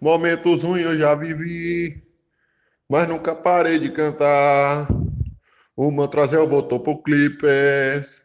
[0.00, 2.02] Momentos ruins eu já vivi,
[2.88, 4.88] mas nunca parei de cantar.
[5.76, 8.22] O Mantrazel voltou pro Clippers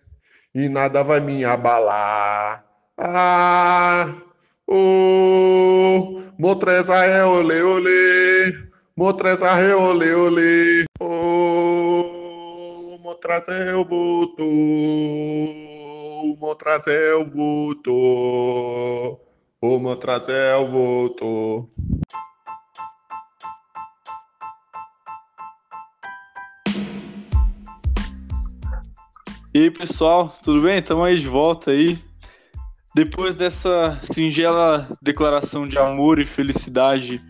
[0.54, 2.66] e nada vai me abalar.
[2.98, 4.08] Ah,
[4.66, 8.54] oh, Motreza é olê, olê.
[8.96, 10.86] Motreza é olê, olê.
[11.02, 14.46] Oh, Motrazel voltou.
[16.40, 19.25] Motrazel voltou.
[19.62, 21.72] O Motrazel voltou.
[29.54, 30.80] E aí, pessoal, tudo bem?
[30.80, 31.98] Estamos aí de volta aí.
[32.94, 37.22] Depois dessa singela declaração de amor e felicidade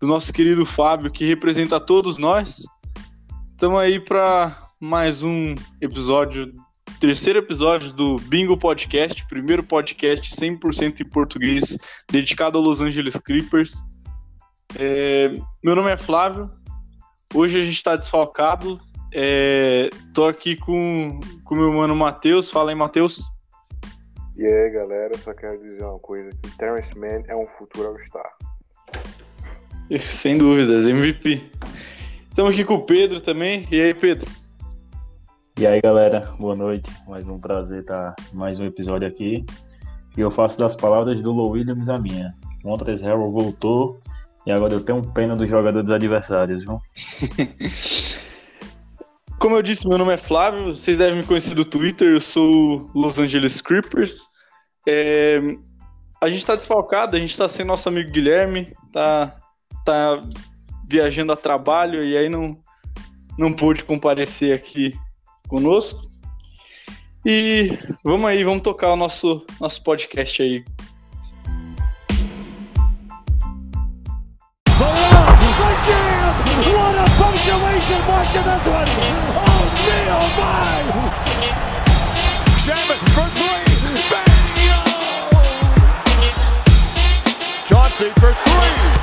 [0.00, 2.64] do nosso querido Fábio, que representa todos nós,
[3.50, 6.52] estamos aí para mais um episódio,
[7.00, 11.78] terceiro episódio do Bingo Podcast, primeiro podcast 100% em português,
[12.12, 13.82] dedicado ao Los Angeles Clippers.
[14.78, 15.32] É,
[15.64, 16.50] meu nome é Flávio,
[17.34, 18.78] hoje a gente está desfalcado,
[19.14, 21.18] é, tô aqui com
[21.50, 22.50] o meu mano Matheus.
[22.50, 23.24] Fala aí, Matheus.
[24.36, 28.30] E aí, galera, só quero dizer uma coisa: que Terrence Mann é um futuro All-Star.
[30.12, 31.50] Sem dúvidas, MVP.
[32.28, 33.66] Estamos aqui com o Pedro também.
[33.70, 34.30] E aí, Pedro?
[35.60, 36.90] E aí, galera, boa noite.
[37.06, 39.44] Mais um prazer estar mais um episódio aqui.
[40.16, 42.34] E eu faço das palavras do Low Williams a minha.
[42.64, 44.00] Montres Harrell voltou
[44.46, 46.80] e agora eu tenho pena dos jogadores adversários, viu?
[49.38, 52.86] Como eu disse, meu nome é Flávio, vocês devem me conhecer do Twitter, eu sou
[52.94, 54.18] Los Angeles Creepers.
[54.88, 55.40] É,
[56.22, 59.36] a gente tá desfalcado, a gente tá sem nosso amigo Guilherme, tá,
[59.84, 60.24] tá
[60.88, 62.56] viajando a trabalho e aí não,
[63.38, 64.98] não pôde comparecer aqui
[65.50, 66.08] conosco.
[67.26, 70.64] E vamos aí, vamos tocar o nosso, nosso podcast aí.
[88.00, 88.99] For three!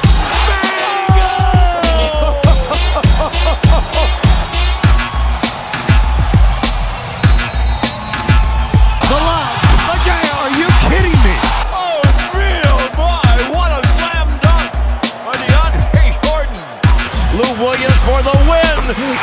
[18.88, 19.18] Bingo!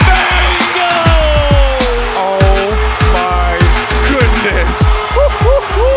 [2.16, 2.70] Oh
[3.14, 3.56] my
[4.10, 4.78] goodness.
[5.16, 5.94] Woo-hoo-hoo.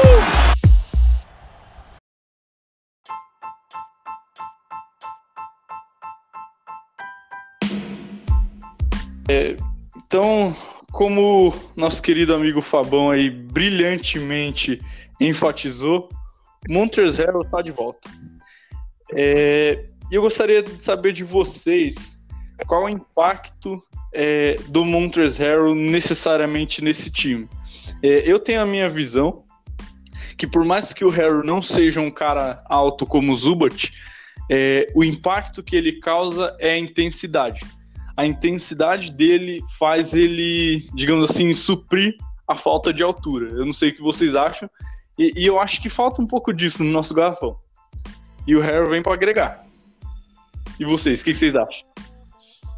[9.97, 10.56] Então,
[10.94, 14.79] como nosso querido amigo Fabão aí brilhantemente
[15.19, 16.07] enfatizou,
[16.69, 18.09] Montrezl Harrell está de volta.
[19.13, 22.16] É, eu gostaria de saber de vocês
[22.66, 23.81] qual o impacto
[24.13, 27.47] é, do Montrezl Harrell necessariamente nesse time.
[28.01, 29.44] É, eu tenho a minha visão
[30.38, 33.91] que por mais que o Harrell não seja um cara alto como o Zubat,
[34.50, 37.62] é, o impacto que ele causa é a intensidade.
[38.16, 42.16] A intensidade dele faz ele, digamos assim, suprir
[42.47, 43.51] a falta de altura.
[43.51, 44.69] Eu não sei o que vocês acham,
[45.18, 47.57] e, e eu acho que falta um pouco disso no nosso garrafão.
[48.45, 49.66] E o Harrell vem para agregar.
[50.79, 51.85] E vocês, o que vocês acham?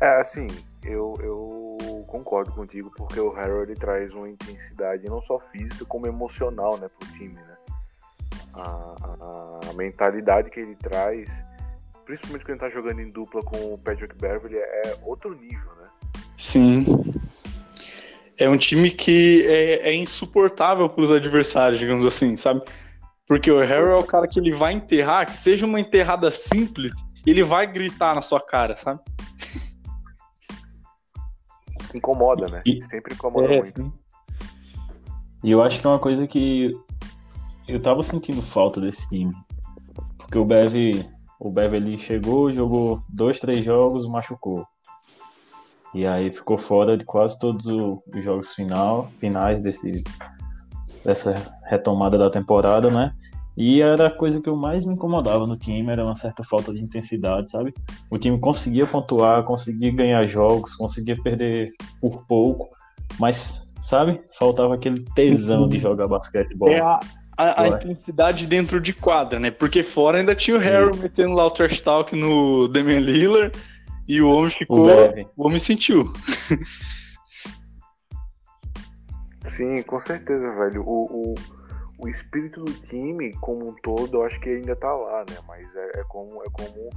[0.02, 0.48] É, assim,
[0.84, 3.34] eu, eu concordo contigo, porque o
[3.64, 7.58] ele traz uma intensidade não só física, como emocional, né, pro time, né?
[8.54, 11.30] A, a, a mentalidade que ele traz,
[12.06, 15.90] principalmente quando ele tá jogando em dupla com o Patrick Beverly, é outro nível, né?
[16.38, 16.86] Sim.
[18.38, 22.62] É um time que é, é insuportável para os adversários, digamos assim, sabe?
[23.28, 26.94] Porque o Harrell é o cara que ele vai enterrar, que seja uma enterrada simples,
[27.28, 29.02] ele vai gritar na sua cara, sabe?
[31.96, 32.62] Incomoda, né?
[32.66, 33.82] E- Sempre incomoda É, muito.
[33.84, 33.94] sim.
[35.44, 36.76] E eu acho que é uma coisa que
[37.68, 39.34] eu tava sentindo falta desse time.
[40.18, 41.06] Porque o Bev,
[41.40, 44.66] o Bev ele chegou, jogou dois, três jogos, machucou.
[45.94, 50.04] E aí ficou fora de quase todos os jogos final, finais desse,
[51.04, 51.34] dessa
[51.66, 53.13] retomada da temporada, né?
[53.60, 56.74] E era a coisa que eu mais me incomodava no time, era uma certa falta
[56.74, 57.74] de intensidade, sabe?
[58.10, 61.70] O time conseguia pontuar, conseguia ganhar jogos, conseguia perder
[62.00, 62.70] por pouco,
[63.20, 64.22] mas, sabe?
[64.40, 66.70] Faltava aquele tesão de jogar basquetebol.
[66.70, 67.02] É a,
[67.38, 69.52] a, a intensidade dentro de quadra, né?
[69.52, 73.52] Porque fora ainda tinha o Harrell metendo lá o trash talk no Damian Lillard
[74.08, 74.88] e o homem ficou.
[74.88, 75.22] O.
[75.36, 76.06] O homem sentiu.
[79.50, 80.82] Sim, com certeza, velho.
[80.88, 81.36] O, o,
[82.00, 85.38] o espírito do time como um todo, eu acho que ainda tá lá, né?
[85.48, 86.90] Mas é, é como, é como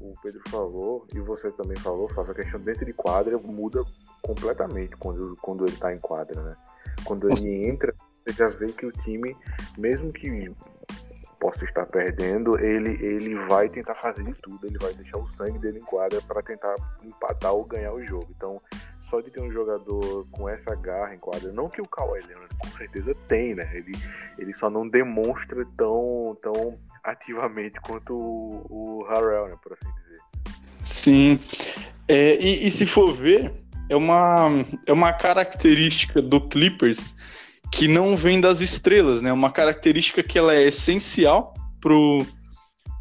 [0.00, 3.84] o Pedro falou, e você também falou, Flávio, a questão dentro de quadra muda
[4.22, 6.56] completamente quando, quando ele tá em quadra, né?
[7.04, 7.94] Quando ele entra,
[8.24, 9.36] você já vê que o time,
[9.78, 10.50] mesmo que
[11.38, 15.58] possa estar perdendo, ele, ele vai tentar fazer de tudo, ele vai deixar o sangue
[15.58, 18.26] dele em quadra para tentar empatar ou ganhar o jogo.
[18.34, 18.60] Então,
[19.08, 22.54] só de ter um jogador com essa garra em quadra, não que o Kawhi Leonard
[22.58, 23.68] com certeza tem, né?
[23.72, 23.92] Ele,
[24.38, 28.66] ele só não demonstra tão, tão ativamente quanto o,
[29.00, 29.56] o Harrell, né?
[29.62, 30.20] Por assim dizer.
[30.84, 31.40] Sim.
[32.08, 33.52] É, e, e, se for ver,
[33.88, 37.14] é uma, é uma característica do Clippers
[37.72, 39.32] que não vem das estrelas, né?
[39.32, 42.24] Uma característica que ela é essencial pro,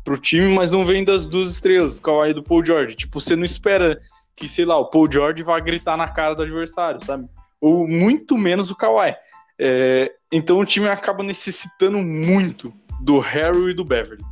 [0.04, 2.96] pro time, mas não vem das duas estrelas, do Kawhi e do Paul George.
[2.96, 4.00] Tipo, você não espera
[4.36, 7.28] que, sei lá, o Paul George vá gritar na cara do adversário, sabe?
[7.62, 9.16] Ou muito menos o Kawhi.
[9.58, 14.24] É, então o time acaba necessitando muito do Harry e do Beverly.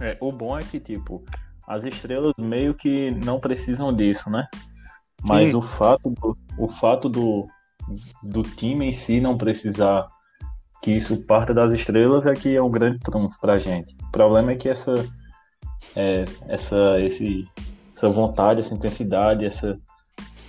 [0.00, 1.24] É, o bom é que, tipo,
[1.66, 4.48] as estrelas meio que não precisam disso, né?
[5.24, 5.56] Mas Sim.
[5.56, 7.46] o fato, do, o fato do,
[8.22, 10.08] do time em si não precisar
[10.82, 13.96] que isso parta das estrelas é que é um grande trunfo pra gente.
[14.02, 14.94] O problema é que essa,
[15.94, 17.48] é, essa, esse,
[18.02, 19.78] essa vontade, essa intensidade, essa,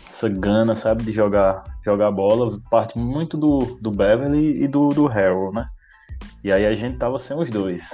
[0.09, 5.07] essa gana, sabe, de jogar, jogar bola, parte muito do, do Beverly e do, do
[5.07, 5.65] Harold, né?
[6.43, 7.89] E aí a gente tava sem os dois.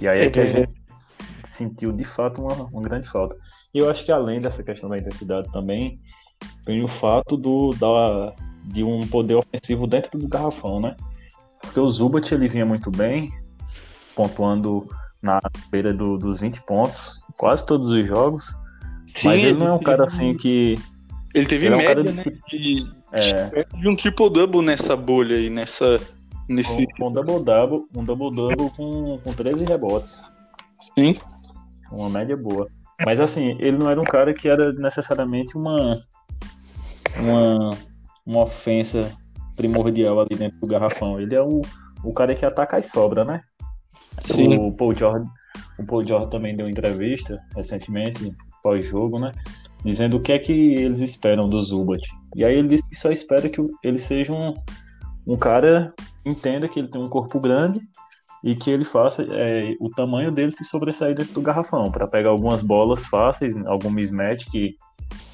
[0.00, 0.72] E aí é que a gente
[1.42, 3.34] sentiu de fato uma, uma grande falta.
[3.72, 5.98] E eu acho que além dessa questão da intensidade também,
[6.66, 8.34] tem o fato do, da,
[8.64, 10.96] de um poder ofensivo dentro do garrafão, né?
[11.62, 13.32] Porque o Zubat ele vinha muito bem,
[14.14, 14.86] pontuando
[15.22, 15.40] na
[15.70, 18.54] beira do, dos 20 pontos, quase todos os jogos.
[19.06, 20.78] Sim, mas ele não é um cara assim que.
[21.34, 22.24] Ele teve ele média, é um de, né?
[22.48, 23.64] De, é...
[23.80, 25.96] de um triple-double nessa bolha aí, nessa.
[26.46, 26.86] Nesse...
[27.00, 30.22] Um, um double-double um double -double com, com 13 rebotes.
[30.94, 31.16] Sim.
[31.90, 32.68] Uma média boa.
[33.06, 35.98] Mas assim, ele não era um cara que era necessariamente uma.
[37.16, 37.70] Uma,
[38.26, 39.10] uma ofensa
[39.56, 41.18] primordial ali dentro do garrafão.
[41.18, 41.62] Ele é o,
[42.04, 43.40] o cara que ataca e sobra, né?
[44.24, 44.58] Sim.
[44.58, 45.26] O Paul George,
[45.78, 49.32] o Paul George também deu entrevista recentemente, pós-jogo, né?
[49.84, 52.06] Dizendo o que é que eles esperam do Zubat.
[52.36, 54.54] E aí ele disse que só espera que ele seja um,
[55.26, 55.94] um cara
[56.24, 57.80] entenda que ele tem um corpo grande
[58.44, 62.30] e que ele faça é, o tamanho dele se sobressair dentro do garrafão, para pegar
[62.30, 64.76] algumas bolas fáceis, algum mismatch que,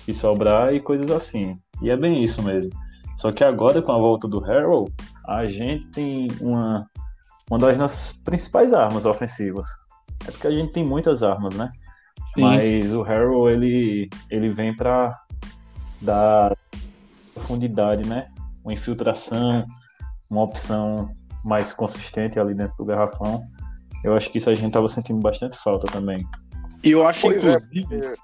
[0.05, 1.57] que sobrar e coisas assim.
[1.83, 2.71] E é bem isso mesmo.
[3.17, 4.93] Só que agora, com a volta do Harold,
[5.27, 6.87] a gente tem uma,
[7.49, 9.67] uma das nossas principais armas ofensivas.
[10.27, 11.71] É porque a gente tem muitas armas, né?
[12.35, 12.43] Sim.
[12.43, 15.17] Mas o Harold, ele, ele vem para
[16.01, 16.57] dar
[17.35, 18.29] profundidade, né?
[18.65, 19.65] Uma infiltração,
[20.29, 21.09] uma opção
[21.45, 23.47] mais consistente ali dentro do garrafão.
[24.03, 26.27] Eu acho que isso a gente tava sentindo bastante falta também.
[26.83, 28.15] E eu acho, pois é, inclusive.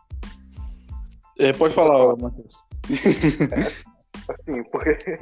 [1.38, 2.54] É, é, pode falar, Matheus.
[3.50, 3.72] É,
[4.32, 5.18] assim, porque,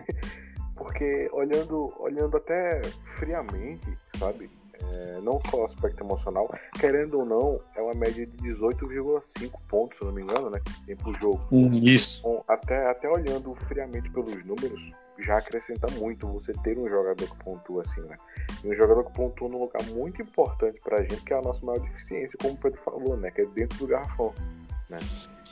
[0.77, 2.81] porque olhando, olhando até
[3.19, 4.51] friamente, sabe?
[4.83, 6.49] É, não só o aspecto emocional,
[6.79, 10.59] querendo ou não, é uma média de 18,5 pontos, se não me engano, né?
[10.87, 11.47] Tem por jogo.
[11.83, 12.21] Isso.
[12.21, 17.45] Então, até, até olhando friamente pelos números, já acrescenta muito você ter um jogador que
[17.45, 18.17] pontua assim, né?
[18.65, 21.65] E um jogador que pontua num lugar muito importante pra gente, que é a nossa
[21.65, 23.31] maior deficiência, como o Pedro falou, né?
[23.31, 24.33] Que é dentro do garrafão,
[24.89, 24.99] né?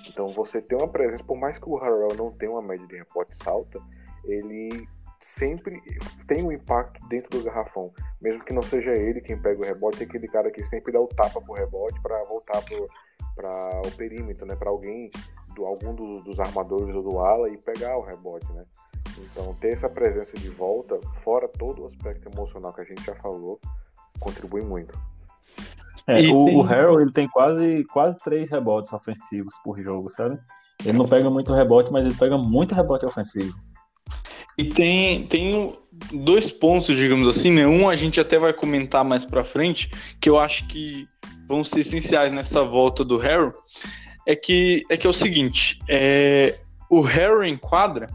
[0.08, 2.96] Então você ter uma presença, por mais que o Harrell não tenha uma média de
[2.96, 3.80] rebotes alta,
[4.24, 4.88] ele
[5.20, 5.82] sempre
[6.26, 7.92] tem um impacto dentro do garrafão.
[8.20, 11.00] Mesmo que não seja ele quem pega o rebote, é aquele cara que sempre dá
[11.00, 12.62] o tapa pro rebote para voltar
[13.34, 14.56] para o perímetro, né?
[14.56, 15.10] Para alguém,
[15.54, 18.64] do, algum dos, dos armadores ou do ala e pegar o rebote, né?
[19.18, 23.14] Então, ter essa presença de volta, fora todo o aspecto emocional que a gente já
[23.16, 23.60] falou,
[24.20, 24.98] contribui muito.
[26.06, 26.56] É, o, tem...
[26.56, 30.38] o Harold ele tem quase, quase três rebotes ofensivos por jogo, sabe?
[30.84, 33.52] Ele não pega muito rebote, mas ele pega muito rebote ofensivo.
[34.58, 35.72] E tem, tem
[36.12, 37.66] dois pontos, digamos assim, né?
[37.66, 39.88] Um a gente até vai comentar mais pra frente,
[40.20, 41.06] que eu acho que
[41.48, 43.56] vão ser essenciais nessa volta do Harold,
[44.26, 46.58] é que é, que é o seguinte, é,
[46.90, 48.08] o Harold em quadra,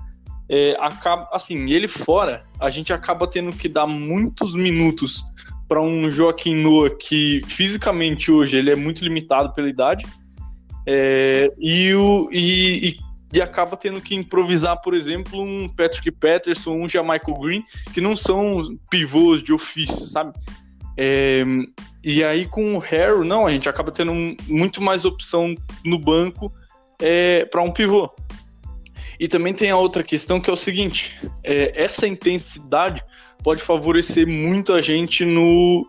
[0.50, 5.24] é, acaba, assim, ele fora, a gente acaba tendo que dar muitos minutos
[5.68, 10.06] para um Joaquim Noah que fisicamente hoje ele é muito limitado pela idade
[10.86, 12.98] é, e, o, e, e,
[13.34, 17.64] e, acaba tendo que improvisar, por exemplo, um Patrick Patterson, um Jamaica Green,
[17.94, 20.34] que não são pivôs de ofício, sabe?
[20.98, 21.44] É,
[22.04, 24.14] e aí com o Harry, não, a gente acaba tendo
[24.48, 26.52] muito mais opção no banco
[27.02, 28.10] é, para um pivô.
[29.20, 33.04] E também tem a outra questão que é o seguinte: é, essa intensidade
[33.44, 35.88] pode favorecer muito a gente no,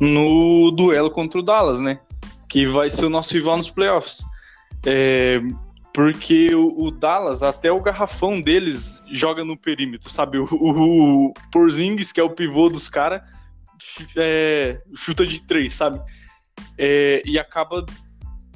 [0.00, 2.00] no duelo contra o Dallas, né?
[2.48, 4.22] Que vai ser o nosso rival nos playoffs.
[4.86, 5.40] É,
[5.94, 10.38] porque o, o, Dallas, até o garrafão deles joga no perímetro, sabe?
[10.38, 13.22] O, o, o Porzingis, que é o pivô dos caras,
[14.16, 16.00] é, chuta de três, sabe?
[16.78, 17.84] É, e acaba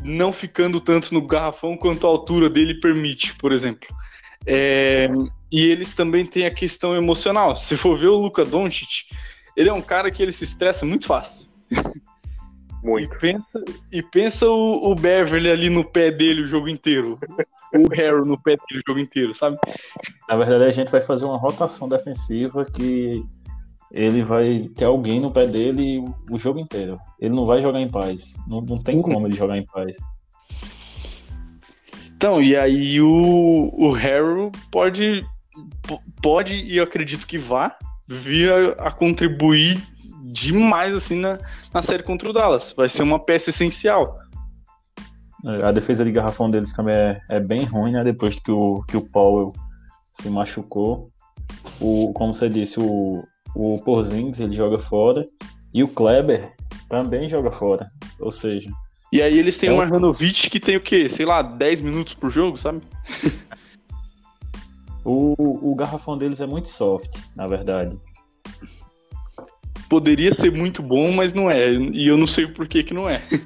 [0.02, 3.88] não ficando tanto no garrafão quanto a altura dele permite, por exemplo.
[4.46, 5.08] É,
[5.50, 7.56] e eles também têm a questão emocional.
[7.56, 9.06] Se for ver o Luca Doncic,
[9.56, 11.50] ele é um cara que ele se estressa muito fácil.
[12.86, 13.16] Muito.
[13.16, 17.18] E pensa, e pensa o, o, Beverly ali no pé dele o jogo inteiro.
[17.74, 19.58] o Harry no pé dele o jogo inteiro, sabe?
[20.28, 23.24] Na verdade, a gente vai fazer uma rotação defensiva que
[23.90, 26.96] ele vai ter alguém no pé dele o jogo inteiro.
[27.18, 28.36] Ele não vai jogar em paz.
[28.46, 29.96] Não, não tem como ele jogar em paz.
[32.14, 35.26] Então, e aí o, o Harry pode,
[36.22, 37.76] pode, e eu acredito que vá,
[38.06, 39.82] vir a, a contribuir
[40.32, 41.38] demais assim na,
[41.72, 42.72] na série contra o Dallas.
[42.76, 44.16] Vai ser uma peça essencial.
[45.62, 48.02] A defesa de garrafão deles também é, é bem ruim, né?
[48.02, 49.52] Depois que o, que o Powell
[50.20, 51.10] se machucou.
[51.80, 53.22] O, como você disse, o,
[53.54, 55.26] o Porzingis ele joga fora
[55.72, 56.52] e o Kleber
[56.88, 57.86] também joga fora.
[58.18, 58.70] Ou seja.
[59.12, 61.08] E aí eles têm é o Marjanovic que tem o quê?
[61.08, 62.82] Sei lá, 10 minutos por jogo, sabe?
[65.04, 67.96] o, o garrafão deles é muito soft, na verdade.
[69.88, 71.70] Poderia ser muito bom, mas não é.
[71.70, 73.22] E eu não sei por que, que não é.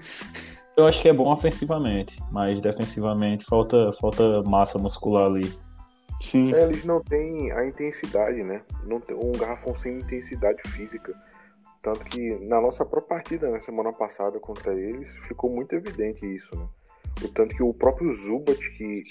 [0.76, 5.52] Eu acho que é bom ofensivamente, mas defensivamente falta, falta massa muscular ali.
[6.23, 6.54] Sim.
[6.54, 8.62] É, eles não têm a intensidade, né?
[8.87, 11.14] Não tem, um garrafão sem intensidade física.
[11.82, 16.54] Tanto que na nossa própria partida na semana passada contra eles ficou muito evidente isso,
[16.56, 16.66] né?
[17.23, 19.02] O tanto que o próprio Zubat, que,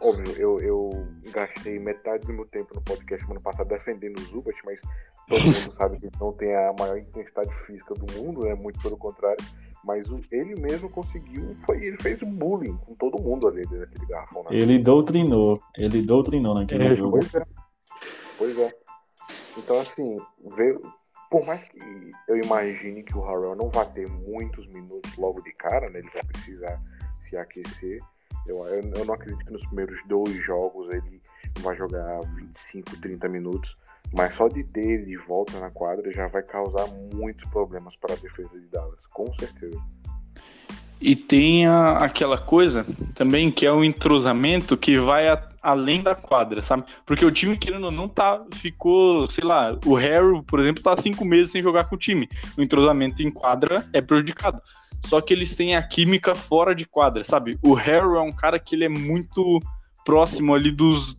[0.00, 4.56] óbvio, eu, eu gastei metade do meu tempo no podcast semana passada defendendo o Zubat,
[4.64, 4.80] mas
[5.28, 8.54] todo mundo sabe que não tem a maior intensidade física do mundo, né?
[8.54, 9.44] Muito pelo contrário.
[9.84, 14.06] Mas o, ele mesmo conseguiu, foi, ele fez um bullying com todo mundo ali naquele
[14.06, 14.42] garrafão.
[14.44, 14.50] Né?
[14.52, 17.18] Ele doutrinou, ele doutrinou naquele é, jogo.
[17.18, 17.46] Pois é.
[18.38, 18.74] Pois é.
[19.56, 20.18] Então, assim,
[20.56, 20.78] ver,
[21.30, 21.78] por mais que
[22.28, 25.98] eu imagine que o Harrell não vai ter muitos minutos logo de cara, né?
[25.98, 26.80] Ele vai precisar
[27.28, 28.00] se aquecer.
[28.46, 31.20] Eu, eu, eu não acredito que nos primeiros dois jogos ele
[31.60, 33.76] vai jogar 25, 30 minutos.
[34.14, 38.14] Mas só de ter ele de volta na quadra já vai causar muitos problemas para
[38.14, 39.78] a defesa de Dallas, com certeza.
[41.00, 46.14] E tem a, aquela coisa também que é o entrosamento que vai a, além da
[46.14, 46.84] quadra, sabe?
[47.06, 50.96] Porque o time, querendo ou não, tá, ficou, sei lá, o Harry, por exemplo, tá
[50.96, 52.28] cinco meses sem jogar com o time.
[52.56, 54.60] O entrosamento em quadra é prejudicado.
[55.06, 57.58] Só que eles têm a química fora de quadra, sabe?
[57.62, 59.60] O Harry é um cara que ele é muito
[60.04, 61.18] próximo ali dos,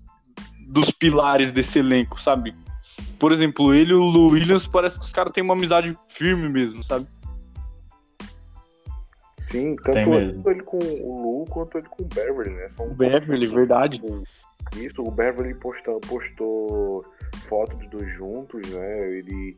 [0.67, 2.55] dos pilares desse elenco, sabe?
[3.17, 6.47] Por exemplo, ele e o Lou Williams parece que os caras têm uma amizade firme
[6.49, 7.05] mesmo, sabe?
[9.39, 12.69] Sim, tanto ele com o Lu quanto ele com o Beverly, né?
[12.69, 14.01] São o Beverly, verdade.
[14.75, 17.05] Isso, o Beverly postou, postou
[17.47, 19.17] foto dos dois juntos, né?
[19.17, 19.57] Ele,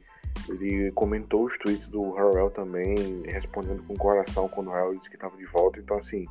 [0.50, 5.09] ele comentou os tweets do Harrell também, respondendo com o coração quando o Harrell disse
[5.09, 5.79] que estava de volta.
[5.79, 6.25] Então, assim,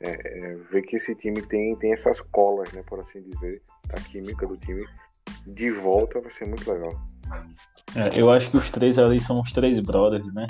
[0.00, 2.82] é, é, ver que esse time tem, tem essas colas, né?
[2.86, 3.60] Por assim dizer,
[3.92, 4.84] a química do time
[5.46, 6.92] de volta vai ser muito legal.
[7.94, 10.46] É, eu acho que os três ali são os três brothers, né?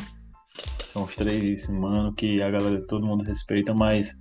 [0.93, 4.21] São os três mano que a galera, todo mundo respeita, mas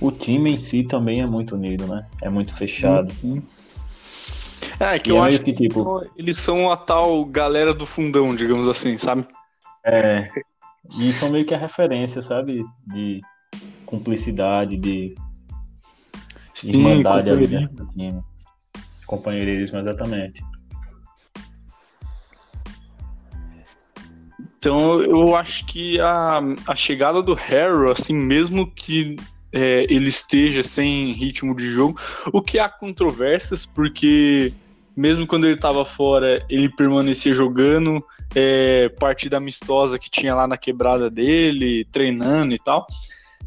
[0.00, 2.06] o time em si também é muito unido, né?
[2.22, 3.12] É muito fechado.
[3.22, 3.42] Uhum.
[4.78, 8.34] É, que e eu é acho que, tipo, eles são a tal galera do fundão,
[8.34, 9.26] digamos assim, sabe?
[9.84, 10.24] É.
[10.98, 12.64] E são meio que a referência, sabe?
[12.86, 13.20] De
[13.84, 15.14] cumplicidade, de
[16.54, 18.20] Sim, irmandade ali dentro do time.
[19.06, 20.42] Companheirismo, exatamente.
[24.58, 29.14] Então eu acho que a, a chegada do Harrow, assim, mesmo que
[29.52, 31.98] é, ele esteja sem ritmo de jogo,
[32.32, 34.52] o que há controvérsias, porque
[34.96, 40.56] mesmo quando ele estava fora, ele permanecia jogando, é, partida amistosa que tinha lá na
[40.56, 42.86] quebrada dele, treinando e tal.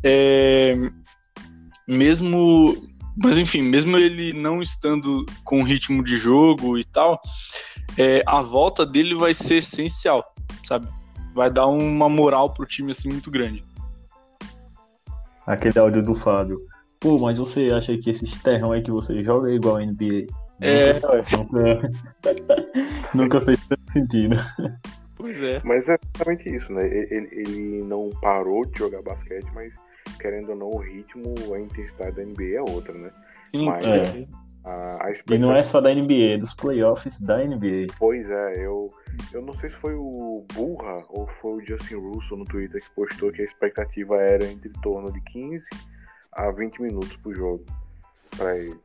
[0.04, 0.76] É,
[1.88, 2.90] mesmo
[3.22, 7.22] mas enfim, mesmo ele não estando com ritmo de jogo e tal,
[7.98, 10.24] é, a volta dele vai ser essencial,
[10.64, 10.88] sabe?
[11.34, 13.62] Vai dar uma moral pro time assim muito grande.
[15.50, 16.62] Aquele áudio do Fábio.
[17.00, 20.28] Pô, mas você acha que esse terrão aí que você joga é igual a NBA?
[20.62, 20.92] É,
[21.36, 21.92] nunca,
[23.16, 24.36] nunca fez tanto sentido.
[25.16, 25.60] Pois é.
[25.64, 26.86] Mas é exatamente isso, né?
[26.86, 29.74] Ele, ele não parou de jogar basquete, mas
[30.20, 33.10] querendo ou não, o ritmo, a intensidade da NBA é outra, né?
[33.50, 34.28] Sim, Mas é.
[34.70, 37.88] A, a E não é só da NBA, é dos playoffs da NBA.
[37.98, 38.94] Pois é, eu,
[39.34, 42.92] eu não sei se foi o Burra ou foi o Justin Russo no Twitter que
[42.92, 45.66] postou que a expectativa era entre torno de 15
[46.34, 47.66] a 20 minutos pro jogo
[48.38, 48.80] para ele.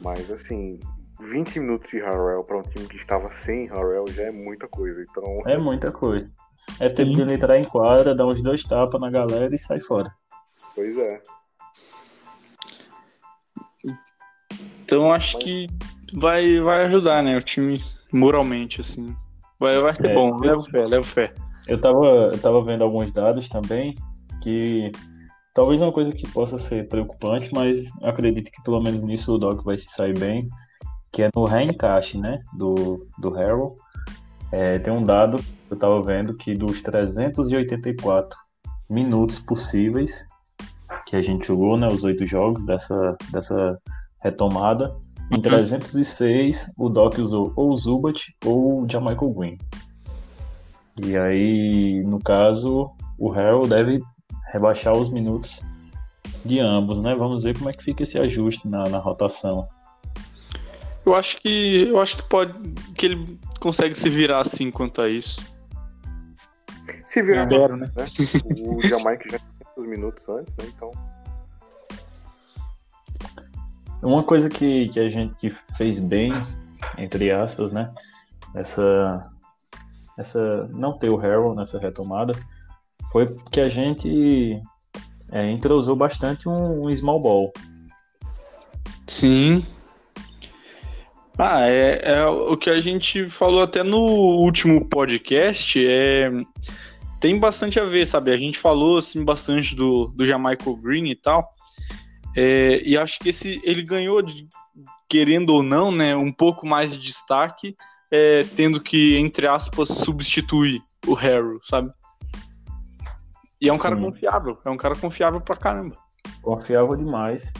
[0.00, 0.80] Mas assim,
[1.20, 5.04] 20 minutos de Harrell para um time que estava sem Harrell já é muita coisa.
[5.08, 6.30] Então, É muita coisa.
[6.80, 9.80] É tempo de ele entrar em quadra, dar uns dois tapas na galera e sair
[9.80, 10.10] fora.
[10.74, 11.20] pois é.
[14.84, 15.66] Então acho que
[16.12, 17.36] vai, vai ajudar, né?
[17.36, 19.14] O time moralmente, assim.
[19.58, 20.14] Vai, vai ser É.
[20.14, 20.36] bom.
[20.38, 21.34] Levo fé, levo fé.
[21.66, 23.94] Eu tava, eu tava vendo alguns dados também
[24.42, 24.90] que
[25.54, 29.62] talvez uma coisa que possa ser preocupante, mas acredito que pelo menos nisso o Doc
[29.62, 30.48] vai se sair bem,
[31.12, 33.74] que é no reencaixe, né, do, do Harrell.
[34.50, 38.36] É, tem um dado que eu tava vendo que dos 384
[38.90, 40.26] minutos possíveis
[41.06, 43.78] que a gente jogou, né, os oito jogos dessa, dessa
[44.22, 44.94] retomada,
[45.30, 49.58] em 306 o Doc usou ou o Zubat ou o Jamaica Green.
[51.02, 54.02] E aí, no caso, o Harrell deve
[54.52, 55.62] rebaixar os minutos
[56.44, 57.14] de ambos, né?
[57.14, 59.66] Vamos ver como é que fica esse ajuste na, na rotação.
[61.04, 61.88] Eu acho que.
[61.88, 62.52] Eu acho que pode.
[62.94, 65.42] que ele consegue se virar assim quanto a isso.
[67.06, 67.90] Se virar, Espero, né?
[67.96, 68.04] né?
[68.66, 70.64] O Jamaica já tem os minutos antes, né?
[70.76, 70.92] Então,
[74.02, 76.32] Uma coisa que, que a gente que fez bem,
[76.98, 77.92] entre aspas, né?
[78.54, 79.30] Essa,
[80.18, 82.34] essa não ter o Harrell nessa retomada
[83.12, 84.60] foi que a gente
[85.30, 87.52] é, entrosou bastante um, um small ball.
[89.06, 89.64] Sim.
[91.38, 95.84] Ah, é, é o que a gente falou até no último podcast.
[95.84, 96.30] É,
[97.20, 98.32] tem bastante a ver, sabe?
[98.32, 101.54] A gente falou assim, bastante do, do Jamaica Green e tal.
[102.36, 104.48] É, e acho que esse ele ganhou, de-
[105.08, 107.76] querendo ou não, né, um pouco mais de destaque,
[108.10, 111.90] é, tendo que, entre aspas, substituir o Harrow, sabe?
[113.60, 114.02] E é um cara Sim.
[114.02, 115.96] confiável, é um cara confiável pra caramba.
[116.42, 117.52] Confiava demais.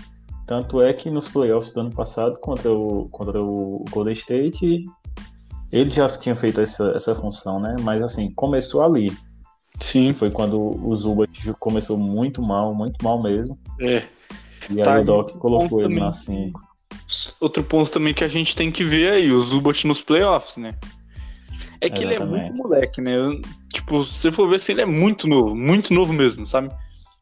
[0.46, 4.84] Tanto é que nos playoffs do ano passado contra o, contra o Golden State,
[5.72, 7.76] ele já tinha feito essa, essa função, né?
[7.82, 9.16] Mas assim, começou ali.
[9.80, 10.12] Sim.
[10.12, 13.58] Foi quando o Zubat começou muito mal, muito mal mesmo.
[13.80, 14.06] É.
[14.70, 16.04] E Tá aí o aí Doc colocou ele também.
[16.04, 16.60] na 5.
[17.40, 20.74] Outro ponto também que a gente tem que ver aí, o Zubat nos playoffs, né?
[21.80, 22.50] É que ele é Exatamente.
[22.50, 23.16] muito moleque, né?
[23.16, 23.40] Eu-
[23.72, 26.70] tipo, se você for ver assim, ele é muito novo, muito novo mesmo, sabe?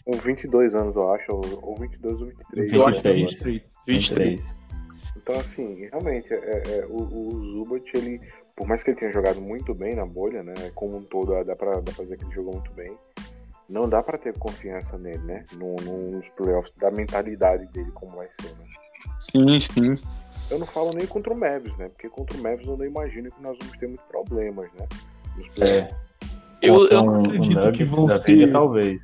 [0.04, 2.72] com 22 anos, eu acho, ou, ou 22 ou 23.
[2.72, 3.62] Eu acho que é 23.
[3.86, 3.86] 23.
[3.86, 4.60] 23.
[5.16, 8.20] Então, assim, realmente, é, é, o, o Zubat, ele,
[8.56, 10.54] por mais que ele tenha jogado muito bem na bolha, né?
[10.74, 12.92] Como um todo, dá pra, dá pra dizer que ele jogou muito bem.
[13.70, 15.44] Não dá pra ter confiança nele, né?
[15.52, 18.64] No, nos playoffs, da mentalidade dele, como vai ser, né?
[19.30, 20.02] Sim, sim.
[20.50, 21.88] Eu não falo nem contra o Mavis, né?
[21.88, 24.88] Porque contra o Mavis eu não imagino que nós vamos ter muitos problemas, né?
[25.36, 25.94] Nos playoffs.
[26.60, 28.50] É, Eu, eu não acredito que vão ser...
[28.50, 29.02] talvez.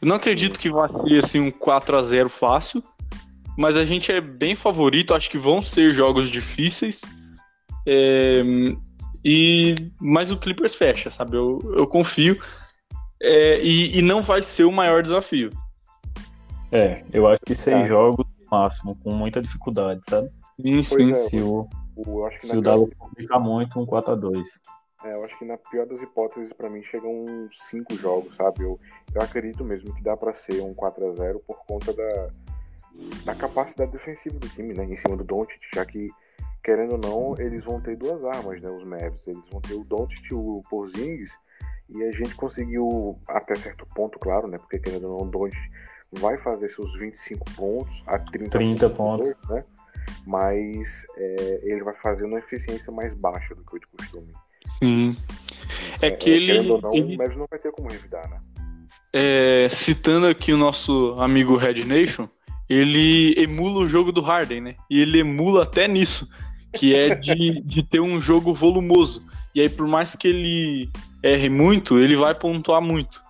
[0.00, 2.82] Eu não acredito que vai ser assim um 4 a 0 fácil,
[3.58, 7.02] mas a gente é bem favorito, acho que vão ser jogos difíceis.
[7.86, 8.42] É,
[9.22, 11.36] e mas o Clippers fecha, sabe?
[11.36, 12.40] Eu, eu confio.
[13.20, 15.50] É, e, e não vai ser o maior desafio.
[16.70, 17.88] É, eu acho que seis Tá.
[17.88, 20.30] jogos no máximo, com muita dificuldade, sabe?
[20.60, 21.12] Sim, sim.
[21.12, 21.16] é.
[21.16, 24.46] Se o, O- eu acho que se na o Dallas complicar muito, um 4x2.
[25.04, 28.62] é, eu acho que na pior das hipóteses, pra mim, chegam uns 5 jogos, sabe?
[28.64, 28.78] Eu,
[29.14, 32.28] eu acredito mesmo que dá pra ser um 4 a 0 por conta da,
[33.24, 34.84] da capacidade defensiva do time, né?
[34.84, 36.10] Em cima do Doncic, já que,
[36.62, 38.68] querendo ou não, eles vão ter duas armas, né?
[38.70, 39.26] Os Mavs.
[39.26, 41.32] Eles vão ter o Doncic e o Porzingis,
[41.88, 44.58] e a gente conseguiu, até certo ponto, claro, né?
[44.58, 45.58] Porque, querendo ou não, o Doncic
[46.12, 49.28] vai fazer seus 25 pontos a 30, 30 por pontos.
[49.28, 49.64] jogo, né?
[50.26, 54.32] Mas é, ele vai fazer uma eficiência mais baixa do que o de costume.
[54.66, 55.16] Sim.
[56.00, 58.38] É que ele, ou não, ele- o Mavs não vai ter como revidar, né?
[59.12, 62.28] é, citando aqui o nosso amigo Red Nation,
[62.68, 64.76] ele emula o jogo do Harden, né?
[64.90, 66.28] E ele emula até nisso,
[66.74, 69.22] que é de, de ter um jogo volumoso.
[69.58, 70.88] E aí, por mais que ele
[71.20, 73.20] erre muito, ele vai pontuar muito.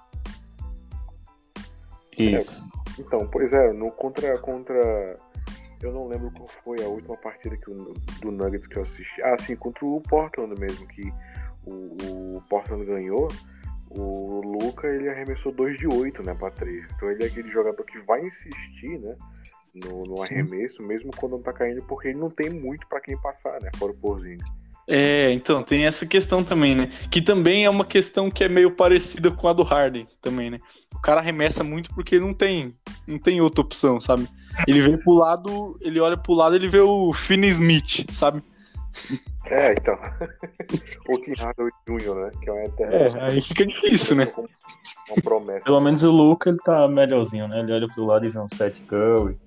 [2.19, 2.62] Isso.
[2.99, 5.19] Então, pois é, no contra contra
[5.81, 9.23] eu não lembro qual foi a última partida que o, do Nuggets que eu assisti.
[9.23, 11.11] Ah, sim, contra o Portland mesmo que
[11.64, 13.29] o, o Portland ganhou.
[13.88, 16.85] O Luca ele arremessou 2 de 8, né, pra 3.
[16.95, 19.17] Então ele é aquele jogador que vai insistir, né,
[19.77, 23.17] no, no arremesso, mesmo quando não tá caindo, porque ele não tem muito pra quem
[23.17, 24.67] passar, né, fora o Porzingis.
[24.90, 26.90] É, então, tem essa questão também, né?
[27.11, 30.59] Que também é uma questão que é meio parecida com a do Harden também, né?
[30.94, 32.72] O cara arremessa muito porque não tem,
[33.07, 34.27] não tem outra opção, sabe?
[34.66, 38.42] Ele vem pro lado, ele olha pro lado, ele vê o Finney Smith, sabe?
[39.44, 39.94] É, então.
[41.09, 42.31] o Tim Hardaway Jr., né?
[42.42, 42.94] Que é uma eterna.
[42.94, 44.33] É, aí fica difícil, né?
[45.11, 45.64] Uma promessa.
[45.64, 47.61] Pelo menos o Luca ele tá melhorzinho, né?
[47.61, 49.38] Ele olha pro lado e vê um Seth Curry,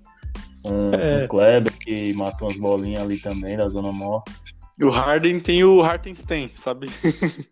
[0.67, 1.23] um, É.
[1.23, 4.31] um Kleber que matou umas bolinhas ali também da zona morta.
[4.81, 6.87] E o Harden tem o Hartenstein, sabe?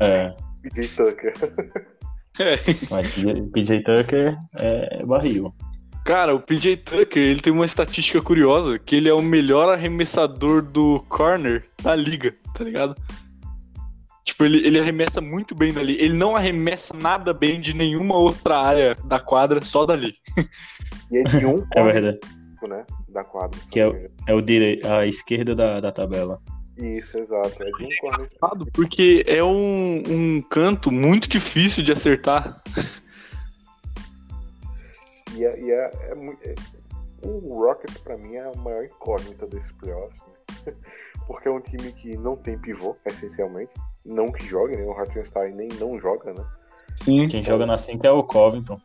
[0.00, 1.32] É, PJ Tucker.
[2.38, 2.54] É.
[2.88, 5.52] mas PJ PJ Tucker é barril.
[6.04, 10.62] Cara, o PJ Tucker, ele tem uma estatística curiosa, que ele é o melhor arremessador
[10.62, 12.94] do corner da liga, tá ligado?
[14.24, 15.96] Tipo, ele, ele arremessa muito bem dali.
[16.00, 20.14] Ele não arremessa nada bem de nenhuma outra área da quadra, só dali.
[21.10, 22.18] E é de um É verdade.
[22.60, 22.84] corpo, né?
[23.08, 23.58] Da quadra.
[23.68, 23.96] Que é o-
[24.28, 24.80] É o dire...
[24.86, 26.40] a esquerda da, da tabela.
[26.78, 27.60] Isso, exato.
[27.62, 32.62] É de um Porque é um, um canto muito difícil de acertar.
[35.34, 36.54] E, é, e é, é é-
[37.20, 40.22] o Rockets, pra mim, é a maior incógnita desses playoffs.
[40.66, 40.74] Né?
[41.26, 43.72] Porque é um time que não tem pivô, essencialmente.
[44.04, 44.84] Não que jogue, né?
[44.84, 46.44] O Hartenstein nem não joga, né?
[47.02, 47.26] Sim.
[47.26, 48.80] Quem joga na 5 é o Covington.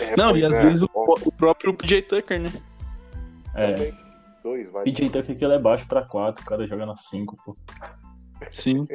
[0.00, 2.52] É, Não, e às é, vezes o, o próprio PJ Tucker, né?
[3.54, 3.72] É.
[3.72, 3.94] também,
[4.42, 4.84] Dois, vai.
[4.84, 7.54] PJ Tucker que ele é baixo pra 4, o cara joga na 5, pô.
[8.52, 8.84] Sim.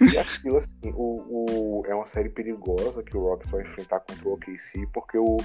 [0.00, 4.28] E aquilo, assim, o, o- é uma série perigosa que o Rockets vai enfrentar contra
[4.28, 5.36] o OKC, porque o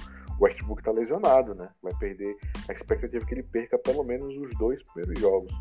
[0.42, 1.70] Westbrook tá lesionado, né?
[1.84, 2.36] Vai perder.
[2.68, 5.54] A expectativa é que ele perca pelo menos os dois primeiros jogos.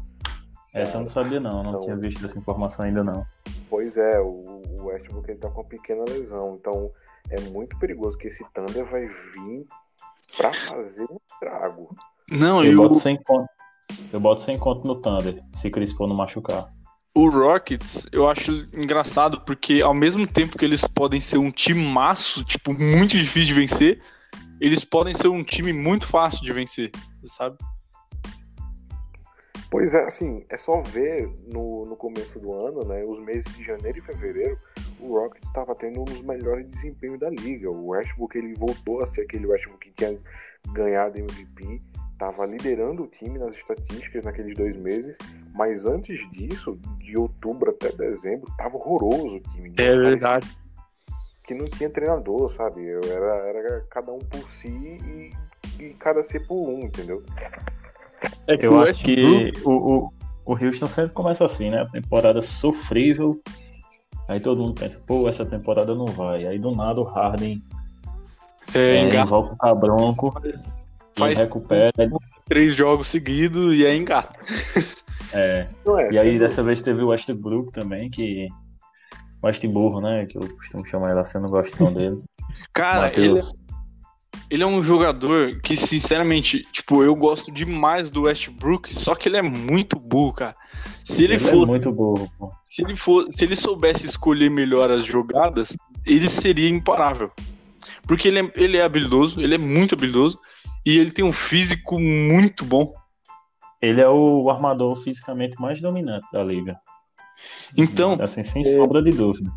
[0.72, 3.24] Essa eu não sabia não, não Então- tinha visto essa informação ainda não.
[3.68, 6.90] Pois é, o, o Westbrook ele tá com uma pequena lesão, então
[7.28, 9.66] é muito perigoso que esse Thunder vai vir
[10.38, 11.94] pra fazer um estrago.
[12.30, 13.48] Não, Eu e o, boto sem conto.
[14.12, 16.72] Eu boto sem conto no Thunder, se Chris Paul não machucar.
[17.14, 22.44] o Rockets, eu acho engraçado, porque ao mesmo tempo que eles podem ser um timaço,
[22.44, 24.00] tipo, muito difícil de vencer,
[24.60, 26.90] eles podem ser um time muito fácil de vencer,
[27.26, 27.56] sabe?
[29.70, 33.04] Pois é, assim, é só ver no, no começo do ano, né?
[33.04, 34.56] Os meses de janeiro e fevereiro,
[35.00, 37.68] o Rockets estava tendo um dos melhores desempenhos da liga.
[37.68, 40.16] O Westbrook ele voltou a ser aquele Westbrook que tinha
[40.72, 41.80] ganhado MVP,
[42.14, 45.16] estava liderando o time nas estatísticas naqueles dois meses,
[45.52, 49.74] mas antes disso, de outubro até dezembro, estava horroroso o time.
[49.76, 50.48] É verdade.
[51.46, 52.88] Que não tinha treinador, sabe?
[52.88, 55.32] Eu era, era cada um por si e,
[55.78, 57.22] e cada si por um, entendeu?
[58.46, 60.12] É Eu acho que o, o,
[60.46, 61.82] o Houston sempre começa assim, né?
[61.82, 63.38] A temporada sofrível.
[64.28, 66.46] Aí todo mundo pensa, pô, essa temporada não vai.
[66.46, 67.62] Aí do nada o Harden
[68.74, 70.32] é, é, invoca o cabronco
[71.16, 71.92] faz recupera.
[72.48, 74.38] três jogos seguidos e aí engata.
[75.32, 75.68] É,
[76.00, 78.48] é, e aí sendo- dessa vez teve o Westbrook também, que.
[79.42, 80.24] Westburro, né?
[80.26, 82.16] Que eu costumo chamar ele assim, eu não gosto tão dele.
[82.72, 83.52] Cara, ele, Matheus.
[84.50, 89.36] ele é um jogador que, sinceramente, tipo, eu gosto demais do Westbrook, só que ele
[89.36, 90.54] é muito burro, cara.
[91.04, 92.50] Se ele, Ele é fosse muito burro, pô.
[92.64, 97.30] Se ele, for, se ele soubesse escolher melhor as jogadas, ele seria imparável.
[98.06, 100.38] Porque ele é, ele é habilidoso, ele é muito habilidoso,
[100.84, 102.94] e ele tem um físico muito bom.
[103.80, 106.76] Ele é o armador fisicamente mais dominante da liga.
[107.76, 109.50] Então, Assim, sem sombra de dúvida.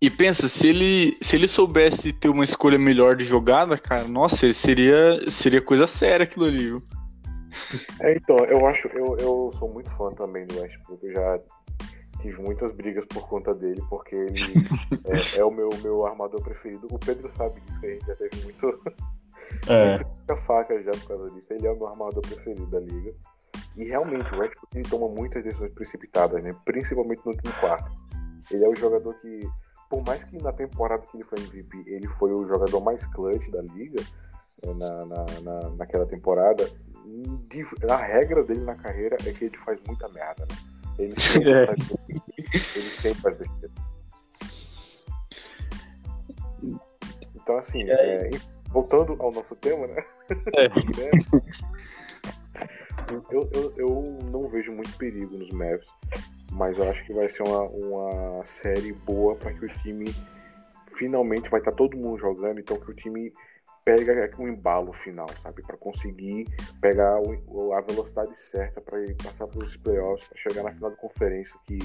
[0.00, 4.52] e pensa, se ele, se ele soubesse ter uma escolha melhor de jogada, cara, nossa,
[4.52, 6.82] seria, seria coisa séria aquilo ali, viu?
[8.00, 11.36] É, então, eu acho, eu, eu sou muito fã também do Westbrook, eu já
[12.20, 14.64] tive muitas brigas por conta dele, porque ele
[15.34, 16.86] é, é o meu, meu armador preferido.
[16.90, 18.80] O Pedro sabe disso, que a gente já teve muito,
[19.68, 21.46] É, muita faca já por causa disso.
[21.50, 23.14] Ele é o meu armador preferido da liga.
[23.76, 26.54] E realmente, o ele toma muitas decisões precipitadas, né?
[26.64, 27.90] Principalmente no último quarto.
[28.50, 29.48] Ele é o jogador que,
[29.88, 33.48] por mais que na temporada que ele foi MVP, ele foi o jogador mais clutch
[33.50, 34.02] da liga,
[34.64, 36.68] eh, na, na, na, naquela temporada,
[37.88, 40.56] a regra dele na carreira é que ele faz muita merda, né?
[40.98, 41.66] Ele sempre É.
[41.66, 41.78] faz,
[42.76, 43.74] ele sempre faz besteira.
[47.34, 48.30] Então, assim, é,
[48.68, 50.04] voltando ao nosso tema, né?
[50.56, 50.68] É.
[53.10, 55.86] Eu, eu, eu não vejo muito perigo nos Mavs,
[56.52, 60.14] mas eu acho que vai ser uma, uma série boa para que o time
[60.86, 63.32] finalmente vai estar todo mundo jogando, então que o time
[63.82, 65.62] pega um embalo final, sabe?
[65.62, 66.46] Para conseguir
[66.82, 71.58] pegar o- a velocidade certa para passar pelos playoffs, para chegar na final da conferência,
[71.64, 71.78] que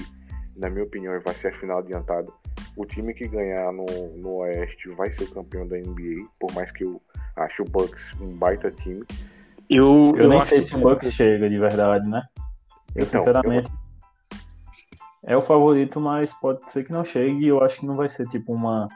[0.56, 2.30] na minha opinião vai ser a final adiantada.
[2.76, 3.84] O time que ganhar no,
[4.16, 7.00] no Oeste vai ser o campeão da NBA, por mais que eu
[7.36, 9.04] ache o Bucks um baita time.
[9.70, 12.22] Eu, eu nem acho sei que- se o Bucks chega de verdade, né?
[12.94, 13.70] Eu, Então, sinceramente.
[15.26, 18.08] É o favorito, mas pode ser que não chegue e eu acho que não vai
[18.08, 18.88] ser tipo uma,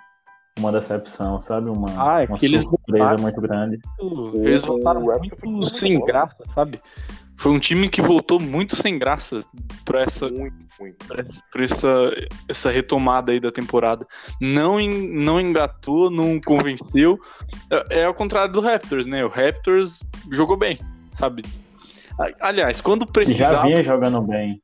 [0.59, 1.71] uma decepção, sabe?
[1.71, 3.23] Uma, Ah, é uma que eles surpresa voltaram.
[3.23, 3.79] muito grande.
[4.35, 6.81] Eles voltaram muito muito sem graça, sabe?
[7.39, 9.45] Foi um time que voltou muito sem graça
[9.85, 11.07] pra essa, Muito, muito.
[11.07, 11.89] pra essa- pra essa,
[12.49, 14.05] essa retomada aí da temporada.
[14.41, 17.17] Não, en- não engatou, não convenceu.
[17.71, 19.25] É, é ao contrário do Raptors, né?
[19.25, 20.01] O Raptors
[20.33, 20.81] jogou bem,
[21.15, 21.45] sabe?
[22.41, 23.53] Aliás, quando E precisava.
[23.57, 24.61] já vinha jogando bem.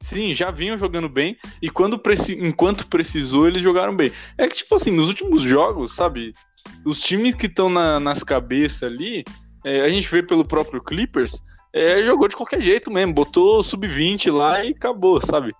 [0.00, 1.36] Sim, já vinham jogando bem.
[1.60, 2.32] E quando preci...
[2.40, 4.10] enquanto precisou, eles jogaram bem.
[4.38, 6.32] É que, tipo assim, nos últimos jogos, sabe?
[6.84, 9.24] Os times que estão na- nas cabeças ali,
[9.64, 11.42] é, a gente vê pelo próprio Clippers,
[11.76, 13.12] é, jogou de qualquer jeito mesmo.
[13.12, 15.54] Botou sub-20 lá e acabou, sabe?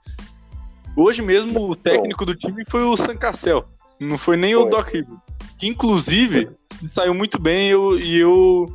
[0.97, 3.65] Hoje mesmo o técnico do time foi o San Cassel.
[4.01, 4.71] Não foi nem o Foi.
[4.71, 5.19] Doc Rivers.
[5.59, 6.51] Que inclusive
[6.87, 8.67] saiu muito bem eu, e eu.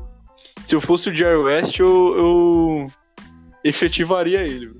[0.67, 2.85] Se eu fosse o Jerry West, eu, eu
[3.63, 4.79] efetivaria ele.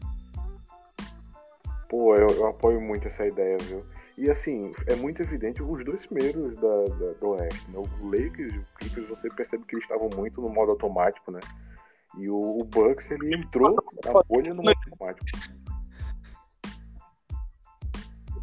[1.90, 3.84] Pô, eu, eu apoio muito essa ideia, viu?
[4.18, 7.78] E assim, é muito evidente os dois primeiros da, da- do Oeste, né?
[7.80, 11.40] O Lakers e o Clippers, você percebe que eles estavam muito no modo automático, né?
[12.18, 15.26] E o, o Bucks, ele entrou na bolha no automático.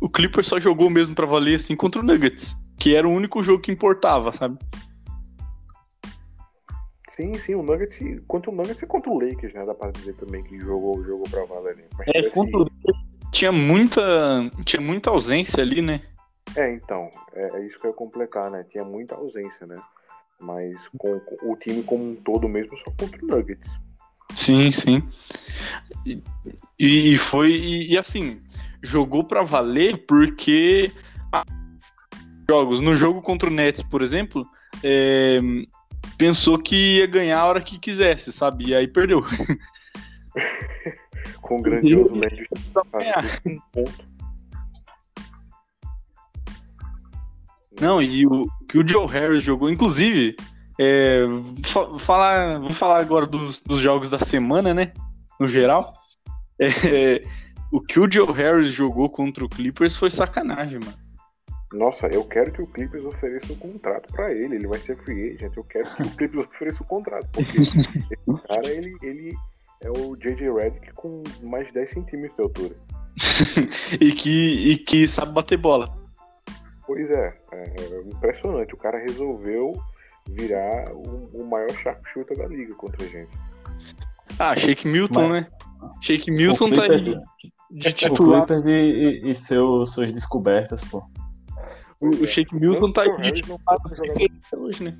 [0.00, 3.42] O Clippers só jogou mesmo pra valer assim contra o Nuggets, que era o único
[3.42, 4.59] jogo que importava, sabe?
[7.09, 9.64] Sim, sim, o Nuggets, contra o Nuggets e contra o Lakers, né?
[9.66, 11.72] Dá pra dizer também que jogou, jogou pra valer.
[11.72, 11.85] ali.
[11.98, 12.68] Mas, É, assim, contra o
[13.31, 14.02] tinha muita
[14.64, 16.00] tinha muita ausência ali, né?
[16.57, 18.64] É, então, é, é isso que eu ia completar, né?
[18.70, 19.76] Tinha muita ausência, né?
[20.40, 23.70] Mas com, com o time como um todo mesmo, só contra o Nuggets.
[24.35, 25.03] Sim, sim.
[26.07, 26.22] E,
[26.79, 28.40] e foi e, e, assim,
[28.83, 30.92] jogou pra valer porque
[31.33, 31.44] ah,
[32.48, 34.46] jogos no jogo contra o Nets, por exemplo,
[34.85, 35.40] é,
[36.16, 38.68] pensou que ia ganhar a hora que quisesse, sabe?
[38.68, 39.22] E aí perdeu.
[41.42, 42.46] Com grandioso médio
[43.46, 44.17] um ponto.
[47.81, 50.35] Não, e o que o Joe Harris jogou, inclusive,
[50.81, 51.21] é,
[51.64, 54.93] fa- falar, vamos falar agora dos, dos jogos da semana, né?
[55.38, 55.85] No geral.
[56.61, 57.23] É,
[57.71, 60.97] o que o Joe Harris jogou contra o Clippers foi sacanagem, mano.
[61.73, 64.55] Nossa, eu quero que o Clippers ofereça um contrato pra ele.
[64.57, 65.55] Ele vai ser free agent.
[65.55, 67.29] Eu quero que o Clippers ofereça um contrato.
[67.31, 67.77] Porque esse
[68.49, 69.37] cara, ele, ele
[69.83, 70.51] é o J.J.
[70.51, 72.75] Redick com mais de 10 centímetros de altura.
[74.01, 75.98] E que, e que sabe bater bola.
[76.88, 78.72] Pois é, é, é impressionante.
[78.72, 79.79] O cara resolveu
[80.27, 83.31] virar o, o maior sharpshooter da liga contra a gente.
[84.38, 85.46] Ah, Shake Milton, né?
[86.01, 88.46] Shake Milton tá de o titular.
[88.46, 91.05] Clippers e, e, e seu, suas descobertas, pô.
[92.01, 93.79] O, o Shake Milton tá de titular
[94.57, 94.98] hoje, né?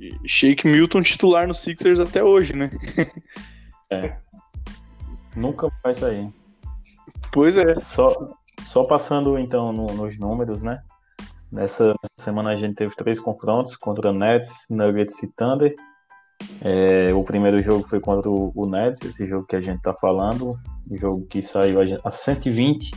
[0.00, 2.70] E- Shake Milton titular no Sixers até hoje, né?
[5.36, 6.32] Nunca vai sair.
[7.32, 7.78] Pois é.
[7.78, 8.14] Só,
[8.62, 10.82] só passando então no- nos números, né?
[11.50, 15.74] Nessa, semana a gente teve três confrontos contra Nets, Nuggets e Thunder.
[16.62, 19.92] É, o primeiro jogo foi contra o, o Nets, esse jogo que a gente tá
[19.94, 20.58] falando,
[20.90, 22.90] o jogo que saiu a, gente- a 120,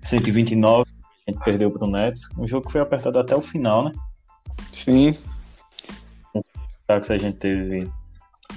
[0.00, 0.90] 129,
[1.26, 2.28] a gente perdeu pro Nets.
[2.38, 3.92] Um jogo que foi apertado até o final, né?
[4.72, 5.16] Sim.
[6.88, 7.90] ataques a gente teve.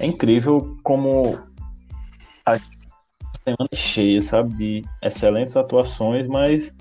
[0.00, 1.38] É incrível como
[2.44, 2.58] a
[3.46, 4.56] semana é cheia, sabe?
[4.56, 6.76] De excelentes atuações, mas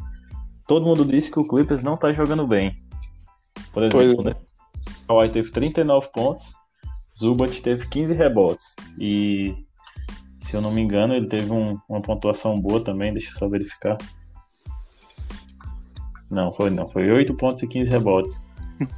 [0.67, 2.75] todo mundo disse que o Clippers não tá jogando bem.
[3.71, 4.33] Por Pois exemplo, né?
[5.07, 6.53] Kawhi teve 39 pontos,
[7.17, 8.75] Zubat teve 15 rebotes.
[8.99, 9.55] E
[10.39, 13.47] se eu não me engano, ele teve um- uma pontuação boa também, deixa eu só
[13.47, 13.97] verificar.
[16.31, 18.43] Não, foi não, foi 8 pontos e 15 rebotes.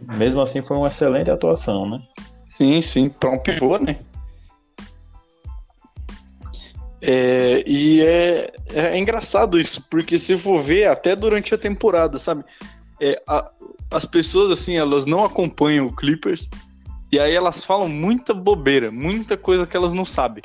[0.00, 2.02] Mesmo assim, foi uma excelente atuação, né?
[2.46, 3.98] Sim, sim, pra um pivô, né?
[7.02, 12.44] É, e é, é engraçado isso, porque se for ver, até durante a temporada, sabe?
[13.00, 13.50] É, a-
[13.90, 16.48] as pessoas, assim, elas não acompanham o Clippers,
[17.10, 20.42] e aí elas falam muita bobeira, muita coisa que elas não sabem.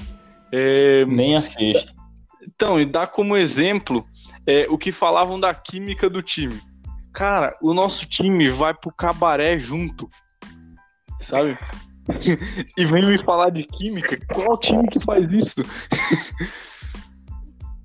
[0.52, 1.94] É, Nem assiste.
[2.41, 4.06] então, e dá como exemplo
[4.48, 6.60] é, o que falavam da química do time.
[7.12, 10.10] Cara, o nosso time vai pro cabaré junto.
[11.22, 11.58] Sabe?
[12.78, 14.18] E vem me falar de química.
[14.34, 15.56] Qual time que faz isso?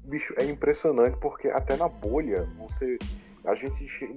[0.04, 2.98] Bicho, é impressionante porque até na bolha, você.
[3.44, 4.16] A gente che-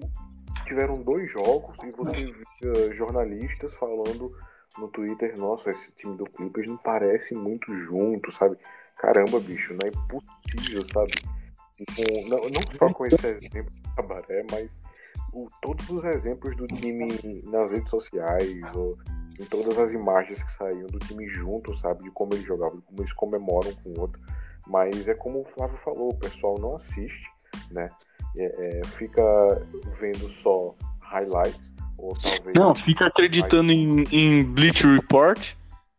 [0.66, 4.36] tiveram dois jogos e você via jornalistas falando
[4.78, 8.58] no Twitter, nossa, esse time do Clippers não parece muito junto, sabe?
[8.98, 11.12] Caramba, bicho, não é impossível, sabe?
[11.96, 14.72] Com- não, não só com esse exemplo do Cabaré, mas
[15.32, 17.06] o- todos os exemplos do time
[17.46, 18.98] nas redes sociais, ou
[19.39, 22.04] em todas as imagens que saíam do time junto, sabe?
[22.04, 24.22] De como eles jogavam, de como eles comemoram com o outro.
[24.69, 27.28] Mas é como o Flávio falou, o pessoal não assiste.
[27.72, 27.89] né?
[28.36, 29.22] É, é, fica
[30.00, 31.60] vendo só highlights,
[31.98, 32.54] ou talvez.
[32.56, 35.54] Não, fica acreditando em, em Bleach Report,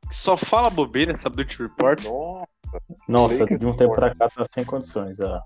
[0.08, 2.02] que só fala bobeira essa Bleach Report.
[2.02, 2.48] Nossa,
[3.08, 4.16] Nossa, de um tempo Report.
[4.16, 5.20] pra cá tá sem condições.
[5.20, 5.42] Ah.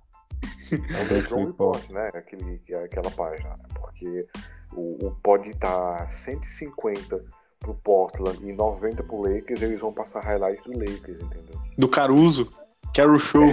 [0.71, 1.91] É o Bleach Report.
[1.91, 2.11] Né?
[2.15, 3.51] Aquele, aquela página.
[3.51, 3.65] né?
[3.75, 4.27] Porque
[4.73, 7.23] o, o pode estar 150
[7.59, 11.61] pro Portland e 90 pro Lakers, eles vão passar highlights do Lakers, entendeu?
[11.77, 12.53] Do Caruso,
[12.93, 13.47] Quero Show.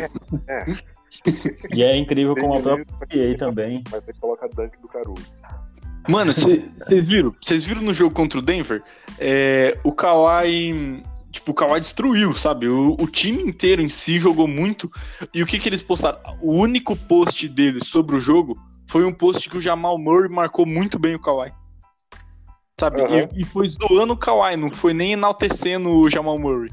[0.47, 0.65] É,
[1.73, 3.83] E é incrível como a própria EA também.
[3.91, 5.25] Mas aí coloca dunk do Caruso.
[6.07, 7.33] Mano, vocês viram?
[7.41, 8.83] Vocês viram no jogo contra o Denver?
[9.19, 11.03] É, o Kawhi.
[11.31, 12.67] Tipo, o Kawhi destruiu, sabe?
[12.67, 14.89] O, o time inteiro em si jogou muito.
[15.33, 16.19] E o que, que eles postaram?
[16.41, 18.55] O único post deles sobre o jogo
[18.89, 21.51] foi um post que o Jamal Murray marcou muito bem o Kawhi.
[22.79, 23.01] Sabe?
[23.01, 23.27] Aham.
[23.33, 26.69] E, e foi zoando o Kawhi, não foi nem enaltecendo o Jamal Murray.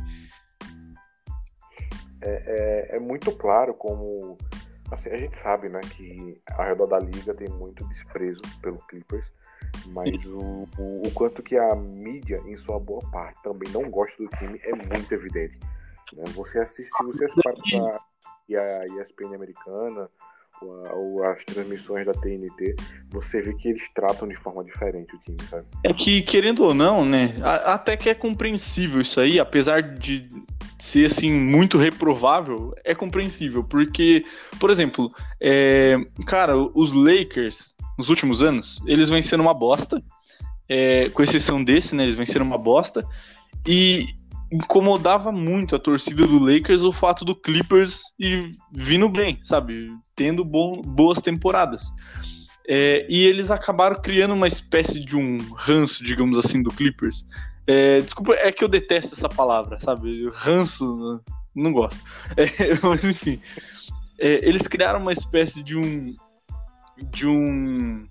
[2.21, 4.37] É, é muito claro como.
[4.91, 9.25] Assim, a gente sabe, né, que ao redor da liga tem muito desprezo pelo Clippers,
[9.87, 14.23] mas o, o, o quanto que a mídia, em sua boa parte, também não gosta
[14.23, 15.59] do time é muito evidente.
[16.13, 16.25] né?
[16.35, 17.97] Você assiste, se você assiste para
[18.61, 20.11] a ESPN americana
[20.63, 22.75] ou, as transmissões da TNT,
[23.11, 25.65] você vê que eles tratam de forma diferente o time, sabe?
[25.85, 27.35] É que, querendo ou não, né?
[27.43, 30.29] a- Até que é compreensível isso aí, apesar de
[30.79, 33.63] ser assim muito reprovável, é compreensível.
[33.65, 34.25] Porque,
[34.59, 35.97] por exemplo, é,
[36.27, 40.03] cara, os Lakers, nos últimos anos, eles vêm sendo uma bosta.
[40.69, 42.05] é, com exceção desse, né?
[42.05, 43.07] Eles sendo uma bosta.
[43.67, 44.07] E
[44.53, 49.91] incomodava muito a torcida do Lakers o fato do Clippers ir vindo bem, sabe?
[50.15, 51.91] Tendo bom- boas temporadas.
[52.69, 57.25] É, e eles acabaram criando uma espécie de um ranço, digamos assim, do Clippers.
[57.67, 60.29] É, desculpa, é que eu detesto essa palavra, sabe?
[60.33, 61.21] Ranço,
[61.55, 61.99] não gosto.
[62.37, 62.47] É,
[62.87, 63.41] mas enfim,
[64.19, 66.15] é, eles criaram uma espécie de um
[67.11, 68.07] de um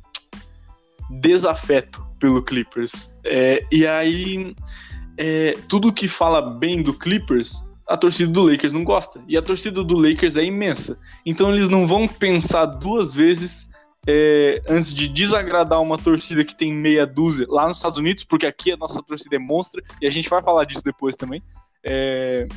[1.21, 3.11] desafeto pelo Clippers.
[3.23, 4.55] É, e aí,
[5.17, 9.21] é, tudo que fala bem do Clippers, a torcida do Lakers não gosta.
[9.27, 10.97] E a torcida do Lakers é imensa.
[11.25, 13.69] Então eles não vão pensar duas vezes
[14.07, 18.47] é, antes de desagradar uma torcida que tem meia dúzia lá nos Estados Unidos, porque
[18.47, 21.43] aqui a nossa torcida é monstra, e a gente vai falar disso depois também.
[21.83, 22.47] É,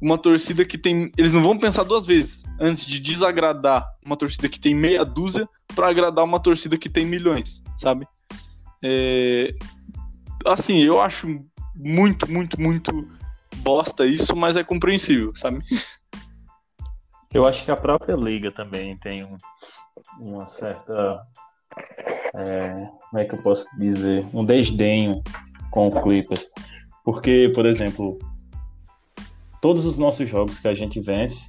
[0.00, 1.10] uma torcida que tem.
[1.16, 5.48] Eles não vão pensar duas vezes antes de desagradar uma torcida que tem meia dúzia
[5.74, 8.06] para agradar uma torcida que tem milhões, sabe?
[8.82, 9.54] É,
[10.46, 11.40] assim, eu acho
[11.78, 13.08] muito, muito, muito
[13.58, 15.64] bosta isso, mas é compreensível, sabe?
[17.32, 19.38] Eu acho que a própria liga também tem um-
[20.18, 21.22] uma certa.
[22.34, 24.26] é, como é que eu posso dizer?
[24.34, 25.22] Um desdenho
[25.70, 26.46] com o Clippers.
[27.04, 28.18] Porque, por exemplo,
[29.62, 31.48] todos os nossos jogos que a gente vence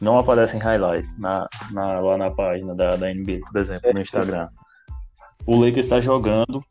[0.00, 4.46] não aparecem highlights na, na- lá na página da, da NBA, por exemplo, no Instagram.
[5.46, 6.62] O Lakers está jogando,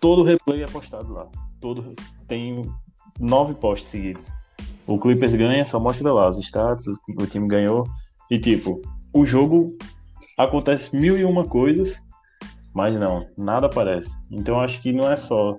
[0.00, 1.26] todo o replay é postado lá.
[1.64, 1.94] Todo,
[2.28, 2.60] tem
[3.18, 4.30] nove posts seguidos.
[4.86, 6.86] O Clippers ganha, só mostra lá os status,
[7.18, 7.86] o, time ganhou.
[8.30, 8.82] E tipo,
[9.14, 9.74] o jogo
[10.36, 12.02] acontece mil e uma coisas,
[12.74, 14.14] mas não, nada aparece.
[14.30, 15.56] Então acho que não é só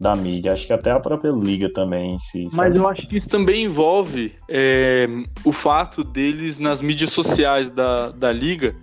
[0.00, 2.46] da mídia, acho que até a própria liga também si.
[2.46, 2.78] Mas sabe?
[2.78, 5.06] eu acho que isso também envolve é,
[5.44, 8.74] o fato deles, nas mídias sociais da, da liga,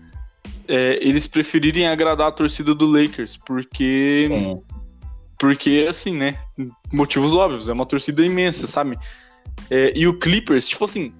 [0.65, 4.63] é, eles preferirem agradar a torcida do Lakers, porque, Sim,
[5.43, 6.39] porque assim, né?
[6.89, 8.97] Motivos óbvios, é uma torcida imensa, sabe?
[9.69, 11.13] É, e o Clippers, tipo assim,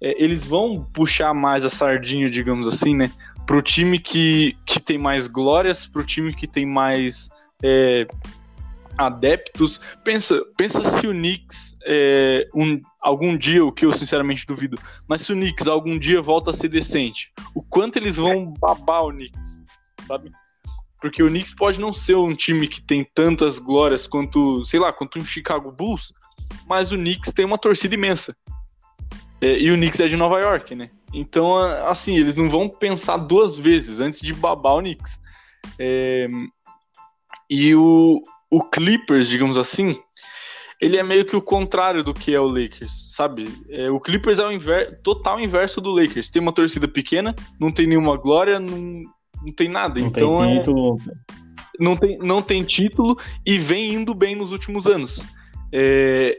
[0.00, 3.10] é, eles vão puxar mais a sardinha, digamos assim, né?
[3.44, 7.28] Pro time que, que tem mais glórias, pro time que tem mais
[7.60, 8.06] é,
[8.96, 9.80] adeptos.
[10.04, 15.22] Pensa, pensa se o Knicks, é, um, algum dia, o que eu sinceramente duvido, mas
[15.22, 19.10] se o Knicks algum dia volta a ser decente, o quanto eles vão babar o
[19.10, 19.60] Knicks,
[20.06, 20.30] sabe?
[21.00, 24.92] Porque o Knicks pode não ser um time que tem tantas glórias quanto, sei lá,
[24.92, 26.12] quanto um Chicago Bulls,
[26.66, 28.36] mas o Knicks tem uma torcida imensa.
[29.40, 30.90] É, e o Knicks é de Nova York, né?
[31.12, 35.20] Então, assim, eles não vão pensar duas vezes antes de babar o Knicks.
[35.78, 36.26] É,
[37.48, 40.00] e o, o Clippers, digamos assim,
[40.80, 43.44] ele é meio que o contrário do que é o Lakers, sabe?
[43.68, 46.30] É, o Clippers é o inver- total inverso do Lakers.
[46.30, 49.02] Tem uma torcida pequena, não tem nenhuma glória, não,
[49.42, 50.00] não tem nada.
[50.00, 51.00] não então tem é- título.
[51.78, 55.24] não tem, não tem título e vem indo bem nos últimos anos.
[55.72, 56.36] É,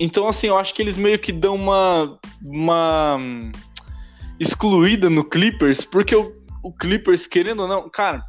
[0.00, 3.18] então, assim, eu acho que eles meio que dão uma, uma
[4.38, 6.32] excluída no Clippers, porque o,
[6.62, 8.22] o Clippers, querendo ou não, cara,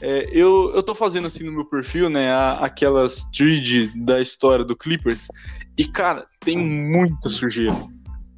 [0.00, 4.64] é, eu, eu tô fazendo assim no meu perfil, né, a- aquelas thread da história
[4.64, 5.28] do Clippers,
[5.76, 7.76] e, cara, tem muita sujeira.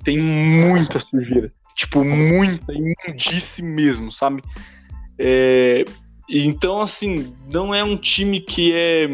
[0.05, 1.51] Tem muita sujeira.
[1.77, 4.43] Tipo, muita, imundice mesmo, sabe?
[5.19, 5.85] É,
[6.29, 9.09] então, assim, não é um time que é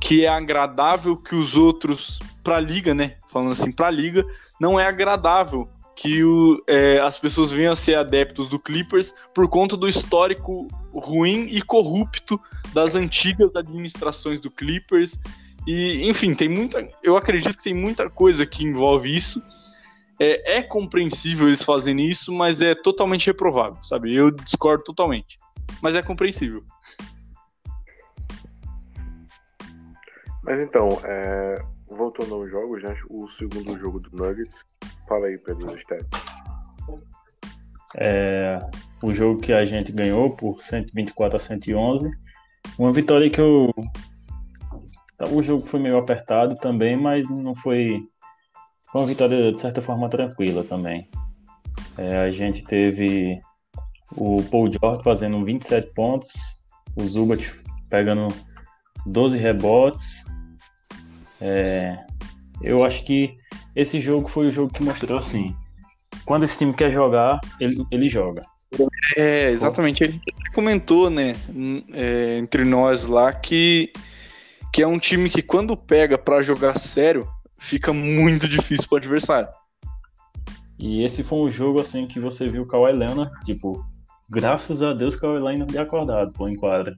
[0.00, 3.16] que é agradável que os outros pra liga, né?
[3.28, 4.24] Falando assim, pra liga,
[4.60, 9.48] não é agradável que o, é, as pessoas venham a ser adeptos do Clippers por
[9.48, 12.38] conta do histórico ruim e corrupto
[12.72, 15.18] das antigas administrações do Clippers.
[15.66, 16.86] E, enfim, tem muita.
[17.02, 19.42] Eu acredito que tem muita coisa que envolve isso.
[20.18, 24.14] É, é compreensível eles fazerem isso, mas é totalmente reprovável, sabe?
[24.14, 25.38] Eu discordo totalmente.
[25.82, 26.64] Mas é compreensível.
[30.42, 31.56] Mas então, é,
[31.88, 32.96] voltando aos jogos, né?
[33.10, 34.54] O segundo jogo do Nuggets.
[35.08, 36.06] Fala aí, Pedro, stats.
[37.96, 38.58] É,
[39.02, 42.10] o jogo que a gente ganhou por 124 a 111.
[42.78, 43.72] Uma vitória que eu.
[45.32, 48.06] O jogo foi meio apertado também, mas não foi.
[48.96, 51.06] Foi uma vitória de certa forma tranquila também.
[51.98, 53.38] É, a gente teve
[54.16, 56.32] o Paul George fazendo 27 pontos,
[56.96, 57.52] o Zubat
[57.90, 58.28] pegando
[59.04, 60.24] 12 rebotes.
[61.42, 62.06] É,
[62.62, 63.36] eu acho que
[63.74, 65.54] esse jogo foi o jogo que mostrou assim:
[66.24, 68.40] quando esse time quer jogar, ele, ele joga.
[69.14, 70.06] É, exatamente.
[70.06, 70.22] Gente
[70.54, 71.36] comentou, né,
[71.92, 73.92] é, entre nós lá, que,
[74.72, 77.35] que é um time que quando pega para jogar sério,
[77.66, 79.48] fica muito difícil pro adversário.
[80.78, 83.84] E esse foi um jogo assim que você viu o Kawhi Leonard, tipo,
[84.28, 86.94] graças a Deus o Kawhi Leonard é acordado, pô, em quadra.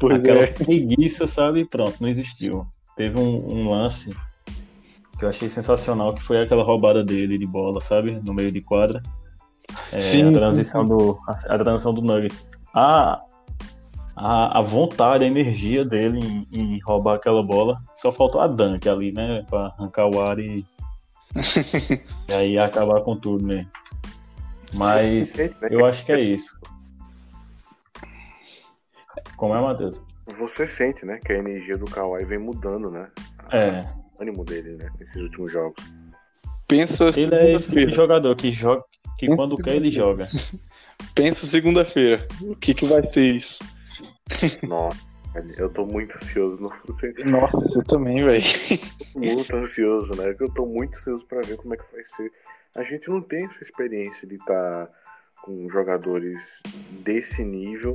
[0.00, 0.46] Pois Aquela é.
[0.46, 1.64] preguiça, sabe?
[1.64, 2.66] Pronto, não existiu.
[2.96, 4.14] Teve um, um lance
[5.18, 8.20] que eu achei sensacional, que foi aquela roubada dele de bola, sabe?
[8.24, 9.02] No meio de quadra.
[9.90, 10.88] É, sim, a transição sim.
[10.88, 12.46] do a, a, transição do Nuggets.
[12.74, 13.18] A,
[14.16, 17.80] a, a vontade, a energia dele em, em, roubar aquela bola.
[17.94, 19.44] Só faltou a dunk ali, né?
[19.48, 20.64] Pra arrancar o ar e,
[22.28, 23.70] e aí acabar com tudo mesmo.
[24.74, 25.36] Mas
[25.70, 26.56] eu acho que é isso.
[29.36, 30.04] Como é, Matheus?
[30.38, 33.10] Você sente, né, que a energia do Kawhi vem mudando, né?
[33.50, 33.84] É
[34.22, 34.90] ânimo dele, né?
[34.98, 35.84] Nesses últimos jogos.
[36.66, 38.82] Pensa ele é esse tipo de jogador que joga,
[39.18, 40.26] que Pensa quando quer ele joga.
[41.14, 42.26] Pensa segunda-feira.
[42.40, 43.58] O que que vai ser isso?
[44.66, 45.00] Nossa,
[45.56, 46.60] eu tô muito ansioso.
[46.60, 46.72] No...
[47.30, 48.44] Nossa, eu também, velho.
[49.14, 50.34] Muito ansioso, né?
[50.38, 52.30] Eu tô muito ansioso para ver como é que vai ser.
[52.76, 54.92] A gente não tem essa experiência de estar tá
[55.42, 56.62] com jogadores
[57.04, 57.92] desse nível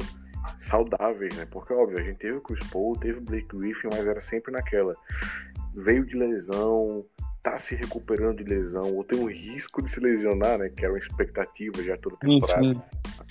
[0.60, 1.48] saudáveis, né?
[1.50, 4.52] Porque, óbvio, a gente teve o Chris Paul, teve o Blake Griffin, mas era sempre
[4.52, 4.96] naquela
[5.74, 7.06] veio de lesão,
[7.44, 10.70] tá se recuperando de lesão, ou tem um risco de se lesionar, né?
[10.70, 12.64] Que era uma expectativa já toda temporada.
[12.64, 12.82] Sim, sim.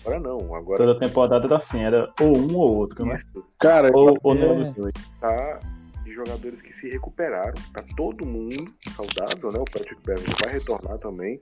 [0.01, 0.79] Agora não, agora.
[0.79, 3.17] Toda temporada era assim, era ou um ou outro, né?
[3.59, 4.93] Cara, ou, ou nenhum dos dois.
[5.21, 5.61] Tá
[6.05, 8.55] de jogadores que se recuperaram, tá todo mundo
[8.95, 9.59] saudável, né?
[9.59, 11.41] O Patrick Beverly vai retornar também.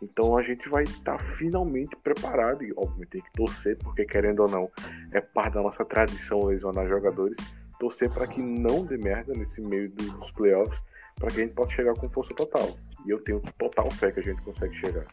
[0.00, 4.40] Então a gente vai estar tá finalmente preparado e, obviamente, tem que torcer, porque querendo
[4.40, 4.70] ou não,
[5.12, 7.36] é parte da nossa tradição lesionar jogadores
[7.78, 10.78] torcer para que não dê merda nesse meio dos playoffs,
[11.16, 12.76] para que a gente possa chegar com força total.
[13.06, 15.04] E eu tenho total fé que a gente consegue chegar.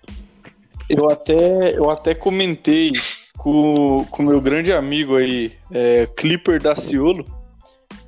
[0.98, 2.92] Eu até, eu até comentei
[3.38, 7.26] com o meu grande amigo aí, é, Clipper da Ciolo.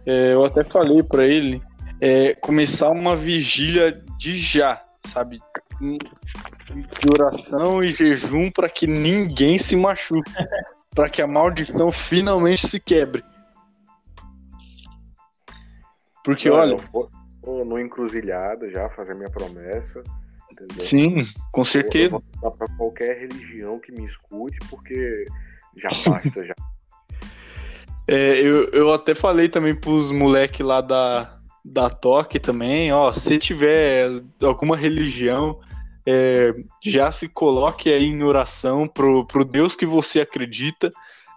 [0.05, 1.61] É, eu até falei para ele
[2.01, 5.39] é, começar uma vigília de já, sabe?
[5.79, 10.31] De oração e jejum para que ninguém se machuque,
[10.93, 13.23] para que a maldição finalmente se quebre.
[16.23, 16.73] Porque, olha.
[16.73, 17.09] Eu
[17.41, 20.03] vou no encruzilhada já, fazer minha promessa.
[20.54, 20.86] Entendeu?
[20.86, 22.22] Sim, com certeza.
[22.41, 25.26] Eu pra qualquer religião que me escute, porque
[25.76, 26.54] já basta já.
[28.06, 33.38] É, eu, eu até falei também pros moleques lá da, da Toque também, ó, se
[33.38, 35.62] tiver alguma religião,
[36.06, 40.89] é, já se coloque aí em oração pro, pro Deus que você acredita,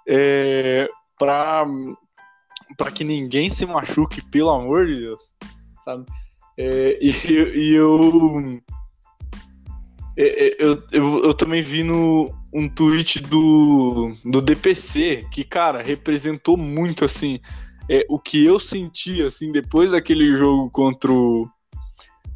[0.08, 1.64] é, para
[2.76, 5.22] para que ninguém se machuque, pelo amor de Deus,
[5.84, 6.04] sabe?
[6.58, 8.60] É, e, e eu,
[10.16, 17.04] eu, eu, eu, também vi no, um tweet do, do DPC que, cara, representou muito,
[17.04, 17.38] assim,
[17.90, 21.46] é, o que eu senti, assim, depois daquele jogo contra o,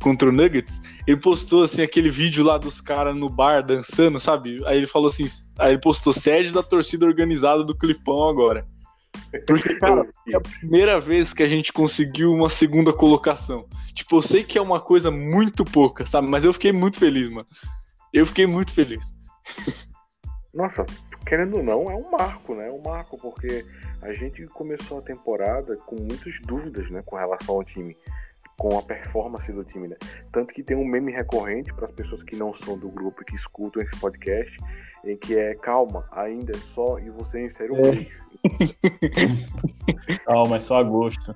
[0.03, 4.61] contra o Nuggets, ele postou, assim, aquele vídeo lá dos caras no bar dançando, sabe?
[4.67, 5.25] Aí ele falou assim,
[5.59, 8.67] aí ele postou sede da torcida organizada do Clipão agora.
[9.47, 13.69] Porque, cara, é a primeira vez que a gente conseguiu uma segunda colocação.
[13.95, 16.27] Tipo, eu sei que é uma coisa muito pouca, sabe?
[16.27, 17.47] Mas eu fiquei muito feliz, mano.
[18.13, 19.15] Eu fiquei muito feliz.
[20.53, 20.85] Nossa,
[21.25, 22.69] querendo ou não, é um marco, né?
[22.69, 23.65] É um marco, porque
[24.03, 27.97] a gente começou a temporada com muitas dúvidas, né, com relação ao time.
[28.61, 29.97] com a performance do time, né?
[30.31, 33.25] Tanto que tem um meme recorrente para as pessoas que não são do grupo e
[33.25, 34.55] que escutam esse podcast,
[35.05, 37.91] em que é calma, ainda é só e você insere um É.
[37.93, 38.21] mês.
[40.25, 41.35] Calma, é só agosto.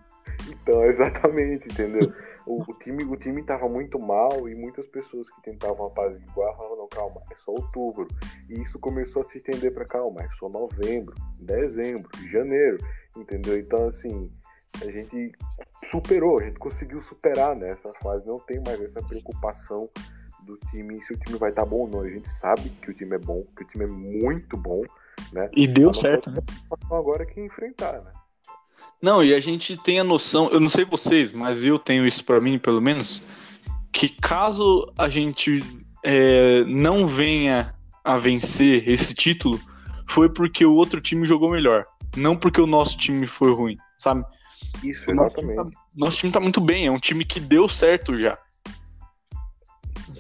[0.49, 2.12] Então, exatamente, entendeu?
[2.47, 6.77] O, o time, o time tava muito mal e muitas pessoas que tentavam apaziguar falavam,
[6.77, 8.07] não, calma, é só outubro.
[8.49, 12.77] E isso começou a se estender para calma, é só novembro, dezembro, janeiro,
[13.17, 13.59] entendeu?
[13.59, 14.31] Então, assim,
[14.83, 15.33] a gente
[15.91, 19.89] superou, a gente conseguiu superar nessa fase, não tem mais essa preocupação
[20.45, 22.01] do time, se o time vai estar bom ou não.
[22.03, 24.83] A gente sabe que o time é bom, que o time é muito bom,
[25.33, 25.49] né?
[25.55, 26.41] E deu certo, né?
[26.91, 28.13] agora é que enfrentar, né?
[29.03, 32.25] Não, e a gente tem a noção, eu não sei vocês, mas eu tenho isso
[32.25, 33.23] pra mim, pelo menos,
[33.93, 35.61] que caso a gente
[36.03, 39.61] é, não venha a vencer esse título,
[40.09, 41.85] foi porque o outro time jogou melhor,
[42.17, 44.25] não porque o nosso time foi ruim, sabe?
[44.83, 45.75] Isso, O nosso time exatamente.
[45.75, 48.39] tá- Nosso time tá muito bem, é um time que deu certo já,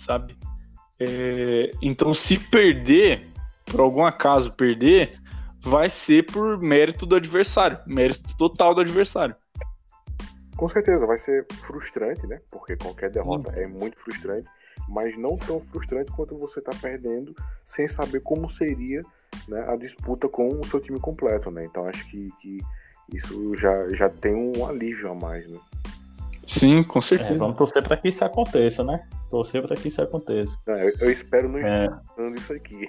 [0.04, 0.36] sabe?
[1.00, 3.28] É, então, se perder,
[3.66, 5.18] por algum acaso perder,
[5.62, 9.34] vai ser por mérito do adversário, mérito total do adversário.
[10.56, 12.40] Com certeza, vai ser frustrante, né?
[12.50, 14.48] Porque qualquer derrota é muito frustrante,
[14.88, 17.34] mas não tão frustrante quanto você tá perdendo
[17.64, 19.00] sem saber como seria
[19.48, 21.64] né, a disputa com o seu time completo, né?
[21.64, 22.58] Então acho que, que
[23.12, 25.58] isso já, já tem um alívio a mais, né?
[26.46, 27.38] Sim, com É, certeza.
[27.38, 29.00] vamos torcer para que isso aconteça, né?
[29.30, 30.58] Torcer para que isso aconteça.
[30.66, 31.84] Não, eu, eu espero não É.
[31.86, 32.86] estar falando isso aqui.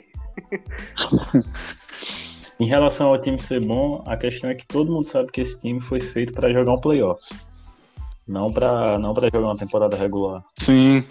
[2.60, 5.60] Em relação ao time ser bom, a questão é que todo mundo sabe que esse
[5.60, 7.22] time foi feito para jogar um playoff.
[8.28, 10.42] Não para não pra jogar uma temporada regular.
[10.58, 11.04] Sim.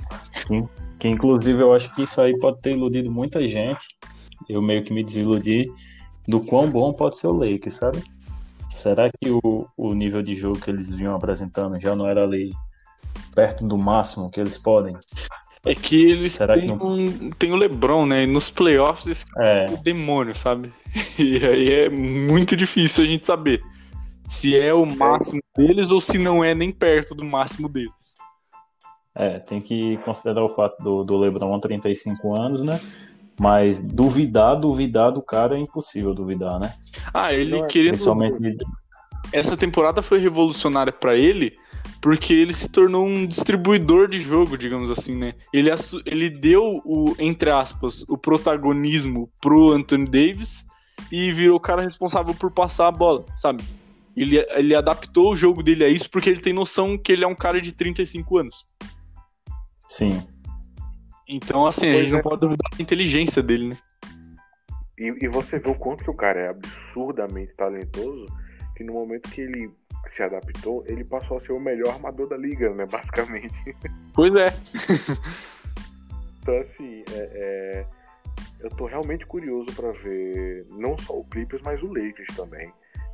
[0.99, 3.87] Que inclusive eu acho que isso aí pode ter iludido muita gente.
[4.49, 5.71] Eu meio que me desiludi
[6.27, 8.03] do quão bom pode ser o Lakers, sabe?
[8.75, 12.53] Será que o, o nível de jogo que eles vinham apresentando já não era ali
[13.35, 14.97] perto do máximo que eles podem?
[15.65, 18.25] É que eles Será que têm, não- um, tem o LeBron, né?
[18.25, 20.73] E nos playoffs esse É, é o demônio, sabe?
[21.19, 23.63] E aí é muito difícil a gente saber
[24.29, 27.93] se é o máximo deles ou se não é nem perto do máximo deles.
[29.17, 32.81] é, tem que considerar o fato do, do LeBron 35 anos, né?
[33.39, 36.75] Mas duvidar, duvidar do cara é impossível duvidar, né?
[37.13, 37.93] Ah, ele é querendo.
[37.93, 38.57] Principalmente
[39.33, 41.53] Essa temporada foi revolucionária pra ele
[42.01, 45.35] porque ele se tornou um distribuidor de jogo, digamos assim, né?
[45.53, 50.65] Ele, assu- ele deu o, entre aspas, o protagonismo pro Anthony Davis
[51.11, 53.65] e virou o cara responsável por passar a bola, sabe?
[54.17, 57.27] Ele, ele adaptou o jogo dele a isso porque ele tem noção que ele é
[57.27, 58.55] um cara de 35 anos.
[59.89, 60.23] sim.
[61.29, 62.23] Então, assim, a Pois gente não é.
[62.23, 63.77] pode duvidar da inteligência dele, né?
[64.99, 68.27] E, e você vê o quanto que o cara é absurdamente talentoso,
[68.77, 69.71] que no momento que ele
[70.09, 72.85] se adaptou, ele passou a ser o melhor armador da liga, né?
[72.87, 73.55] Basicamente.
[74.15, 74.47] Pois é.
[76.41, 77.87] Então, assim, é, é,
[78.61, 82.71] eu tô realmente curioso pra ver não só o Clippers, mas o Lakers também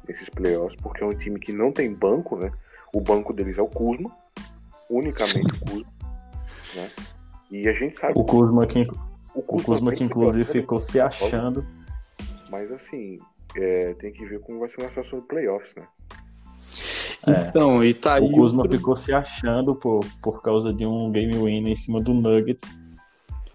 [0.06, 2.52] nesses playoffs, porque é um time que não tem banco, né?
[2.92, 4.14] O banco deles é o Kuzma,
[4.90, 5.92] unicamente o Kuzma,
[6.74, 6.90] né?
[7.50, 8.82] E a gente sabe O Kuzma que,
[9.34, 11.66] o o Kuzma que inclusive ficou se achando.
[12.50, 13.18] Mas assim,
[13.56, 15.86] é, tem que ver como vai ser uma situação de playoffs, né?
[17.26, 17.48] É.
[17.48, 18.22] Então, e tá aí.
[18.24, 22.00] O Kuzma outro- ficou se achando por, por causa de um game winner em cima
[22.00, 22.80] do Nuggets.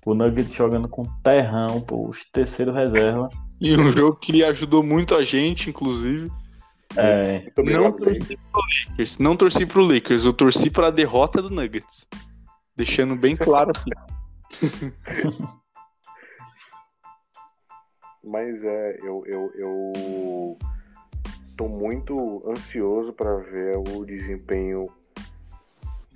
[0.05, 3.27] O Nuggets jogando com terrão, pô, os terceiro reserva.
[3.59, 6.29] E um jogo que ajudou muito a gente, inclusive.
[6.95, 9.17] É, Não torci pro Lakers.
[9.17, 12.07] Não torci pro Lakers, eu torci pra derrota do Nuggets.
[12.76, 13.91] Deixando bem claro aqui.
[18.23, 20.57] Mas é, eu, eu, eu
[21.55, 24.89] tô muito ansioso para ver o desempenho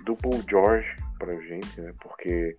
[0.04, 1.94] do Paul George pra gente, né?
[2.00, 2.56] Porque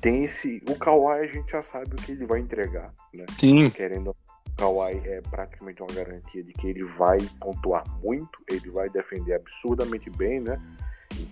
[0.00, 0.62] tem esse.
[0.68, 3.24] O Kawhi a gente já sabe o que ele vai entregar, né?
[3.30, 4.16] Sim, Querendo o
[4.56, 10.08] Kawhi é praticamente uma garantia de que ele vai pontuar muito, ele vai defender absurdamente
[10.10, 10.60] bem, né?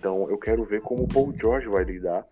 [0.03, 2.25] Então eu quero ver como o Paul George vai lidar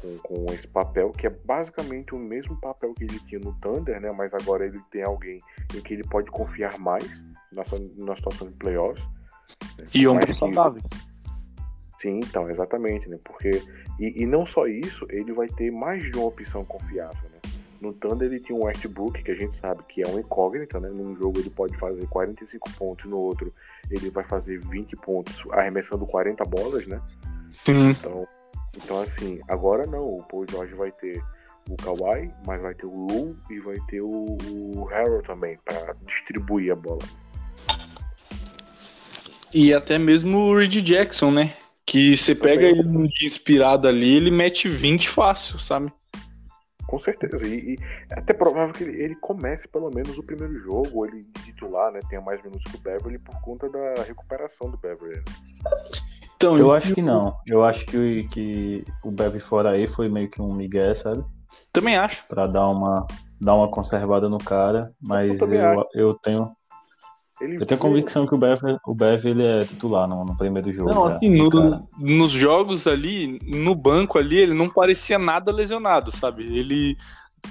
[0.00, 4.00] com, com esse papel, que é basicamente o mesmo papel que ele tinha no Thunder,
[4.00, 4.10] né?
[4.12, 5.38] Mas agora ele tem alguém
[5.74, 7.04] em que ele pode confiar mais
[7.52, 7.62] na,
[7.98, 9.04] na situação de playoffs.
[9.76, 9.86] né?
[9.92, 10.84] e mais que- saudáveis.
[12.00, 13.18] Sim, então, exatamente, né?
[13.22, 13.50] Porque.
[13.98, 17.29] E, e não só isso, ele vai ter mais de uma opção confiável?
[17.80, 20.90] No Thunder ele tinha um Westbrook, que a gente sabe que é um incógnita, né?
[20.90, 23.52] Num jogo ele pode fazer 45 pontos, no outro
[23.90, 27.00] ele vai fazer 20 pontos, arremessando 40 bolas, né?
[27.54, 27.86] Sim.
[27.86, 28.28] Então,
[28.76, 31.22] então assim, agora não, o Paul George vai ter
[31.70, 35.94] o Kawhi, mas vai ter o Lu e vai ter o, o Harold também, para
[36.06, 37.02] distribuir a bola.
[39.52, 41.54] E até mesmo o Reed Jackson, né?
[41.86, 45.92] Que você pega ele num dia inspirado ali, ele mete 20 fácil, sabe?
[46.90, 47.46] Com certeza.
[47.46, 47.78] E, e
[48.10, 52.00] é até provável que ele, ele, comece pelo menos o primeiro jogo, ele titular, né?
[52.08, 55.18] Tenha mais minutos que o Beverly por conta da recuperação do Beverly.
[55.18, 55.22] Né?
[56.34, 57.36] Então, eu acho que não.
[57.46, 61.24] Eu acho que, que o Beverly fora aí foi meio que um migué, sabe?
[61.72, 62.26] Também acho.
[62.26, 63.06] Pra dar uma,
[63.40, 64.92] dar uma conservada no cara.
[65.00, 66.50] Mas eu, eu, eu tenho.
[67.40, 70.70] Ele eu tenho convicção que o Bev, o Bev ele é titular no, no primeiro
[70.72, 70.90] jogo.
[70.90, 76.44] Não, assim, no, nos jogos ali, no banco ali, ele não parecia nada lesionado, sabe?
[76.44, 76.98] Ele,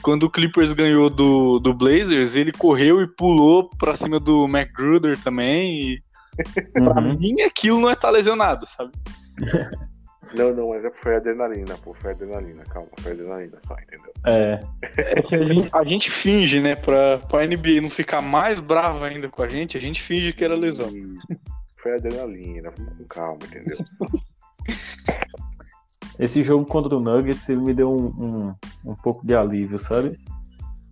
[0.02, 5.18] quando o Clippers ganhou do, do Blazers, ele correu e pulou pra cima do McGruder
[5.24, 5.74] também.
[5.74, 6.04] E,
[6.78, 6.86] uhum.
[6.86, 8.92] Pra mim, aquilo não é estar tá lesionado, sabe?
[10.34, 14.14] Não, não, mas é foi adrenalina, pô, foi adrenalina, calma, foi adrenalina só, entendeu?
[14.26, 14.64] É.
[14.98, 19.08] É que a gente, a gente finge, né, pra, pra NBA não ficar mais brava
[19.08, 20.92] ainda com a gente, a gente finge que era lesão.
[21.78, 23.78] Foi adrenalina, vamos com calma, entendeu?
[26.20, 28.56] Esse jogo contra o Nuggets, ele me deu um, um,
[28.92, 30.20] um pouco de alívio, sabe?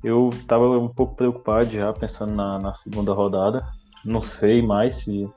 [0.02, 3.68] Eu tava um pouco preocupado já, pensando na, na segunda rodada.
[4.06, 5.30] Não sei mais se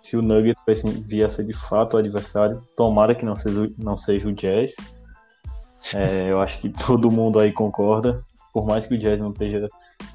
[0.00, 2.62] se o Nuggets vai vir a ser de fato o adversário.
[2.74, 4.74] Tomara que não seja, não seja o Jazz.
[5.94, 8.24] É, eu acho que todo mundo aí concorda.
[8.52, 9.68] Por mais que o Jazz não esteja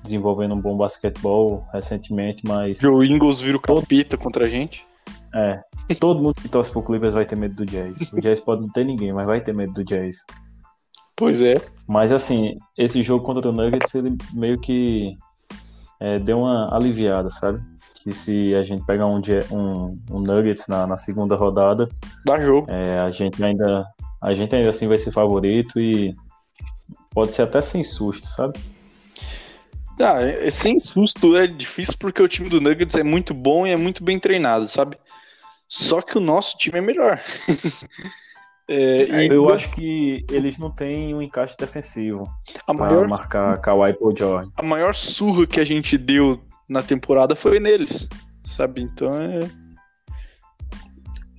[0.03, 2.79] desenvolvendo um bom basquetebol recentemente, mas.
[2.79, 4.85] Joe Ingles vira o capita contra a gente.
[5.33, 5.61] É.
[5.99, 7.99] Todo mundo que torce pro Clippers vai ter medo do Jazz.
[8.11, 10.17] O Jazz pode não ter ninguém, mas vai ter medo do Jazz.
[11.15, 11.53] Pois é.
[11.87, 15.15] Mas assim, esse jogo contra o Nuggets, ele meio que
[15.99, 17.61] é, deu uma aliviada, sabe?
[18.05, 19.19] Que se a gente pegar um,
[19.51, 21.89] um, um Nuggets na, na, segunda rodada,
[22.23, 22.67] dá jogo.
[22.69, 23.83] É, a gente ainda
[24.21, 26.15] a gente ainda assim vai ser favorito e
[27.09, 28.59] pode ser até sem susto, sabe?
[29.99, 33.71] Ah, é, sem susto é difícil porque o time do Nuggets é muito bom e
[33.71, 34.99] é muito bem treinado, sabe?
[35.67, 37.19] Só que o nosso time é melhor.
[38.69, 42.29] é, eu acho que eles não têm um encaixe defensivo
[42.67, 43.07] a maior...
[43.07, 44.51] marcar Kawhi George.
[44.55, 46.39] A maior surra que a gente deu
[46.69, 48.07] na temporada foi neles,
[48.43, 48.81] sabe?
[48.81, 49.39] Então é.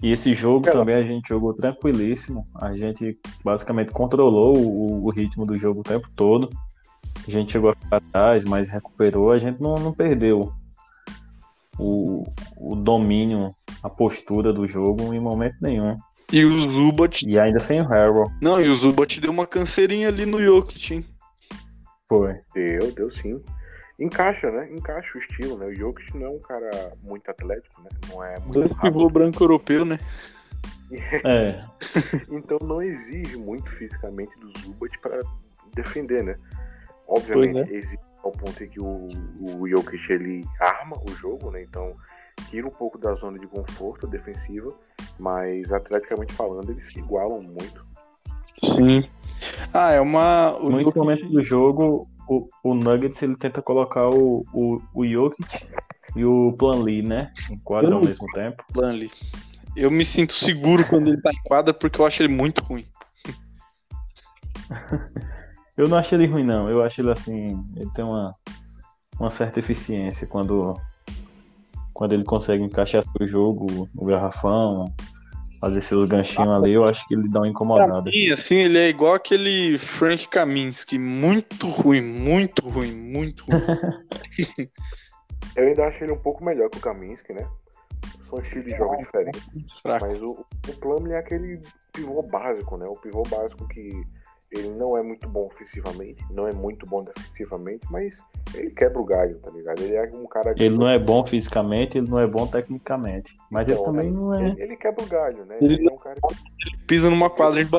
[0.02, 0.72] E esse jogo é.
[0.72, 2.44] também a gente jogou tranquilíssimo.
[2.54, 6.50] A gente basicamente controlou o, o, ritmo do jogo o tempo todo.
[7.26, 9.30] A gente chegou a ficar atrás, mas recuperou.
[9.30, 10.52] A gente não, não perdeu
[11.80, 12.24] o,
[12.58, 13.52] o domínio,
[13.82, 15.96] a postura do jogo em momento nenhum.
[16.30, 17.26] E o Zubat.
[17.26, 18.34] E ainda sem o Harold.
[18.42, 21.04] Não, e o Zubat deu uma canseirinha ali no Jokic, hein?
[22.08, 22.34] Foi.
[22.54, 23.40] Deu, deu sim
[23.99, 24.68] encaixa, né?
[24.72, 25.66] Encaixa o estilo, né?
[25.66, 27.88] O Jokic não é um cara muito atlético, né?
[28.09, 29.99] Não é muito Dois pivô branco europeu, né?
[31.24, 31.64] É.
[32.30, 35.20] então não exige muito fisicamente do Zubat para
[35.74, 36.36] defender, né?
[37.09, 37.76] Obviamente é.
[37.76, 39.07] exige ao ponto em que o,
[39.40, 41.61] o Jokic ele arma o jogo, né?
[41.62, 41.97] Então
[42.51, 44.72] tira um pouco da zona de conforto defensiva,
[45.18, 47.84] mas atleticamente falando eles se igualam muito.
[48.62, 49.09] Sim.
[49.72, 50.57] Ah, é uma.
[50.59, 55.66] O Muitos momentos do jogo o, o Nuggets ele tenta colocar o, o, o Jokic
[56.14, 57.32] e o Planley, né?
[57.50, 58.64] Em quadra ao mesmo tempo.
[58.72, 59.10] Planley.
[59.76, 62.86] Eu me sinto seguro quando ele tá em quadra porque eu acho ele muito ruim.
[65.76, 66.68] eu não acho ele ruim, não.
[66.68, 67.62] Eu acho ele assim.
[67.76, 68.34] Ele tem uma,
[69.20, 70.74] uma certa eficiência quando,
[71.92, 74.92] quando ele consegue encaixar o jogo, o garrafão,
[75.61, 78.11] fazer seus ganchinhos ali, eu acho que ele dá uma incomodada.
[78.11, 83.61] Sim, assim, ele é igual aquele Frank Kaminsky, muito ruim, muito ruim, muito ruim.
[85.57, 87.46] eu ainda acho ele um pouco melhor que o Kaminsky, né?
[88.28, 89.42] São estilos de jogo diferentes.
[89.84, 91.61] Mas o, o Plumlee é aquele
[91.92, 92.86] pivô básico, né?
[92.86, 93.90] O pivô básico que
[94.51, 98.22] ele não é muito bom ofensivamente, não é muito bom defensivamente, mas
[98.55, 99.80] ele quebra o galho, tá ligado?
[99.80, 100.62] Ele é um cara que...
[100.62, 103.36] Ele não é bom fisicamente, ele não é bom tecnicamente.
[103.51, 104.16] Mas então, ele também né?
[104.16, 104.49] não é.
[104.49, 105.59] Ele, ele, quebra o galho, né?
[105.61, 106.86] Ele, ele é um cara que.
[106.86, 107.70] Pisa numa quadra de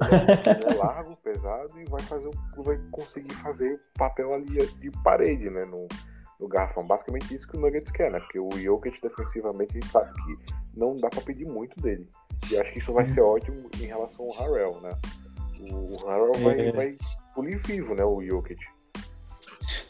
[0.00, 5.48] ele é largo, pesado e vai fazer vai conseguir fazer o papel ali de parede,
[5.50, 5.64] né?
[5.64, 5.86] No,
[6.40, 6.86] no garrafão.
[6.86, 8.18] Basicamente isso que o Nuggets quer, né?
[8.20, 12.08] Porque o Jokic defensivamente a gente sabe que não dá pra pedir muito dele.
[12.50, 14.96] E acho que isso vai ser ótimo em relação ao Harrell, né?
[15.70, 16.72] O Harrell vai, é.
[16.72, 16.94] vai
[17.34, 18.04] polir vivo, né?
[18.04, 18.60] O Jokic.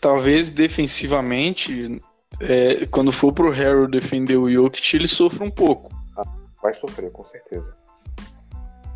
[0.00, 2.00] Talvez defensivamente,
[2.40, 5.90] é, quando for pro Harrell defender o Jokic, ele sofra um pouco.
[6.16, 6.24] Ah,
[6.62, 7.74] vai sofrer, com certeza.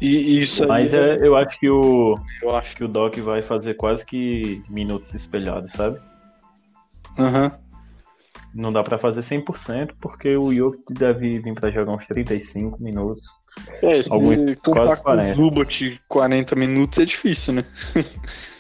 [0.01, 3.75] E isso Mas é, eu acho que o eu acho que o Doc vai fazer
[3.75, 5.99] quase que minutos espelhados, sabe?
[7.19, 7.45] Aham.
[7.45, 7.69] Uhum.
[8.55, 13.23] Não dá para fazer 100%, porque o Jokic deve vir para jogar uns 35 minutos.
[13.83, 14.09] É, se
[14.65, 15.03] quase 40.
[15.03, 17.65] com o Zubat 40 minutos é difícil, né?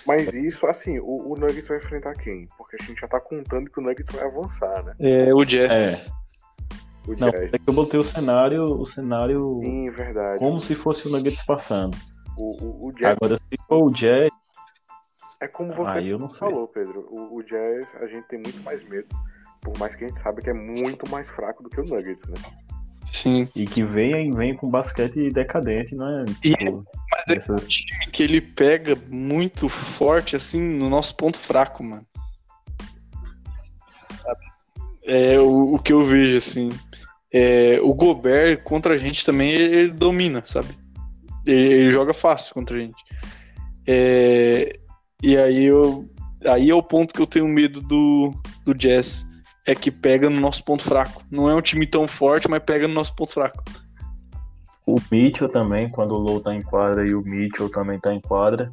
[0.06, 2.46] Mas isso, assim, o, o, Nuggets vai enfrentar quem?
[2.56, 4.94] Porque a gente já tá contando que o Nuggets vai avançar, né?
[4.98, 5.70] É, o Jazz.
[5.70, 7.10] É.
[7.10, 7.52] O Não, Jazz.
[7.52, 10.38] é que eu botei o cenário, o cenário Sim, verdade.
[10.38, 11.94] como se fosse o Nuggets passando.
[12.38, 14.30] O, o, o Jazz Agora, se for o Jazz,
[15.42, 16.48] é como você aí eu não sei.
[16.48, 17.06] falou, Pedro.
[17.10, 19.08] O, o Jazz, a gente tem muito mais medo.
[19.60, 22.26] Por mais que a gente sabe que é muito mais fraco do que o Nuggets,
[22.28, 22.34] né?
[23.12, 23.48] Sim.
[23.54, 26.24] E que vem, vem com basquete decadente, né?
[26.44, 31.14] E- Tipo, Mas é essa- um time que ele pega muito forte, assim, no nosso
[31.16, 32.06] ponto fraco, mano.
[34.22, 34.40] Sabe?
[35.04, 36.68] É o, o que eu vejo, assim.
[37.32, 40.68] É, o Gobert contra a gente também, ele, ele domina, sabe?
[41.44, 43.02] Ele, ele joga fácil contra a gente.
[43.86, 44.78] É,
[45.22, 46.08] e aí eu.
[46.46, 48.32] Aí é o ponto que eu tenho medo do,
[48.64, 49.27] do Jazz.
[49.68, 51.22] É que pega no nosso ponto fraco.
[51.30, 53.62] Não é um time tão forte, mas pega no nosso ponto fraco.
[54.86, 58.20] O Mitchell também, quando o Low tá em quadra e o Mitchell também tá em
[58.20, 58.72] quadra,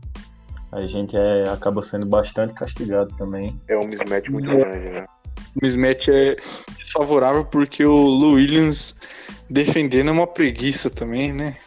[0.72, 3.60] a gente é, acaba sendo bastante castigado também.
[3.68, 4.56] É um mismatch muito É.
[4.56, 5.06] grande, né?
[5.56, 6.38] O mismatch é
[6.78, 8.98] desfavorável porque o Lou Williams
[9.50, 11.58] defendendo é uma preguiça também, né?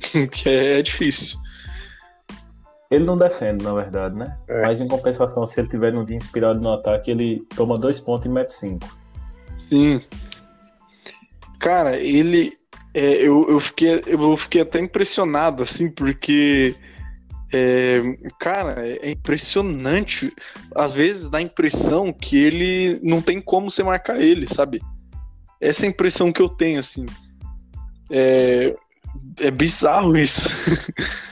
[0.32, 1.38] que é, é difícil.
[2.94, 4.38] Ele não defende, na verdade, né?
[4.46, 4.62] É.
[4.62, 8.26] Mas em compensação, se ele tiver num dia inspirado no ataque, ele toma dois pontos
[8.26, 8.88] e mete cinco.
[9.58, 10.00] Sim.
[11.58, 12.56] Cara, ele.
[12.92, 16.76] é, eu, eu, fiquei, eu fiquei até impressionado, assim, porque.
[17.52, 18.00] é,
[18.38, 20.32] cara, é impressionante.
[20.74, 24.80] Às vezes dá a impressão que ele não tem como você marcar ele, sabe?
[25.60, 27.06] Essa é a impressão que eu tenho, assim.
[28.08, 28.76] É,
[29.40, 30.48] é bizarro isso.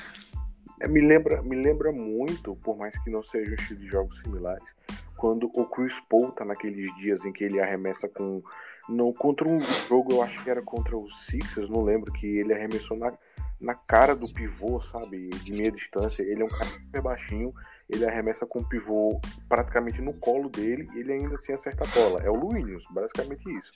[0.83, 4.65] É, me, lembra, me lembra muito, por mais que não sejam estilo de jogos similares,
[5.17, 8.43] quando o Chris Paul tá naqueles dias em que ele arremessa com.
[8.89, 12.53] No, contra um jogo, eu acho que era contra os Sixers, não lembro, que ele
[12.53, 13.13] arremessou na,
[13.61, 15.29] na cara do pivô, sabe?
[15.29, 16.25] De meia distância.
[16.25, 17.55] Ele é um cara super baixinho,
[17.89, 22.01] ele arremessa com o pivô praticamente no colo dele e ele ainda assim acerta a
[22.01, 22.21] bola.
[22.25, 23.71] É o Williams, basicamente isso.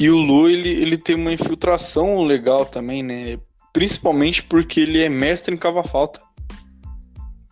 [0.00, 3.38] E o Lu, ele, ele tem uma infiltração legal também, né?
[3.74, 6.20] Principalmente porque ele é mestre em cavar falta.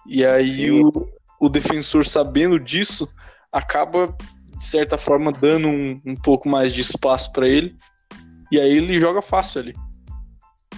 [0.06, 0.84] E aí Sim.
[0.84, 1.08] o,
[1.40, 3.12] o defensor, sabendo disso,
[3.50, 4.16] acaba,
[4.56, 7.76] de certa forma, dando um, um pouco mais de espaço pra ele.
[8.50, 9.74] E aí ele joga fácil ali.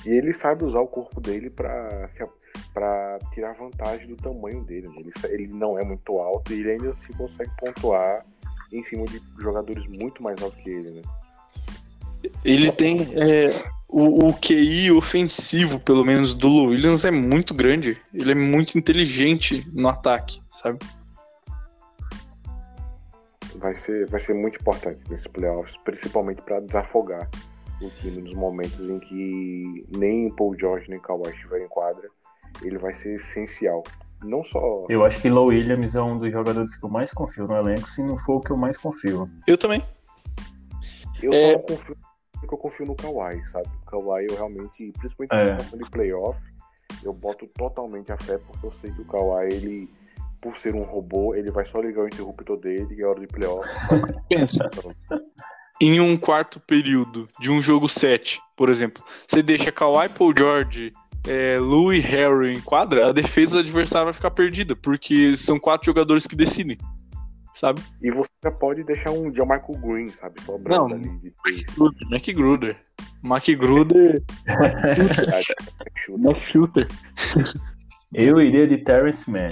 [0.07, 2.27] E ele sabe usar o corpo dele pra, se-
[2.73, 4.89] pra tirar vantagem do tamanho dele.
[4.89, 4.95] né?
[4.99, 8.25] Ele, ele não é muito alto e ele ainda assim consegue pontuar
[8.73, 11.03] em cima de jogadores muito mais altos que ele, né?
[12.45, 13.47] Ele tem é,
[13.95, 17.97] o, o QI ofensivo, pelo menos, do Lou Williams é muito grande.
[18.13, 20.81] Ele é muito inteligente no ataque, sabe?
[23.55, 27.31] Vai ser, vai ser muito importante nesses playoffs, principalmente para desafogar
[27.81, 32.09] o time nos momentos em que nem Paul George nem Kawhi estiverem em quadra.
[32.63, 33.85] Ele vai ser essencial.
[34.25, 34.87] Não só.
[34.89, 37.89] Eu acho que Low Williams é um dos jogadores que eu mais confio no elenco,
[37.89, 39.31] se não for o que eu mais confio.
[39.47, 39.85] Eu também.
[41.23, 41.53] Eu É.
[41.53, 41.97] só não confio
[42.45, 43.69] porque eu confio no Kawhi, sabe?
[43.83, 45.55] O Kawhi eu realmente, principalmente É.
[45.55, 46.39] na de playoff,
[47.03, 49.91] eu boto totalmente a fé porque eu sei que o Kawhi, ele,
[50.41, 53.27] por ser um robô, ele vai só ligar o interruptor dele e é hora de
[53.27, 53.69] playoff.
[54.29, 54.71] Pensa.
[55.81, 60.93] em um quarto período de um jogo 7, por exemplo, você deixa Kawhi, Paul George,
[61.27, 65.59] é, Lou e Harry em quadra, a defesa do adversário vai ficar perdida, porque são
[65.59, 66.79] quatro jogadores que decidem,
[67.55, 67.81] sabe?
[68.03, 70.41] E você já pode deixar um Michael Green, sabe?
[70.43, 70.97] Sobrando Não.
[70.97, 71.33] ali.
[71.77, 72.77] Gruder, Mac Gruder.
[73.23, 74.23] Mac Gruder.
[76.19, 76.89] Mac Shooter.
[78.13, 79.49] Eu iria de Terrence Mann.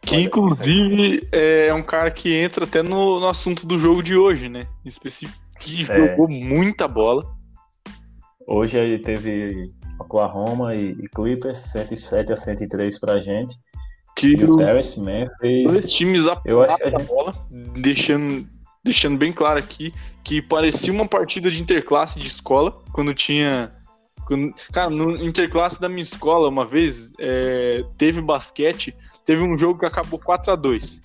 [0.00, 4.48] Que inclusive é um cara que entra até no, no assunto do jogo de hoje,
[4.48, 4.66] né?
[4.84, 5.84] Em específico, que É.
[5.84, 7.24] jogou muita bola.
[8.46, 9.66] Hoje aí teve
[9.98, 13.56] Oklahoma e, e Clippers, 107 a 103 pra gente.
[14.16, 15.66] Que E o Terrence Mann fez.
[15.70, 18.48] dois times Eu acho que a gente- bola, deixando,
[18.82, 19.92] deixando bem claro aqui
[20.24, 23.70] que parecia uma partida de interclasse de escola, quando tinha.
[24.26, 28.92] Quando, cara, no interclasse da minha escola, uma vez, é, teve basquete,
[29.24, 31.00] teve um jogo que acabou 4 a 2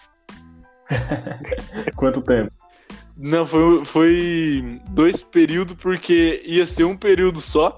[1.95, 2.51] Quanto tempo?
[3.17, 7.77] Não, foi, foi dois períodos, porque ia ser um período só.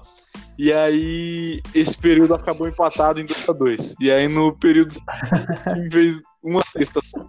[0.58, 5.90] E aí, esse período acabou empatado em 2 a 2 E aí, no período seguinte,
[5.90, 7.26] fez uma sexta só.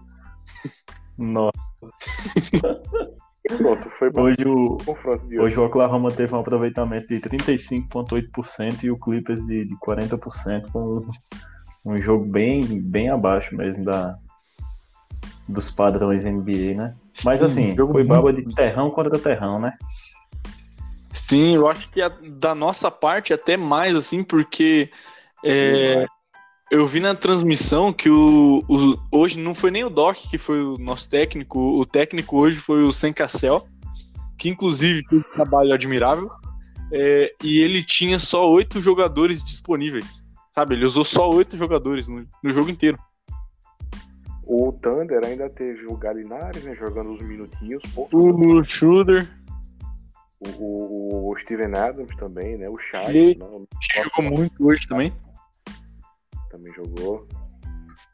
[1.17, 1.51] Nossa.
[3.57, 5.59] Pronto, foi Hoje o, o confronto de hoje.
[5.59, 10.97] o Oklahoma teve um aproveitamento de 35,8% e o Clippers de, de 40%, com
[11.85, 14.17] um, um jogo bem, bem abaixo mesmo da,
[15.47, 16.95] dos padrões NBA, né?
[17.23, 19.71] Mas assim, jogo foi baba de terrão contra terrão, né?
[21.15, 24.91] Sim, eu acho que a- da nossa parte até mais, assim, porque
[25.43, 26.05] é,
[26.69, 30.61] eu vi na transmissão que o, o- hoje não foi nem o Doc que foi
[30.61, 33.65] o nosso técnico, o técnico hoje foi o Sem Cassel,
[34.37, 36.29] que inclusive fez um trabalho admirável,
[36.91, 40.23] é, e ele tinha só oito jogadores disponíveis.
[40.53, 42.97] Sabe, ele usou só oito jogadores no, no jogo inteiro.
[44.47, 47.83] O Thunder ainda teve o Galinares, né, jogando uns minutinhos.
[47.95, 49.27] O Schroeder
[50.59, 52.69] o, o, o Steven Adams também, né?
[52.69, 53.15] O Shai.
[53.15, 53.67] E- não-
[54.03, 55.13] jogou muito hoje também.
[56.49, 57.27] também jogou.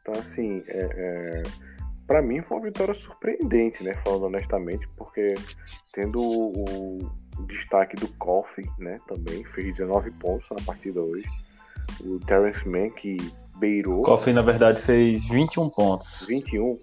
[0.00, 1.42] Então, assim, é, é,
[2.06, 3.94] para mim foi uma vitória surpreendente, né?
[4.04, 5.34] Falando honestamente, porque
[5.92, 6.98] tendo o,
[7.38, 8.98] o destaque do Coffee, né?
[9.06, 11.26] Também fez 19 pontos na partida hoje.
[12.00, 13.16] O Terrence Mann, que
[13.58, 16.26] beirou O Coffee, na verdade, fez 21 pontos.
[16.28, 16.74] 21.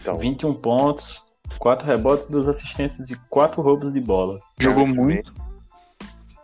[0.00, 4.38] Então, 21 pontos, 4 rebotes, 2 assistências e 4 roubos de bola.
[4.58, 5.32] Jogou muito.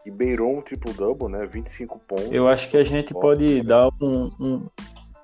[0.05, 1.47] E beirou um triple-double, né?
[1.47, 2.31] 25 pontos.
[2.31, 4.67] Eu acho que a gente pode dar um, um,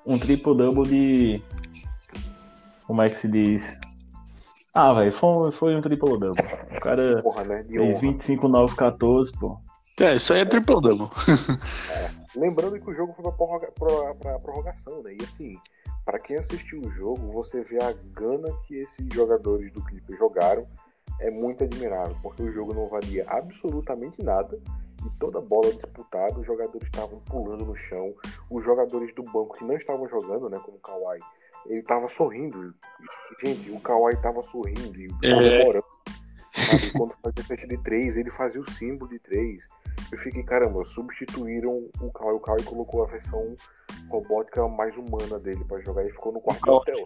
[0.07, 1.43] um triple-double de.
[2.87, 3.79] Como é que se diz?
[4.75, 6.31] Ah, velho, foi, foi um triple-double.
[6.77, 7.63] O cara Porra, né?
[7.63, 8.01] De fez honra.
[8.01, 9.59] 25, 9, 14, pô.
[10.01, 11.09] É, isso aí é triple double.
[12.35, 15.15] Lembrando que o jogo foi pra, prorroga, pra, pra prorrogação, né?
[15.21, 15.59] E assim,
[16.05, 20.67] pra quem assistiu o jogo, você vê a gana que esses jogadores do Clipper jogaram.
[21.21, 24.59] É muito admirável, porque o jogo não valia absolutamente nada.
[25.05, 28.15] E toda bola disputada, os jogadores estavam pulando no chão.
[28.51, 30.61] Os jogadores do banco que não estavam jogando, né?
[30.65, 31.21] Como o Kawhi,
[31.67, 32.75] ele tava sorrindo.
[33.45, 35.83] Gente, o Kawhi tava sorrindo e É.
[36.71, 36.91] Sabe?
[36.93, 39.67] Quando fazia festa de três, ele fazia o símbolo de três.
[40.11, 42.35] Eu fiquei, caramba, substituíram o Kawhi.
[42.35, 43.55] O Kawhi colocou a versão
[44.09, 46.97] robótica mais humana dele pra jogar e ficou no quarto hotel.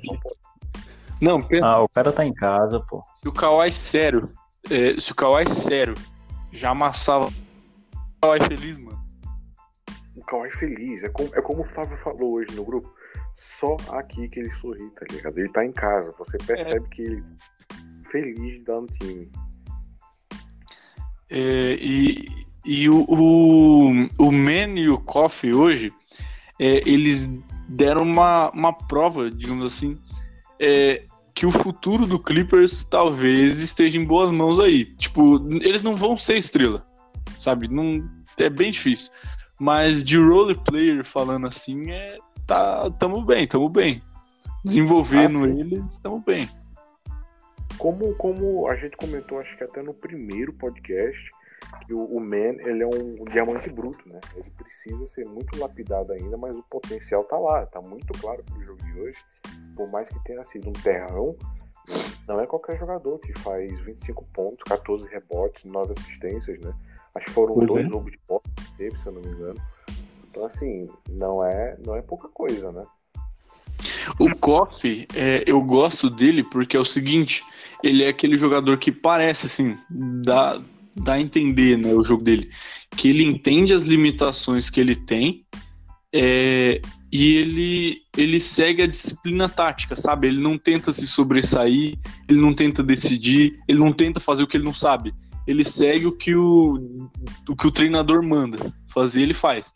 [1.20, 3.02] Não, pensa, Ah, o cara tá em casa, pô.
[3.14, 4.30] se o Kawhi sério,
[4.70, 5.94] é, se o Kawhi sério
[6.52, 8.98] já amassava o Kawhi feliz, mano.
[10.16, 11.04] O Kawhi feliz.
[11.04, 12.92] É como, é como o Flávio falou hoje no grupo.
[13.36, 15.38] Só aqui que ele sorri, tá ligado?
[15.38, 16.12] Ele tá em casa.
[16.18, 17.24] Você percebe que ele
[18.10, 19.30] feliz de estar no time.
[21.28, 25.92] É, e e o, o, o Man e o Coffee hoje,
[26.58, 27.30] é, eles
[27.68, 29.96] deram uma, uma prova, digamos assim,
[30.58, 34.84] é, que o futuro do Clippers talvez esteja em boas mãos aí.
[34.96, 36.84] Tipo, eles não vão ser estrela,
[37.38, 37.68] sabe?
[37.68, 38.04] Não,
[38.36, 39.12] é bem difícil.
[39.60, 44.02] Mas de role player falando assim, é, tá, tamo bem, tamo bem.
[44.64, 46.48] Desenvolvendo Ah, eles, tamo bem.
[47.78, 51.30] Como, como a gente comentou, acho que até no primeiro podcast,
[51.86, 54.20] que o, o Man ele é um diamante bruto, né?
[54.34, 58.64] Ele precisa ser muito lapidado ainda, mas o potencial tá lá, tá muito claro pro
[58.64, 59.18] jogo de hoje.
[59.74, 61.36] Por mais que tenha sido um terrão,
[62.26, 66.72] não é qualquer jogador que faz 25 pontos, 14 rebotes, 9 assistências, né?
[67.14, 67.88] Acho que foram Pois dois é.
[67.88, 69.60] roubos de bola que teve, se eu não me engano.
[70.28, 72.84] Então, assim, não é, não é pouca coisa, né?
[74.18, 77.42] O Coffee, é, eu gosto dele porque é o seguinte,
[77.82, 80.60] ele é aquele jogador que parece, assim, dá,
[80.94, 82.50] dá a entender, né, o jogo dele,
[82.96, 85.44] que ele entende as limitações que ele tem
[86.12, 86.80] é,
[87.12, 90.28] e ele, ele segue a disciplina tática, sabe?
[90.28, 91.98] Ele não tenta se sobressair,
[92.28, 95.14] ele não tenta decidir, ele não tenta fazer o que ele não sabe.
[95.46, 97.00] Ele segue o que o,
[97.48, 98.58] o, que o treinador manda
[98.92, 99.72] fazer, ele faz.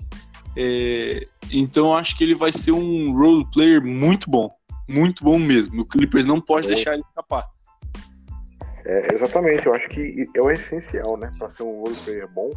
[0.56, 4.50] É, então eu acho que ele vai ser um role player muito bom.
[4.88, 5.82] Muito bom mesmo.
[5.82, 6.74] O Clippers não pode Bom.
[6.74, 7.46] deixar ele escapar.
[8.90, 11.30] É, exatamente, eu acho que é o essencial, né?
[11.38, 12.50] Para ser um role player bom,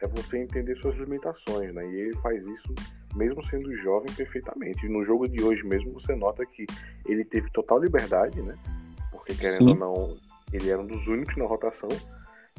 [0.00, 1.84] é você entender suas limitações, né?
[1.84, 2.72] E ele faz isso,
[3.16, 4.86] mesmo sendo jovem, perfeitamente.
[4.86, 6.64] E no jogo de hoje mesmo, você nota que
[7.06, 8.54] ele teve total liberdade, né?
[9.10, 9.68] Porque, querendo Sim.
[9.70, 10.16] ou não,
[10.52, 11.88] ele era um dos únicos na rotação.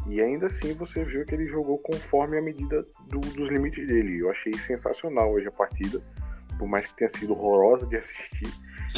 [0.07, 4.19] E ainda assim você viu que ele jogou conforme a medida do- dos limites dele.
[4.19, 6.01] Eu achei sensacional hoje a partida.
[6.59, 8.51] Por mais que tenha sido horrorosa de assistir,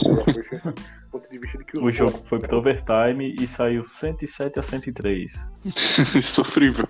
[0.05, 3.35] ela foi sensacional do ponto de vista de que os O jogo foi pro overtime
[3.39, 5.31] e saiu 107 a 103.
[6.21, 6.87] Sofrível.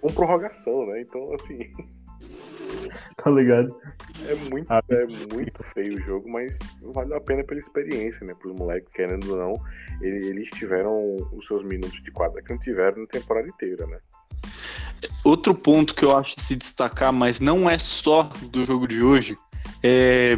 [0.00, 1.00] com prorrogação, né?
[1.02, 1.70] Então, assim,
[3.16, 3.74] Tá ligado?
[4.26, 8.34] é muito, Ah, é muito feio o jogo, mas valeu a pena pela experiência, né?
[8.34, 9.54] Pros moleques, querendo ou não,
[10.00, 13.98] ele- eles tiveram os seus minutos de quadra que não tiveram na temporada inteira, né?
[15.24, 19.02] Outro ponto que eu acho de se destacar, mas não é só do jogo de
[19.02, 19.36] hoje,
[19.82, 20.34] é,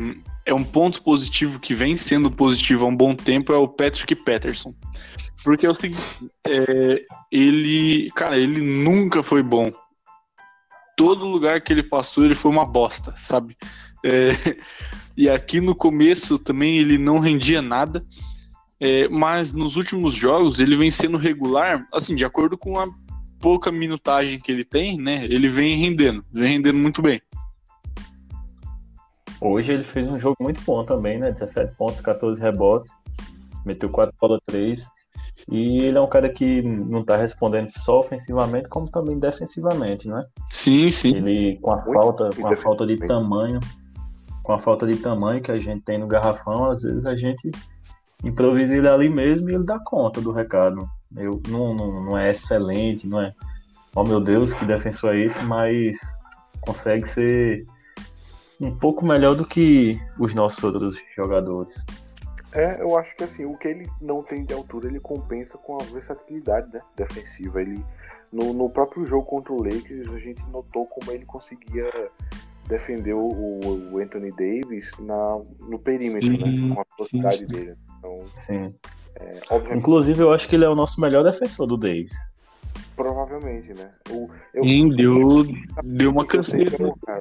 [0.47, 4.15] é um ponto positivo que vem sendo positivo há um bom tempo, é o Patrick
[4.25, 4.71] Patterson.
[5.43, 6.01] Porque é o seguinte,
[6.47, 9.73] é, ele, cara, ele nunca foi bom.
[10.97, 13.57] Todo lugar que ele passou, ele foi uma bosta, sabe?
[14.05, 14.33] É,
[15.17, 18.05] e aqui no começo também ele não rendia nada,
[18.79, 22.87] é, mas nos últimos jogos ele vem sendo regular, assim, de acordo com a
[23.41, 25.25] pouca minutagem que ele tem, né?
[25.25, 27.21] Ele vem rendendo, vem rendendo muito bem.
[29.45, 31.31] Hoje ele fez um jogo muito bom também, né?
[31.31, 32.91] 17 pontos, 14 rebotes.
[33.67, 34.89] Meteu 4 bola 3.
[35.53, 40.25] E ele é um cara que não está respondendo só ofensivamente, como também defensivamente, né?
[40.49, 41.17] Sim, sim.
[41.17, 43.61] Ele com a Muito falta, com a falta de tamanho,
[44.43, 47.51] com a falta de tamanho que a gente tem no garrafão, às vezes a gente
[48.25, 50.89] improvisa ele ali mesmo e ele dá conta do recado.
[51.15, 53.35] Eu, não, não, não é excelente, não é,
[53.95, 55.99] oh meu Deus, que defensor é esse, mas
[56.63, 57.67] consegue ser
[58.61, 61.85] um pouco melhor do que os nossos outros jogadores.
[62.53, 65.77] É, eu acho que assim, o que ele não tem de altura, ele compensa com
[65.81, 67.61] a versatilidade né, defensiva.
[67.61, 67.85] Ele,
[68.33, 71.91] no, no próprio jogo contra o Lakers, a gente notou como ele conseguia
[72.69, 73.29] defender o,
[73.93, 77.47] o Anthony Davis na, no perímetro, Sim, né, com a velocidade sim.
[77.47, 77.75] dele.
[77.99, 78.75] Então, Sim.
[79.17, 82.15] é, obviamente, Inclusive, eu acho que ele é o nosso melhor defensor do Davis.
[82.95, 83.91] provavelmente, né?
[84.09, 85.45] O, eu, Sim, deu,
[85.83, 86.71] deu uma canseira.
[87.09, 87.21] é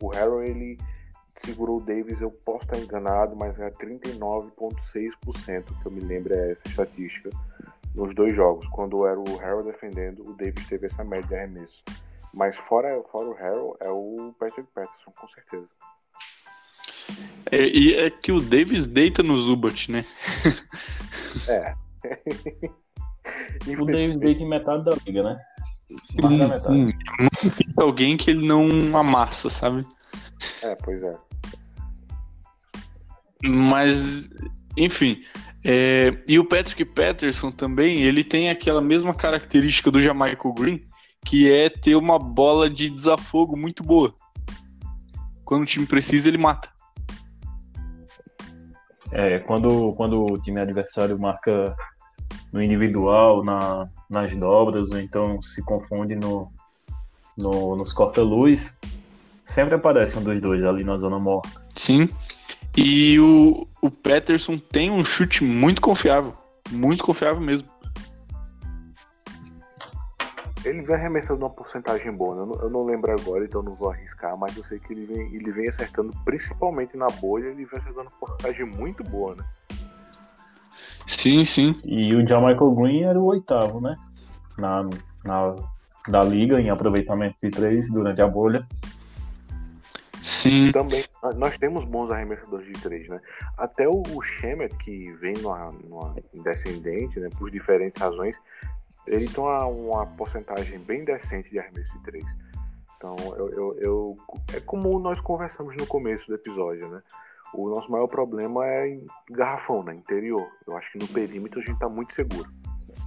[0.00, 0.40] O Harrow.
[0.40, 0.78] Harrow, ele
[1.44, 6.52] segurou o Davis, eu posso estar enganado, mas é 39,6% que eu me lembro é
[6.52, 7.30] essa estatística
[7.94, 8.66] nos dois jogos.
[8.68, 11.82] Quando era o Harrow defendendo, o Davis teve essa média de arremesso.
[12.34, 15.68] Mas fora, fora o Harrow, é o Patrick Patterson, com certeza.
[17.50, 20.04] É, e é que o Davis deita no Zubat, né?
[21.48, 21.74] É.
[23.78, 25.38] O Davis deita em metade da liga, né?
[26.02, 26.92] Sim.
[27.18, 29.86] Não tem alguém que ele não amassa, sabe?
[30.62, 31.18] É, pois é.
[33.42, 34.28] Mas,
[34.76, 35.20] enfim.
[35.64, 40.82] é, e o Patrick Patterson também, ele tem aquela mesma característica do Jamaica Green,
[41.24, 44.14] que é ter uma bola de desafogo muito boa.
[45.44, 46.68] Quando o time precisa, ele mata.
[49.12, 51.74] É, quando, quando o time adversário marca
[52.52, 56.50] no individual, na, nas dobras, ou então se confunde no,
[57.36, 58.80] no, nos corta-luz,
[59.44, 61.50] sempre aparece um dos dois ali na zona morta.
[61.74, 62.08] Sim.
[62.76, 66.32] E o, o Patterson tem um chute muito confiável.
[66.70, 67.68] Muito confiável mesmo.
[70.64, 72.42] Ele vem arremessando uma porcentagem boa, né?
[72.42, 75.06] eu não, eu não lembro agora, então não vou arriscar, mas eu sei que ele
[75.06, 79.44] vem, ele vem acertando, principalmente na bolha, ele vem acertando uma porcentagem muito boa, né?
[81.18, 81.74] Sim, sim.
[81.84, 83.96] E o John Michael Green era o oitavo, né?
[84.56, 84.88] Na,
[85.24, 85.56] na,
[86.08, 88.64] da liga em aproveitamento de três durante a bolha.
[90.22, 90.70] Sim.
[90.72, 91.04] Também,
[91.36, 93.20] nós- temos bons arremessadores de três, né?
[93.58, 98.36] Até o, o Shemet, que vem numa, numa descendente, né, por diferentes razões,
[99.06, 102.24] ele tem uma, uma porcentagem bem decente de arremesso de três.
[102.96, 104.18] Então, eu, eu, eu-
[104.54, 107.00] é como nós conversamos no começo do episódio, né?
[107.54, 109.94] O nosso maior problema é em garrafão, né?
[109.94, 110.46] Interior.
[110.66, 112.48] Eu acho que no perímetro a gente tá muito seguro.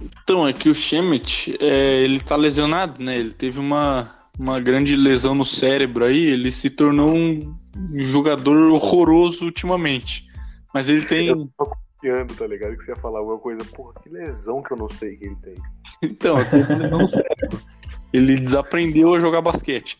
[0.00, 3.16] Então, é que o Shemet, é, ele tá lesionado, né?
[3.16, 7.56] Ele teve uma, uma grande lesão no cérebro aí, ele se tornou um
[7.94, 10.26] jogador horroroso ultimamente.
[10.72, 11.28] Mas ele tem.
[11.28, 12.76] Eu tô confiando, tá ligado?
[12.76, 15.36] Que você ia falar alguma coisa, porra, que lesão que eu não sei que ele
[15.36, 15.54] tem.
[16.02, 17.60] Então, ele teve lesão no cérebro.
[18.12, 19.96] Ele desaprendeu a jogar basquete.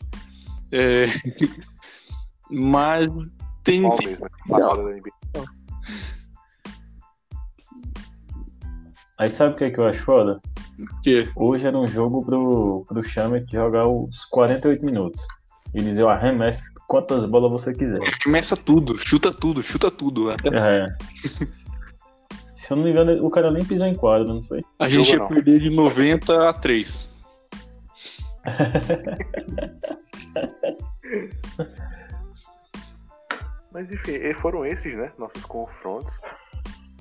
[0.71, 1.07] É,
[2.49, 3.09] Mas
[3.65, 3.81] tem.
[3.97, 4.27] Tem- mesmo?
[4.49, 5.11] Parada da NBA.
[9.17, 10.39] Aí sabe o que, é que eu acho foda?
[11.03, 15.21] que- Hoje era um jogo pro, pro Chamet jogar os 48 minutos.
[15.73, 17.99] E dizer, ó, arremesse quantas bolas você quiser.
[18.23, 20.31] Começa tudo, chuta tudo, chuta tudo.
[20.31, 20.85] Até É.
[22.55, 24.61] Se eu não me engano, o cara nem pisou em quadro, não foi?
[24.79, 25.27] a gente ia não.
[25.27, 27.09] perder de 90 a 3.
[33.75, 35.11] Mas enfim, e foram esses, né?
[35.19, 36.15] Nossos confrontos.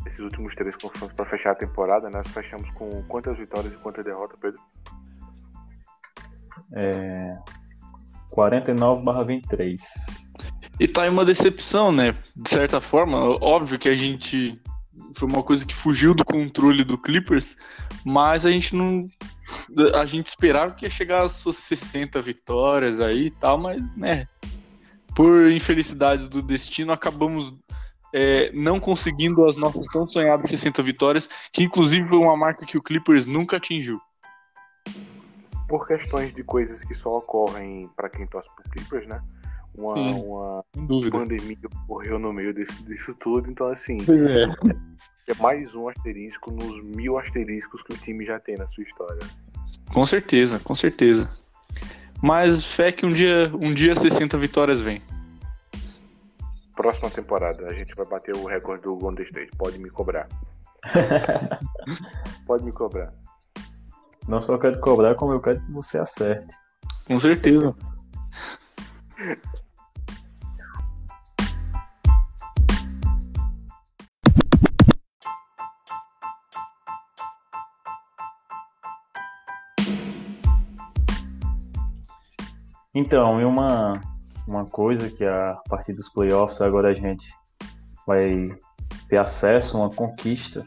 [0.05, 2.17] Esses últimos três confrontos para fechar a temporada, né?
[2.17, 4.61] Nós fechamos com quantas vitórias e quantas derrotas, Pedro?
[6.73, 7.33] É...
[8.33, 9.81] 49 barra 23.
[10.81, 12.17] E tá aí uma decepção, né?
[12.35, 14.61] De certa forma, óbvio que a gente.
[15.17, 17.55] Foi uma coisa que fugiu do controle do Clippers,
[18.05, 19.01] mas a gente não.
[19.95, 24.27] A gente esperava que ia chegar às suas 60 vitórias aí e tal, mas, né?
[25.15, 27.55] Por infelicidade do destino, acabamos
[28.15, 32.79] é, não conseguindo as nossas tão sonhadas 60 vitórias, que inclusive foi uma marca que
[32.79, 34.01] o Clippers nunca atingiu.
[35.69, 39.21] Por questões de coisas que só ocorrem para quem torce pro Clippers, né?
[39.77, 40.23] Uma, Sim.
[40.23, 40.65] uma
[41.11, 46.81] pandemia ocorreu no meio desse, disso tudo, então assim, É, é mais um asterisco nos
[46.85, 49.27] mil asteriscos que o time já tem na sua história.
[49.93, 51.29] com certeza, com certeza.
[52.25, 55.03] Mas fé que um dia, um dia 60 vitórias vem.
[56.75, 59.51] Próxima temporada, a gente vai bater o recorde do Golden State.
[59.59, 60.27] Pode me cobrar.
[62.47, 63.13] Pode me cobrar.
[64.27, 66.57] Não só quero cobrar, como eu quero que você acerte.
[67.07, 67.77] Com certeza.
[82.95, 84.01] Então, e uma,
[84.47, 87.27] uma coisa que a partir dos playoffs agora a gente
[88.07, 88.57] vai
[89.09, 90.63] ter acesso a uma conquista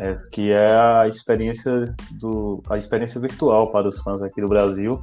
[0.00, 4.98] é, que é a experiência do a experiência virtual para os fãs aqui do Brasil,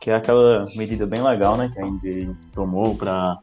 [0.00, 3.38] que é aquela medida bem legal, né, que a NBA tomou para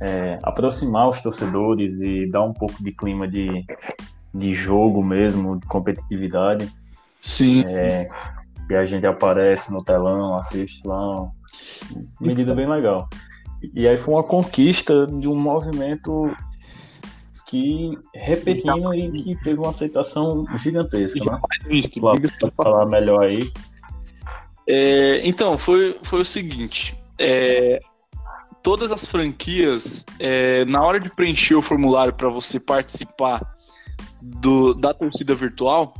[0.00, 3.64] é, aproximar os torcedores e dar um pouco de clima de,
[4.34, 6.74] de jogo mesmo, de competitividade.
[7.22, 7.62] Sim.
[7.68, 8.08] É,
[8.68, 11.30] e a gente aparece no telão, assiste lá.
[12.20, 13.08] Medida bem legal.
[13.74, 16.34] E aí foi uma conquista de um movimento
[17.46, 21.40] que repetindo e que teve uma aceitação gigantesca, né?
[21.66, 23.38] Visto, pode falar melhor aí.
[24.66, 26.96] É, então, foi, foi o seguinte.
[27.18, 27.80] É,
[28.62, 33.40] todas as franquias, é, na hora de preencher o formulário para você participar
[34.20, 35.94] do, da torcida virtual,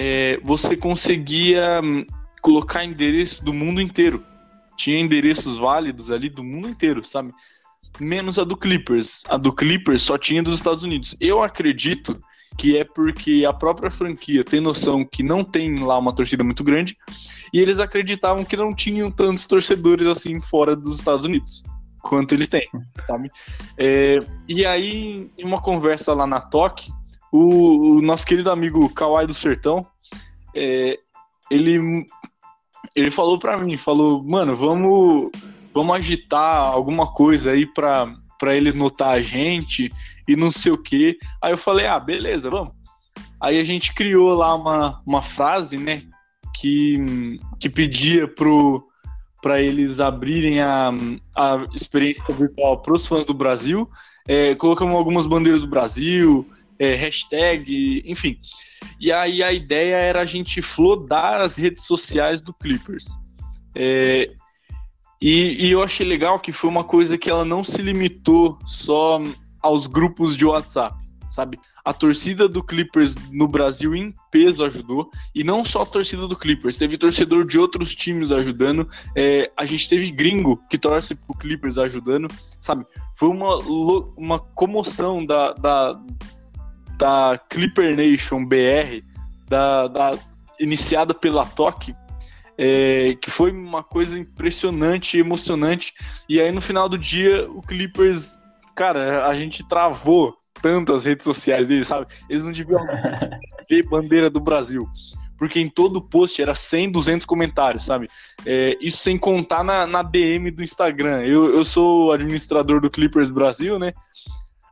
[0.00, 2.06] é, você conseguia hum,
[2.40, 4.24] colocar endereço do mundo inteiro.
[4.76, 7.32] Tinha endereços válidos ali do mundo inteiro, sabe?
[7.98, 9.24] Menos a do Clippers.
[9.28, 11.16] A do Clippers só tinha dos Estados Unidos.
[11.18, 12.22] Eu acredito
[12.56, 16.62] que é porque a própria franquia tem noção que não tem lá uma torcida muito
[16.62, 16.96] grande
[17.52, 21.64] e eles acreditavam que não tinham tantos torcedores assim fora dos Estados Unidos
[22.02, 22.68] quanto eles têm,
[23.06, 23.30] sabe?
[23.76, 26.90] É, e aí, em uma conversa lá na TOC,
[27.32, 29.86] o, o nosso querido amigo Kawai do Sertão,
[30.54, 30.98] é,
[31.50, 32.04] ele,
[32.94, 35.30] ele falou pra mim, falou, mano, vamos,
[35.74, 39.90] vamos agitar alguma coisa aí pra, pra eles notar a gente
[40.26, 41.18] e não sei o que.
[41.42, 42.72] Aí eu falei, ah, beleza, vamos.
[43.40, 46.02] Aí a gente criou lá uma, uma frase, né,
[46.54, 48.84] que, que pedia pro,
[49.40, 50.90] para eles abrirem a,
[51.36, 53.88] a experiência virtual para os fãs do Brasil.
[54.26, 56.46] É, colocamos algumas bandeiras do Brasil,
[56.78, 58.38] é, hashtag, enfim.
[59.00, 63.06] E aí a ideia era a gente flodar as redes sociais do Clippers.
[63.74, 64.30] É,
[65.20, 69.20] e, e, eu achei legal que foi uma coisa que ela não se limitou só
[69.60, 70.96] aos grupos de WhatsApp,
[71.28, 71.58] sabe?
[71.84, 75.10] A torcida do Clippers no Brasil em peso ajudou.
[75.34, 78.88] E não só a torcida do Clippers, teve torcedor de outros times ajudando.
[79.16, 82.28] É, a gente teve gringo que torce pro Clippers ajudando,
[82.60, 82.84] sabe?
[83.16, 83.56] Foi uma,
[84.16, 85.98] uma comoção da, da,
[86.98, 89.02] da Clipper Nation BR,
[89.48, 90.18] da, da
[90.58, 91.94] iniciada pela TOC,
[92.58, 95.94] é, que foi uma coisa impressionante, emocionante.
[96.28, 98.36] E aí no final do dia, o Clippers,
[98.74, 102.06] cara, a gente travou tantas redes sociais deles, sabe?
[102.28, 102.84] Eles não deviam
[103.70, 104.86] ver bandeira do Brasil.
[105.38, 108.08] Porque em todo post era 100, 200 comentários, sabe?
[108.44, 111.22] É, isso sem contar na, na DM do Instagram.
[111.22, 113.92] Eu, eu sou administrador do Clippers Brasil, né?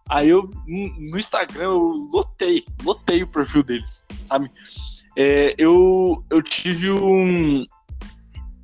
[0.09, 4.51] Aí eu, no Instagram, eu lotei, lotei o perfil deles, sabe?
[5.17, 7.65] É, eu, eu tive um.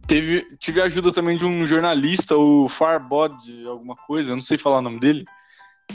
[0.06, 3.34] Teve, tive a ajuda também de um jornalista, o Farbod,
[3.66, 5.24] alguma coisa, eu não sei falar o nome dele,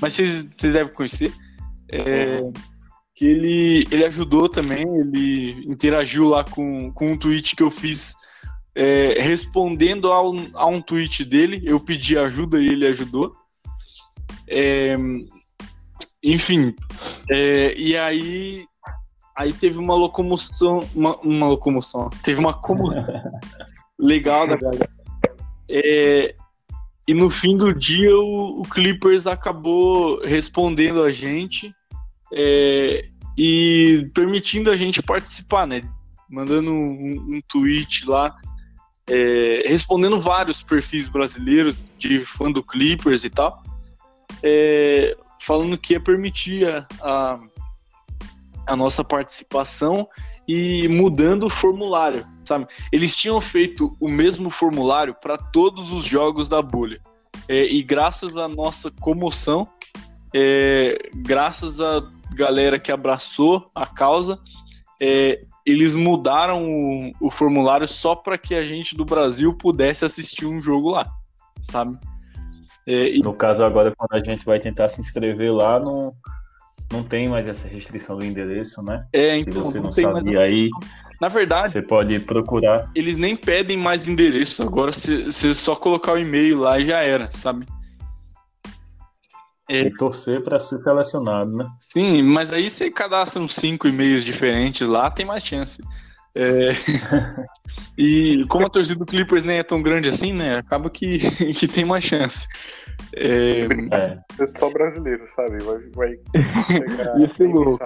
[0.01, 1.31] mas vocês, vocês devem conhecer.
[1.89, 2.41] É,
[3.15, 8.15] que ele, ele ajudou também, ele interagiu lá com, com um tweet que eu fiz
[8.75, 11.61] é, respondendo ao, a um tweet dele.
[11.65, 13.35] Eu pedi ajuda e ele ajudou.
[14.47, 14.95] É,
[16.23, 16.73] enfim,
[17.29, 18.65] é, e aí,
[19.35, 23.03] aí teve uma locomoção, uma, uma locomoção, teve uma comoção
[23.99, 24.89] legal da galera.
[25.69, 26.35] É,
[27.07, 31.73] e no fim do dia o, o Clippers acabou respondendo a gente
[32.33, 35.81] é, e permitindo a gente participar, né?
[36.29, 38.35] Mandando um, um tweet lá,
[39.09, 43.63] é, respondendo vários perfis brasileiros de fã do Clippers e tal.
[44.43, 45.15] É,
[45.47, 46.67] falando que ia permitir
[47.01, 47.39] a,
[48.67, 50.05] a, nossa participação
[50.45, 52.67] e mudando o formulário, sabe?
[52.91, 56.99] Eles tinham feito o mesmo formulário para todos os jogos da bolha.
[57.47, 59.65] É, e graças à nossa comoção,
[60.35, 62.03] é, graças à
[62.33, 64.37] galera que abraçou a causa,
[65.01, 70.45] é, eles mudaram o, o formulário só para que a gente do Brasil pudesse assistir
[70.45, 71.09] um jogo lá,
[71.61, 71.97] sabe?
[72.87, 73.19] É, e...
[73.19, 76.09] No caso, agora, quando a gente vai tentar se inscrever lá, não,
[76.91, 79.05] não tem mais essa restrição do endereço, né?
[79.11, 80.69] É, então, se você não, não sabia aí.
[81.19, 82.89] Na verdade, você pode procurar.
[82.95, 84.63] Eles nem pedem mais endereço.
[84.63, 87.67] Agora, você só colocar o e-mail lá e já era, sabe?
[89.69, 89.81] É.
[89.81, 91.67] E torcer para ser selecionado, né?
[91.77, 95.81] Sim, mas aí você cadastra uns cinco e-mails diferentes lá, tem mais chance.
[96.37, 96.71] É...
[97.97, 100.57] e como a torcida do Clippers nem é tão grande assim, né?
[100.57, 101.19] Acaba que,
[101.53, 102.47] que tem mais chance.
[103.15, 103.63] É...
[103.91, 104.17] é.
[104.57, 105.57] Só brasileiro, sabe?
[105.63, 106.11] Vai, vai
[107.19, 107.83] ia ser louco.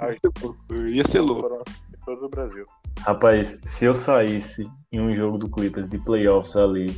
[0.70, 1.62] Ia ser louco.
[2.04, 2.64] Todo o Brasil.
[3.00, 6.92] Rapaz, se eu saísse em um jogo do Clippers de playoffs ali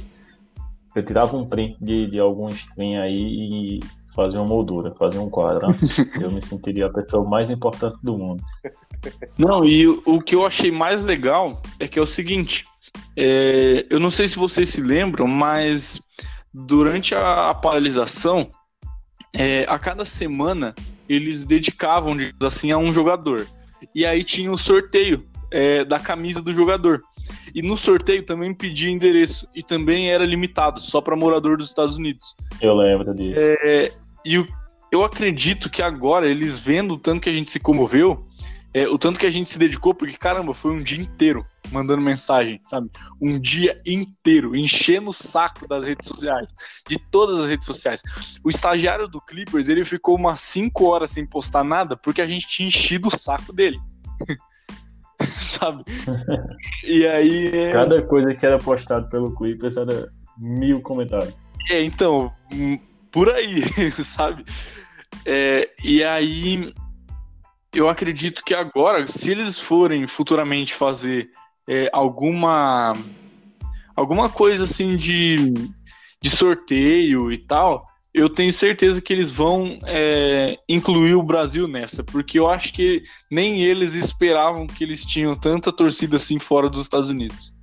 [0.95, 3.81] eu tirava um print de, de algum stream aí e
[4.15, 5.75] fazia uma moldura, fazia um quadro.
[6.21, 8.43] eu me sentiria a pessoa mais importante do mundo.
[9.37, 12.65] Não, e o, o que eu achei mais legal é que é o seguinte:
[13.17, 16.01] é, eu não sei se vocês se lembram, mas
[16.53, 18.51] durante a, a paralisação,
[19.33, 20.75] é, a cada semana
[21.09, 23.47] eles dedicavam, assim, a um jogador.
[23.95, 27.03] E aí tinha o sorteio é, da camisa do jogador.
[27.55, 29.47] E no sorteio também pedia endereço.
[29.55, 32.35] E também era limitado, só para morador dos Estados Unidos.
[32.61, 33.41] Eu lembro disso.
[33.41, 33.93] É,
[34.25, 34.47] e
[34.91, 38.23] eu acredito que agora, eles vendo o tanto que a gente se comoveu,
[38.73, 42.01] é, o tanto que a gente se dedicou, porque caramba, foi um dia inteiro mandando
[42.01, 42.91] mensagem, sabe?
[43.21, 46.49] Um dia inteiro, enchendo o saco das redes sociais,
[46.89, 48.03] de todas as redes sociais.
[48.45, 52.49] O estagiário do Clippers, ele ficou umas 5 horas sem postar nada, porque a gente
[52.49, 53.79] tinha enchido o saco dele.
[55.39, 55.85] sabe?
[56.85, 57.49] E aí.
[57.49, 57.73] É...
[57.73, 61.35] Cada coisa que era postado pelo Clippers era mil comentários.
[61.71, 62.33] É, então,
[63.15, 63.63] por aí,
[64.03, 64.45] sabe?
[65.25, 66.75] É, e aí
[67.73, 71.31] eu acredito que agora, se eles forem futuramente fazer
[71.69, 72.93] é, alguma
[73.97, 75.37] alguma coisa assim de,
[76.21, 82.03] de sorteio e tal, eu tenho certeza que eles vão é, incluir o Brasil nessa,
[82.03, 86.81] porque eu acho que nem eles esperavam que eles tinham tanta torcida assim fora dos
[86.81, 87.54] Estados Unidos.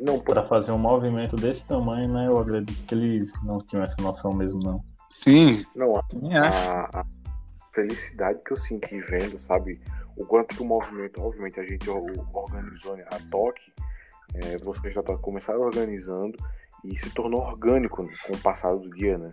[0.00, 2.26] Não, para fazer um movimento desse tamanho, né?
[2.26, 4.82] Eu acredito que eles não tinham essa noção mesmo, não.
[5.12, 5.62] Sim.
[5.74, 7.04] Não, a, a,
[7.72, 9.80] felicidade que eu senti vendo, sabe?
[10.16, 13.72] O quanto que o movimento, obviamente, a gente organizou né, a toque,
[14.34, 16.36] é, vocês já tá, começaram organizando
[16.84, 19.30] e se tornou orgânico né, com o passar do dia, né?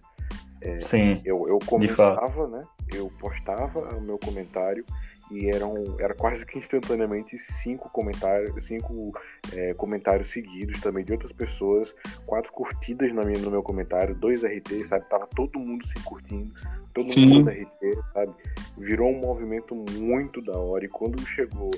[0.61, 1.21] É, Sim.
[1.23, 2.63] Eu, eu comentava, né?
[2.93, 4.83] Eu postava o meu comentário
[5.31, 9.11] e eram era quase que instantaneamente cinco comentários cinco
[9.53, 11.93] é, comentários seguidos também de outras pessoas
[12.25, 15.05] quatro curtidas na minha, no meu comentário dois RT sabe?
[15.09, 16.53] Tava todo mundo se curtindo
[16.93, 17.27] todo Sim.
[17.27, 18.33] mundo RT sabe?
[18.77, 20.85] Virou um movimento muito da hora.
[20.85, 21.71] E quando chegou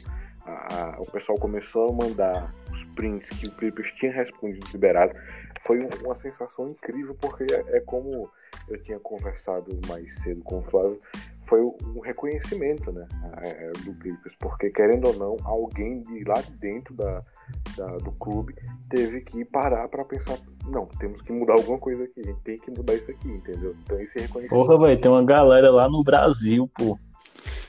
[0.46, 5.18] a, a, o pessoal começou a mandar os prints que o Clippers tinha respondido liberado
[5.62, 8.32] foi uma sensação incrível porque é, é como
[8.68, 11.00] eu tinha conversado mais cedo com o Flávio
[11.50, 13.08] foi um reconhecimento né,
[13.42, 17.10] é, do Clippers, porque querendo ou não, alguém de lá de dentro da,
[17.76, 18.54] da do clube
[18.88, 22.58] teve que parar para pensar, não, temos que mudar alguma coisa aqui, a gente tem
[22.60, 23.76] que mudar isso aqui, entendeu?
[23.84, 24.68] Então esse reconhecimento.
[24.68, 26.98] Porra, velho, tem uma galera lá no Brasil, pô.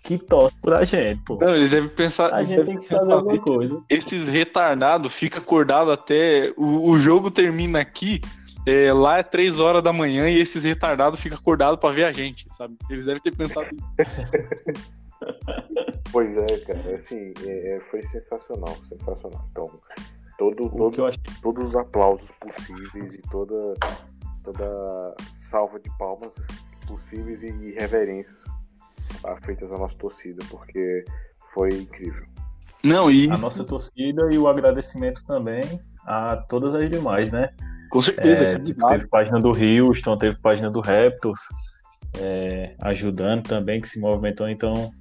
[0.02, 1.36] Que torce pra gente, pô.
[1.36, 2.34] Não, eles devem pensar.
[2.34, 3.82] A gente tem que fazer alguma coisa.
[3.88, 6.52] Esses retardados ficam acordados até.
[6.56, 8.20] O, o jogo termina aqui,
[8.66, 12.12] é, lá é três horas da manhã e esses retardados ficam acordados para ver a
[12.12, 12.76] gente, sabe?
[12.88, 13.68] Eles devem ter pensado
[16.12, 19.48] pois é, cara, assim, é, é, foi sensacional, sensacional.
[19.50, 19.80] Então,
[20.38, 21.18] todo, todo, acho...
[21.42, 23.74] todos os aplausos possíveis e toda,
[24.44, 26.30] toda salva de palmas
[26.86, 28.38] possíveis e reverências
[29.42, 31.04] feitas à nossa torcida, porque
[31.52, 32.26] foi incrível.
[32.82, 35.62] Não, e a nossa torcida e o agradecimento também
[36.06, 37.50] a todas as demais, né?
[37.90, 38.42] Com certeza.
[38.42, 41.40] É, tipo, teve página do Houston, teve página do Raptors,
[42.18, 44.48] é, ajudando também, que se movimentou.
[44.48, 44.92] Então,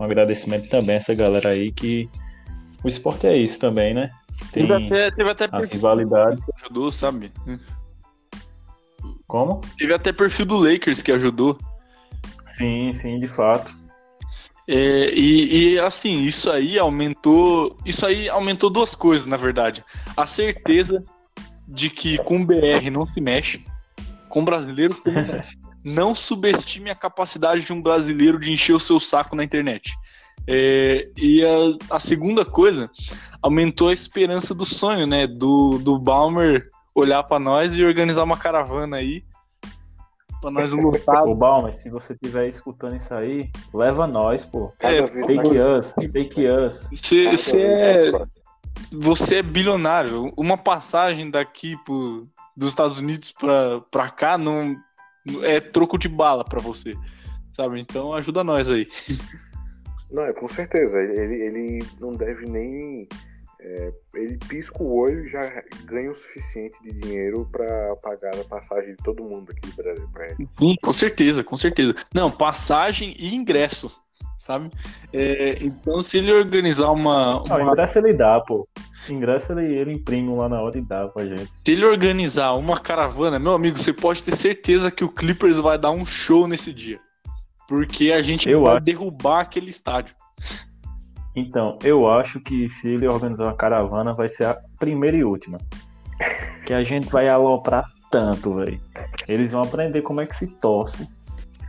[0.00, 2.08] um agradecimento também a essa galera aí que
[2.82, 4.10] o esporte é isso também, né?
[4.52, 6.44] Tem teve até, teve até as rivalidades.
[6.44, 7.32] Que ajudou, sabe?
[9.28, 9.60] Como?
[9.78, 11.56] Teve até perfil do Lakers que ajudou.
[12.46, 13.72] Sim, sim, de fato.
[14.66, 17.76] É, e, e, assim, isso aí aumentou.
[17.84, 19.84] Isso aí aumentou duas coisas, na verdade.
[20.16, 21.04] A certeza
[21.66, 23.64] de que com BR não se mexe,
[24.28, 25.56] com brasileiro se mexe.
[25.84, 29.92] Não subestime a capacidade de um brasileiro de encher o seu saco na internet.
[30.46, 32.90] É, e a, a, segunda coisa,
[33.42, 35.26] aumentou a esperança do sonho, né?
[35.26, 39.24] Do, do Balmer olhar para nós e organizar uma caravana aí
[40.40, 41.24] pra nós lutar.
[41.24, 44.70] Ô, Balmer, se você estiver escutando isso aí, leva nós, pô.
[44.80, 46.90] É, take us, take us.
[46.90, 48.10] Você é
[48.92, 50.32] você é bilionário.
[50.36, 54.76] Uma passagem daqui pro, dos Estados Unidos pra, pra cá não
[55.42, 56.94] é troco de bala para você.
[57.56, 57.80] Sabe?
[57.80, 58.86] Então ajuda nós aí.
[60.10, 61.00] Não, é com certeza.
[61.00, 63.08] Ele, ele não deve nem.
[63.60, 68.44] É, ele pisca o olho e já ganha o suficiente de dinheiro para pagar a
[68.44, 70.48] passagem de todo mundo aqui do Brasil pra ele.
[70.52, 71.94] Sim, com certeza, com certeza.
[72.12, 73.90] Não, passagem e ingresso
[74.44, 74.70] sabe?
[75.12, 77.42] É, então, se ele organizar uma.
[77.42, 77.58] uma...
[77.58, 78.68] Não, ingresso ele dá, pô.
[79.08, 81.50] Ingresso ele, ele imprime lá na hora e dá pra gente.
[81.50, 85.78] Se ele organizar uma caravana, meu amigo, você pode ter certeza que o Clippers vai
[85.78, 87.00] dar um show nesse dia.
[87.68, 88.84] Porque a gente Eu vai acho.
[88.84, 90.14] derrubar aquele estádio.
[91.34, 95.58] Então, eu acho que se ele organizar uma caravana, vai ser a primeira e última.
[96.66, 98.80] Que a gente vai aloprar tanto, velho.
[99.26, 101.08] Eles vão aprender como é que se torce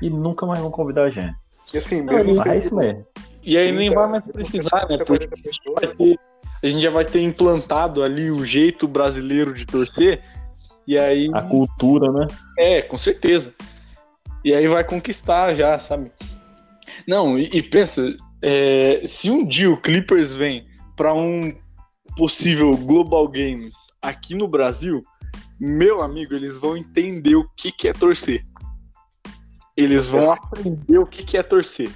[0.02, 1.35] e nunca mais vão convidar a gente.
[1.76, 3.06] E assim, Não, mesmo É isso mesmo.
[3.43, 4.97] E aí nem vai mais precisar, né?
[4.97, 5.30] Porque
[6.64, 10.23] a gente já vai ter implantado ali o jeito brasileiro de torcer.
[10.88, 11.30] E aí.
[11.34, 12.27] A cultura, né?
[12.57, 13.53] É, com certeza.
[14.43, 16.11] E aí vai conquistar já, sabe?
[17.06, 20.65] Não, e, e pensa, é, se um dia o Clippers vem
[20.95, 21.53] para um
[22.15, 25.02] possível Global Games aqui no Brasil,
[25.60, 28.43] meu amigo, eles vão entender o que, que é torcer.
[29.76, 31.89] Eles vão aprender o que, que é torcer.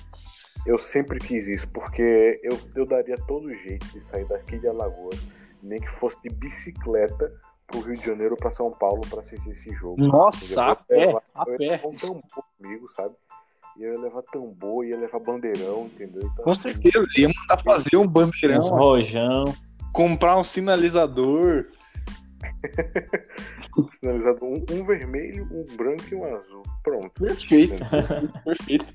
[0.65, 5.17] Eu sempre quis isso, porque eu, eu daria todo jeito de sair daqui de Alagoas,
[5.63, 7.31] nem que fosse de bicicleta
[7.65, 9.95] pro Rio de Janeiro ou pra São Paulo pra assistir esse jogo.
[10.01, 11.69] Nossa, a Eu pé, levar- a eu ia pé.
[11.71, 12.23] levar um tambor
[12.57, 13.15] comigo, sabe?
[13.77, 16.21] E eu ia levar tambor, ia levar bandeirão, entendeu?
[16.33, 19.45] Então, Com assim, certeza, ia mandar fazer um bandeirão, rojão.
[19.93, 21.67] comprar um sinalizador.
[23.99, 26.63] Sinalizado um, um vermelho, um branco e um azul.
[26.83, 27.11] Pronto.
[27.21, 27.81] Perfeito,
[28.45, 28.93] perfeito.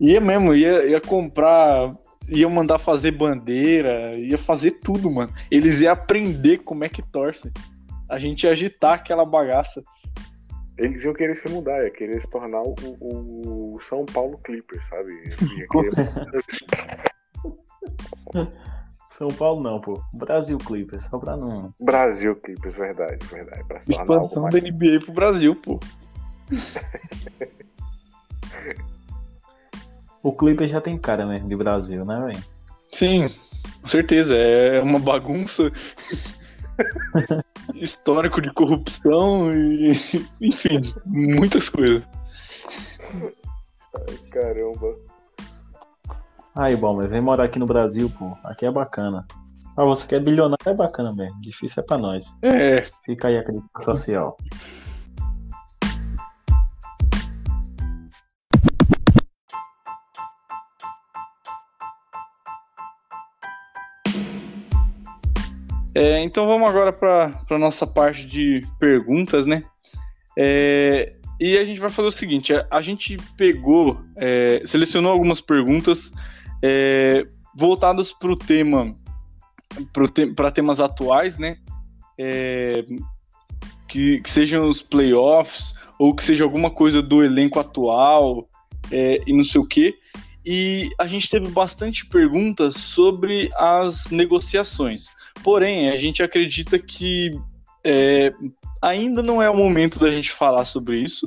[0.00, 1.96] Ia mesmo, ia, ia comprar,
[2.28, 5.32] ia mandar fazer bandeira, ia fazer tudo, mano.
[5.50, 7.52] Eles iam aprender como é que torce.
[8.10, 9.82] A gente ia agitar aquela bagaça.
[10.78, 15.12] Eles iam querer se mudar, ia querer se tornar o, o São Paulo Clippers, sabe?
[15.12, 15.92] Ia querer-
[19.12, 20.02] São Paulo não, pô.
[20.14, 21.72] Brasil Clippers, só pra não.
[21.78, 23.62] Brasil Clippers, verdade, verdade.
[23.64, 25.78] Pra Expansão da NBA pro Brasil, pô.
[30.24, 32.44] O Clippers já tem cara mesmo de Brasil, né, velho?
[32.92, 33.28] Sim,
[33.80, 34.36] com certeza.
[34.36, 35.72] É uma bagunça.
[37.74, 40.00] Histórico de corrupção e.
[40.40, 42.04] Enfim, muitas coisas.
[44.30, 44.96] Caramba.
[46.54, 48.36] Aí, bom, mas vem morar aqui no Brasil, pô.
[48.44, 49.26] Aqui é bacana.
[49.74, 51.40] Ah, você quer bilionário é bacana mesmo.
[51.40, 52.36] Difícil é pra nós.
[52.42, 54.36] É, Fica aí a crítica social.
[65.94, 69.64] É, então vamos agora para a nossa parte de perguntas, né?
[70.38, 75.40] É, e a gente vai fazer o seguinte: a, a gente pegou, é, selecionou algumas
[75.40, 76.12] perguntas
[76.62, 77.26] é,
[78.18, 78.94] para o tema,
[80.34, 81.56] para temas atuais, né?
[82.18, 82.84] É,
[83.88, 88.48] que, que sejam os playoffs ou que seja alguma coisa do elenco atual
[88.90, 89.94] é, e não sei o quê.
[90.44, 95.06] E a gente teve bastante perguntas sobre as negociações.
[95.44, 97.30] Porém, a gente acredita que
[97.84, 98.32] é,
[98.80, 101.26] ainda não é o momento da gente falar sobre isso.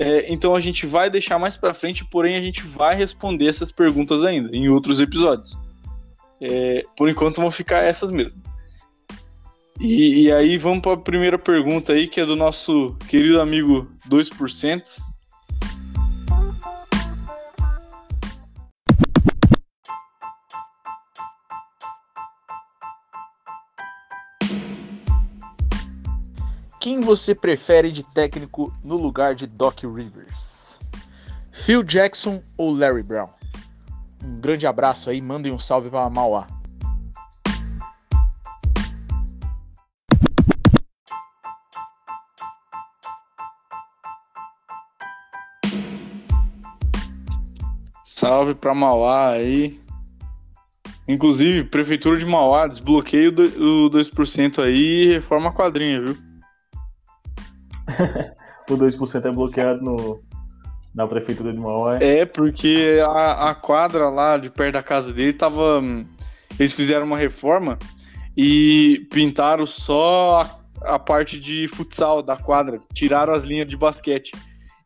[0.00, 3.70] É, então a gente vai deixar mais para frente, porém a gente vai responder essas
[3.70, 5.58] perguntas ainda em outros episódios.
[6.40, 8.40] É, por enquanto vão ficar essas mesmo.
[9.78, 13.90] E, e aí vamos para a primeira pergunta aí, que é do nosso querido amigo
[14.08, 14.82] 2%.
[26.80, 30.78] Quem você prefere de técnico no lugar de Doc Rivers?
[31.52, 33.28] Phil Jackson ou Larry Brown?
[34.24, 36.46] Um grande abraço aí, mandem um salve para Mauá.
[48.04, 49.80] Salve pra Mauá aí.
[51.08, 56.29] Inclusive, Prefeitura de Mauá, desbloqueia o do- o 2% aí e reforma a quadrinha, viu?
[58.68, 60.22] O 2% é bloqueado no,
[60.94, 61.98] na prefeitura de Mauá.
[62.00, 65.80] É, porque a, a quadra lá de perto da casa dele tava.
[65.80, 66.06] hum,
[66.58, 67.76] Eles fizeram uma reforma
[68.36, 70.40] e pintaram só
[70.84, 74.30] a, a parte de futsal da quadra, tiraram as linhas de basquete.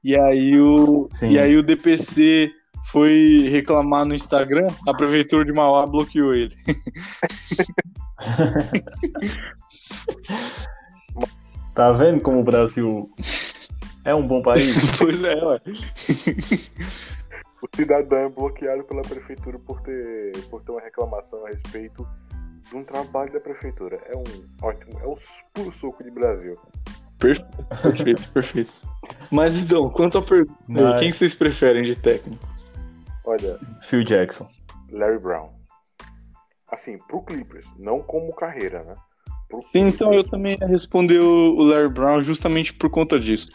[0.02, 1.32] E aí o, Sim.
[1.32, 2.50] e aí o DPC
[2.90, 6.56] foi reclamar no Instagram, a prefeitura de Mauá bloqueou ele.
[11.74, 13.10] Tá vendo como o Brasil
[14.04, 14.76] é um bom país?
[14.96, 15.60] pois é, ué.
[17.62, 22.06] O cidadão é bloqueado pela prefeitura por ter, por ter uma reclamação a respeito
[22.68, 23.96] de um trabalho da prefeitura.
[24.06, 24.24] É um
[24.62, 25.16] ótimo, é um
[25.52, 26.54] puro suco de Brasil.
[27.18, 28.72] Perfeito, perfeito.
[29.30, 32.46] Mas então, quanto à pergunta, Mas- quem que vocês preferem de técnico?
[33.24, 34.46] Olha, Phil Jackson.
[34.90, 35.50] Larry Brown.
[36.68, 38.94] Assim, pro Clippers, não como carreira, né?
[39.62, 43.50] Sim, então eu também ia responder o Larry Brown justamente por conta disso.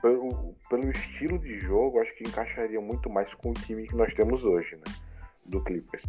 [0.00, 4.12] Pelo, pelo estilo de jogo, acho que encaixaria muito mais com o time que nós
[4.14, 4.94] temos hoje, né?
[5.44, 6.04] Do Clippers.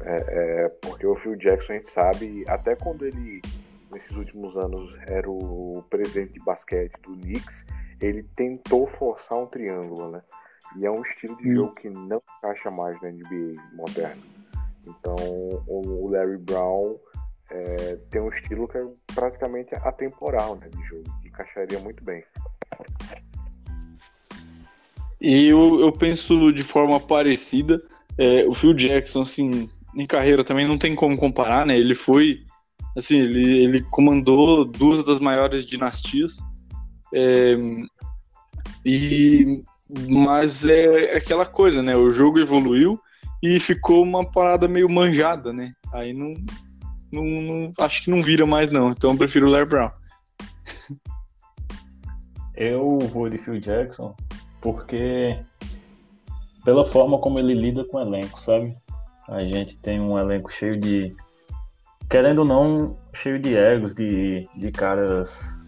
[0.00, 3.42] É, é, porque o Phil Jackson, a gente sabe, até quando ele,
[3.90, 7.64] nesses últimos anos, era o presidente de basquete do Knicks,
[8.00, 10.22] ele tentou forçar um triângulo, né?
[10.76, 14.22] E é um estilo de jogo que não encaixa mais na NBA moderna.
[14.86, 15.16] Então,
[15.68, 16.96] o Larry Brown
[17.52, 18.84] é, tem um estilo que é
[19.14, 22.24] praticamente atemporal né, de jogo, que encaixaria muito bem.
[25.20, 27.80] E eu, eu penso de forma parecida.
[28.18, 31.78] É, o Phil Jackson, assim, em carreira também não tem como comparar, né?
[31.78, 32.40] Ele foi,
[32.96, 36.38] assim, ele, ele comandou duas das maiores dinastias.
[37.14, 37.54] É,
[38.84, 39.62] e
[40.08, 41.94] mas é aquela coisa, né?
[41.94, 42.98] O jogo evoluiu
[43.42, 45.72] e ficou uma parada meio manjada, né?
[45.92, 46.32] Aí não,
[47.12, 48.90] não, não acho que não vira mais não.
[48.90, 49.90] Então eu prefiro o Larry Brown.
[52.54, 54.14] Eu vou de Phil Jackson
[54.60, 55.38] porque
[56.64, 58.76] pela forma como ele lida com o elenco, sabe?
[59.28, 61.14] A gente tem um elenco cheio de
[62.08, 65.60] querendo ou não, cheio de egos, de, de caras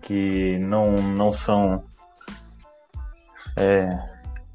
[0.00, 1.82] que não, não são
[3.56, 3.98] é,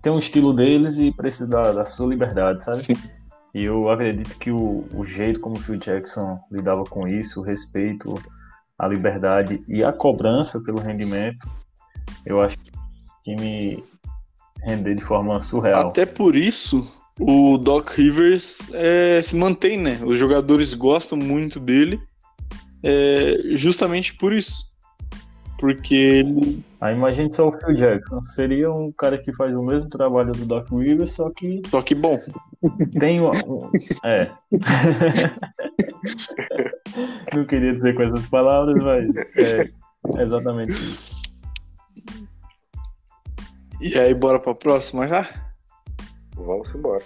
[0.01, 2.83] tem um estilo deles e precisa da, da sua liberdade, sabe?
[2.83, 3.18] Sim.
[3.53, 7.43] E eu acredito que o, o jeito como o Phil Jackson lidava com isso, o
[7.43, 8.13] respeito,
[8.77, 11.49] a liberdade e a cobrança pelo rendimento,
[12.25, 12.71] eu acho que
[13.23, 13.83] time
[14.63, 15.89] render de forma surreal.
[15.89, 16.89] Até por isso,
[17.19, 19.99] o Doc Rivers é, se mantém, né?
[20.05, 21.99] Os jogadores gostam muito dele,
[22.83, 24.63] é, justamente por isso.
[25.57, 26.63] Porque ele.
[26.81, 28.23] Aí imagine só o Phil Jackson.
[28.23, 31.61] Seria um cara que faz o mesmo trabalho do Doc Rivers, só que.
[31.67, 32.17] Só que bom.
[32.99, 33.31] Tem um.
[34.03, 34.23] É.
[37.35, 39.69] Não queria dizer com essas palavras, mas é
[40.21, 41.19] exatamente isso.
[43.81, 45.27] E aí, bora pra próxima já?
[46.35, 47.03] Vamos embora.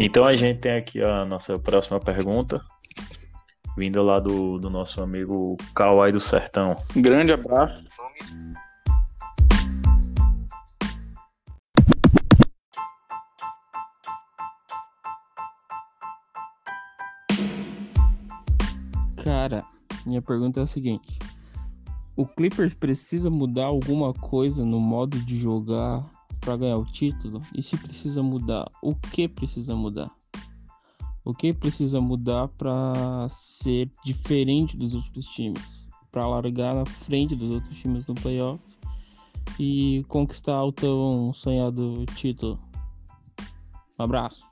[0.00, 2.64] Então a gente tem aqui a nossa próxima pergunta,
[3.76, 6.76] vindo lá do, do nosso amigo Kawai do Sertão.
[6.94, 7.82] grande abraço.
[19.24, 19.64] Cara,
[20.06, 21.18] minha pergunta é a seguinte:
[22.14, 26.08] o Clippers precisa mudar alguma coisa no modo de jogar
[26.48, 27.42] para ganhar o título?
[27.54, 30.10] E se precisa mudar, o que precisa mudar?
[31.22, 35.86] O que precisa mudar para ser diferente dos outros times?
[36.10, 38.58] Para largar na frente dos outros times no playoff
[39.60, 42.58] e conquistar o tão sonhado título?
[43.98, 44.42] Um abraço.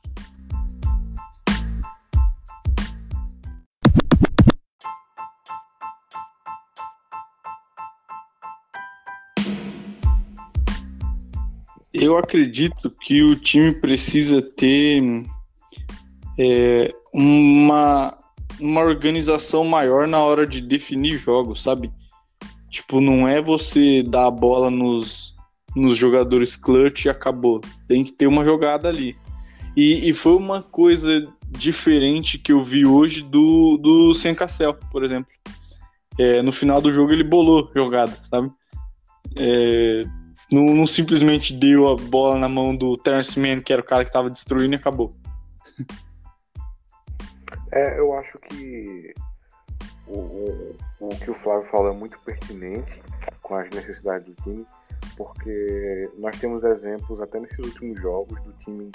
[11.99, 15.03] Eu acredito que o time precisa ter
[16.39, 18.17] é, uma,
[18.61, 21.91] uma organização maior na hora de definir jogos, sabe?
[22.71, 25.35] Tipo, não é você dar a bola nos,
[25.75, 27.61] nos jogadores clutch e acabou.
[27.89, 29.17] Tem que ter uma jogada ali.
[29.77, 35.05] E, e foi uma coisa diferente que eu vi hoje do, do Sem Cassel, por
[35.05, 35.31] exemplo.
[36.19, 38.51] É, no final do jogo ele bolou jogada, sabe?
[39.39, 40.03] É,
[40.51, 44.05] não, não, simplesmente deu a bola na mão do Terence Mann, que era o cara
[44.05, 45.13] que estava destruindo e acabou.
[47.73, 49.13] É, eu acho que
[50.07, 53.03] o, o, o que o Flávio fala é muito pertinente
[53.43, 54.65] com as necessidades do time,
[55.17, 58.91] porque nós temos exemplos até nesses últimos jogos do time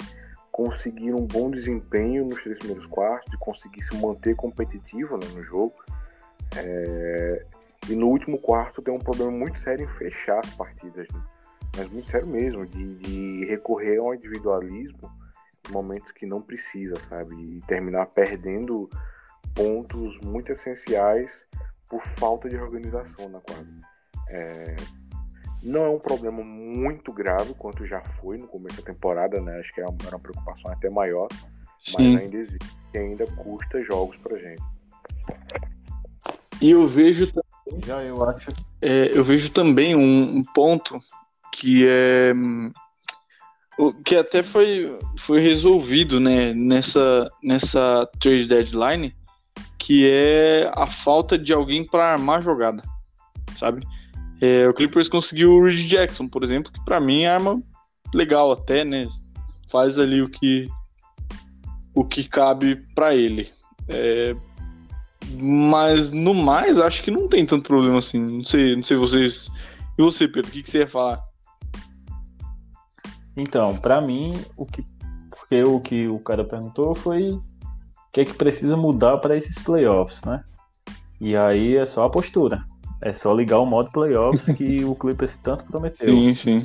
[0.50, 5.42] conseguir um bom desempenho nos três primeiros quartos, de conseguir se manter competitivo né, no
[5.42, 5.74] jogo.
[6.56, 7.46] É,
[7.88, 11.08] e no último quarto tem um problema muito sério em fechar as partidas.
[11.08, 11.22] Né?
[11.76, 15.10] Mas muito sério mesmo, de, de recorrer ao individualismo
[15.68, 17.34] em momentos que não precisa, sabe?
[17.34, 18.88] E terminar perdendo
[19.54, 21.32] pontos muito essenciais
[21.88, 23.66] por falta de organização na quadra.
[24.28, 24.76] É,
[25.62, 29.60] não é um problema muito grave quanto já foi no começo da temporada, né?
[29.60, 31.28] Acho que era uma preocupação até maior,
[31.78, 32.14] Sim.
[32.14, 34.62] mas ainda existe e ainda custa jogos pra gente.
[36.60, 37.32] E eu vejo
[37.84, 38.50] já eu acho,
[38.80, 41.00] é, eu vejo também um, um ponto
[41.52, 42.34] que é
[44.04, 49.14] que até foi, foi resolvido né, nessa, nessa trade deadline,
[49.78, 52.82] que é a falta de alguém para armar jogada,
[53.56, 53.86] sabe?
[54.40, 57.62] É, o Clippers conseguiu o Reed Jackson, por exemplo, que para mim é arma
[58.14, 59.08] legal até, né?
[59.68, 60.68] Faz ali o que
[61.94, 63.50] o que cabe para ele.
[63.88, 64.34] É,
[65.38, 68.20] Mas no mais, acho que não tem tanto problema assim.
[68.20, 69.50] Não sei, não sei vocês.
[69.98, 71.20] E você, Pedro, o que, que você ia falar?
[73.36, 74.84] Então, pra mim, o que
[75.30, 77.42] porque o que o cara perguntou foi o
[78.12, 80.42] que é que precisa mudar para esses playoffs, né?
[81.20, 82.62] E aí é só a postura.
[83.00, 86.08] É só ligar o modo playoffs que o Clippers tanto prometeu.
[86.08, 86.62] Sim, sim.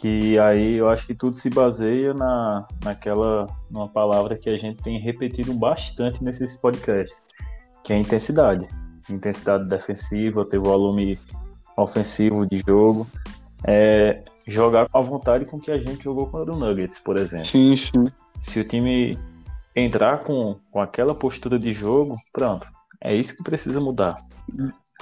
[0.00, 4.82] Que aí eu acho que tudo se baseia na, naquela numa palavra que a gente
[4.82, 7.26] tem repetido bastante nesses podcasts,
[7.82, 8.68] que é intensidade.
[9.10, 11.18] Intensidade defensiva, ter volume
[11.76, 13.06] ofensivo de jogo.
[13.66, 17.46] É, jogar com a vontade com que a gente jogou contra o Nuggets, por exemplo.
[17.46, 18.06] Sim, sim.
[18.40, 19.18] Se o time
[19.74, 22.66] entrar com, com aquela postura de jogo, pronto.
[23.00, 24.14] É isso que precisa mudar.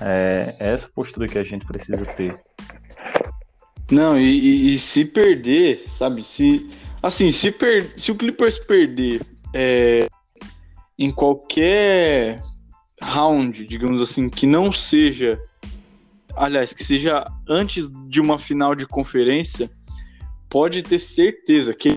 [0.00, 2.38] É, é essa postura que a gente precisa ter.
[3.90, 6.22] Não, e, e- e se perder, sabe?
[6.22, 6.68] Se.
[7.02, 9.20] Assim, se, per, se o Clippers perder
[9.52, 10.06] é,
[10.98, 12.40] em qualquer
[13.02, 15.38] round, digamos assim, que não seja.
[16.36, 19.70] Aliás, que seja antes de uma final de conferência,
[20.48, 21.94] pode ter certeza que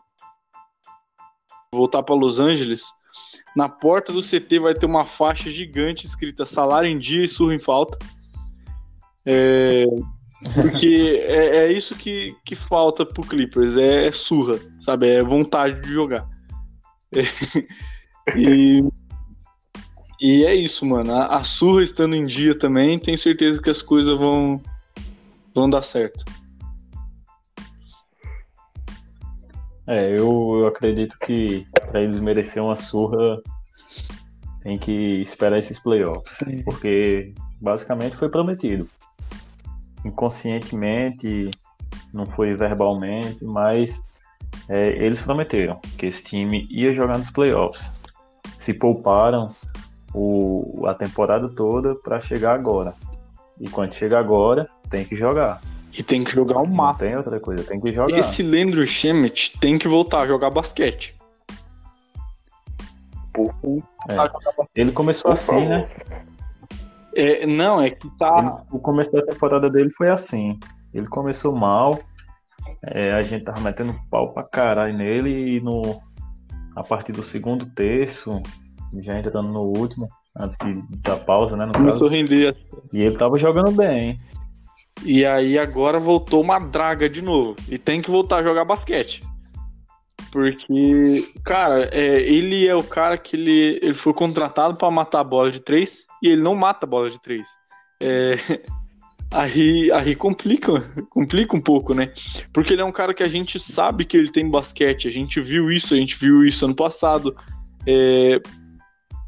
[1.73, 2.85] voltar para Los Angeles,
[3.55, 7.55] na porta do CT vai ter uma faixa gigante escrita salário em dia e surra
[7.55, 7.97] em falta.
[9.25, 9.85] É,
[10.53, 15.09] porque é, é isso que, que falta pro Clippers, é, é surra, sabe?
[15.09, 16.27] É vontade de jogar.
[17.13, 17.23] É,
[18.37, 18.83] e,
[20.19, 21.13] e é isso, mano.
[21.13, 24.61] A, a surra estando em dia também, tenho certeza que as coisas vão,
[25.53, 26.23] vão dar certo.
[29.87, 33.41] É, eu, eu acredito que para eles merecer uma surra
[34.61, 36.37] tem que esperar esses playoffs.
[36.63, 38.89] Porque basicamente foi prometido.
[40.03, 41.51] Inconscientemente,
[42.13, 44.03] não foi verbalmente, mas
[44.67, 47.91] é, eles prometeram que esse time ia jogar nos playoffs.
[48.57, 49.53] Se pouparam
[50.17, 52.93] o, a temporada toda para chegar agora.
[53.59, 55.59] E quando chega agora, tem que jogar.
[55.97, 57.09] E tem que jogar o Não máximo.
[57.09, 58.17] tem outra coisa, tem que jogar.
[58.17, 61.15] Esse Leandro Shemet tem que voltar a jogar basquete.
[63.33, 63.53] Por,
[64.73, 65.89] Ele começou assim, né?
[67.13, 68.35] É, não, é que tá.
[68.39, 70.57] Ele- o começo da temporada dele foi assim.
[70.93, 71.99] Ele começou mal,
[72.83, 76.01] é, a gente tava metendo pau pra caralho nele e no,
[76.75, 78.41] a partir do segundo terço,
[79.01, 81.65] já entrando no último, antes de, da pausa, né?
[81.65, 82.55] No Começou a render.
[82.93, 84.19] e ele tava jogando bem.
[85.03, 87.55] E aí agora voltou uma draga de novo.
[87.69, 89.21] E tem que voltar a jogar basquete.
[90.31, 95.23] Porque, cara, é, ele é o cara que ele, ele foi contratado pra matar a
[95.23, 97.47] bola de três e ele não mata a bola de três.
[98.01, 98.37] É,
[99.31, 102.11] aí, aí complica, complica um pouco, né?
[102.51, 105.39] Porque ele é um cara que a gente sabe que ele tem basquete, a gente
[105.39, 107.33] viu isso, a gente viu isso ano passado.
[107.87, 108.41] É,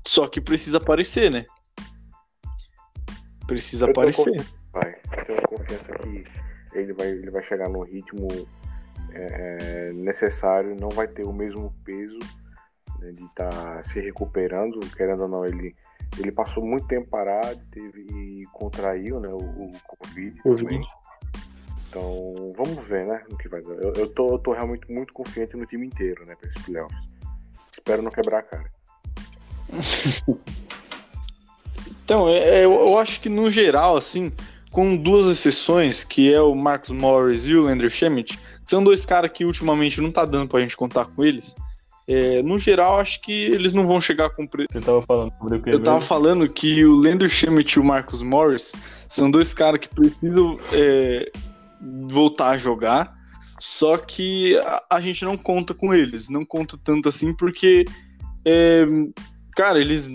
[0.07, 1.45] só que precisa aparecer, né?
[3.45, 4.45] Precisa Eu aparecer.
[4.71, 4.95] Vai.
[5.17, 6.23] Eu tenho confiança que
[6.73, 8.27] ele vai, ele vai chegar no ritmo
[9.11, 12.19] é, necessário, não vai ter o mesmo peso
[12.99, 15.75] né, de estar se recuperando, querendo ou não, ele,
[16.17, 20.81] ele passou muito tempo parado, teve e contraiu né, o, o Covid também.
[21.89, 23.73] Então, vamos ver, né, no que vai dar.
[23.73, 26.97] Eu, eu, tô, eu tô realmente muito confiante no time inteiro, né, pra esses playoffs.
[27.71, 28.76] Espero não quebrar a cara.
[32.03, 34.31] Então, é- é, eu, eu acho que no geral, assim,
[34.72, 39.06] com duas exceções, que é o Marcos Morris e o Landry Schmidt, que são dois
[39.06, 41.56] caras que ultimamente não tá dando pra gente contar com eles.
[42.07, 44.48] é, no geral, acho que eles não vão chegar com.
[44.48, 44.65] Pre...
[44.72, 45.69] Você tava falando sobre o que?
[45.69, 48.72] Eu tava falando que o Landry Schmidt e o Marcos Morris
[49.10, 51.30] são dois caras que precisam é,
[52.10, 53.14] voltar a jogar,
[53.60, 57.84] só que a, a gente não conta com eles, não conta tanto assim, porque,
[58.45, 58.85] é,
[59.57, 60.07] cara, eles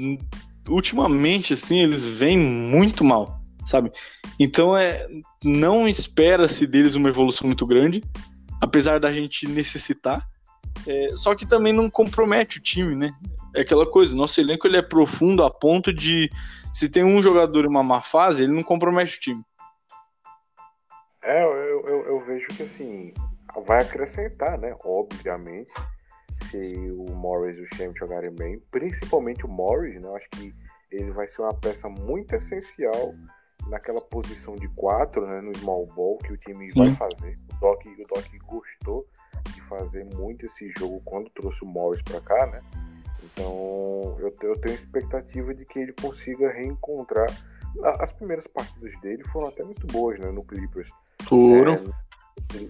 [0.69, 3.91] ultimamente, assim, eles vêm muito mal, sabe?
[4.39, 5.09] Então, é,
[5.43, 8.01] não espera-se deles uma evolução muito grande,
[8.61, 10.25] apesar da gente necessitar,
[10.87, 13.13] é, só que também não compromete o time, né?
[13.55, 16.31] É aquela coisa, nosso elenco ele é profundo a ponto de
[16.73, 19.43] se tem um jogador em uma má fase, ele não compromete o time.
[21.21, 23.13] É, eu, eu, eu vejo que assim,
[23.67, 24.75] vai acrescentar, né?
[24.85, 25.71] Obviamente,
[26.45, 30.09] se o Morris e o Shem jogarem bem, principalmente o Morris, né?
[30.09, 30.55] Eu acho que
[30.91, 33.15] ele vai ser uma peça muito essencial
[33.69, 35.41] naquela posição de quatro, né?
[35.41, 36.97] No small ball que o time vai Sim.
[36.97, 37.39] fazer.
[37.53, 39.07] O Doc, o Doc gostou
[39.55, 42.61] de fazer muito esse jogo quando trouxe o Morris pra cá, né?
[43.25, 47.31] Então eu, eu tenho expectativa de que ele consiga reencontrar.
[48.01, 50.31] As primeiras partidas dele foram até muito boas, né?
[50.31, 50.91] No Clippers.
[51.23, 51.75] Foram.
[51.75, 52.12] É,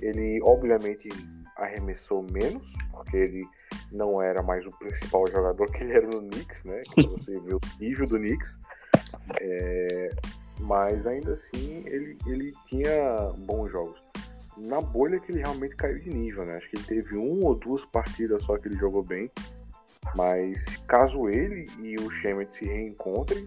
[0.01, 1.09] ele, obviamente
[1.57, 3.47] arremessou menos, porque ele
[3.91, 6.83] não era mais o principal jogador que ele era no Knicks, né?
[6.95, 8.59] Quando você vê o nível do Knicks.
[9.41, 10.11] É,
[10.61, 14.01] mas ainda assim ele, ele tinha bons jogos.
[14.57, 16.57] Na bolha que ele realmente caiu de nível, né?
[16.57, 19.31] Acho que ele teve um ou duas partidas só que ele jogou bem.
[20.15, 23.47] Mas caso ele e o Shemet se reencontrem,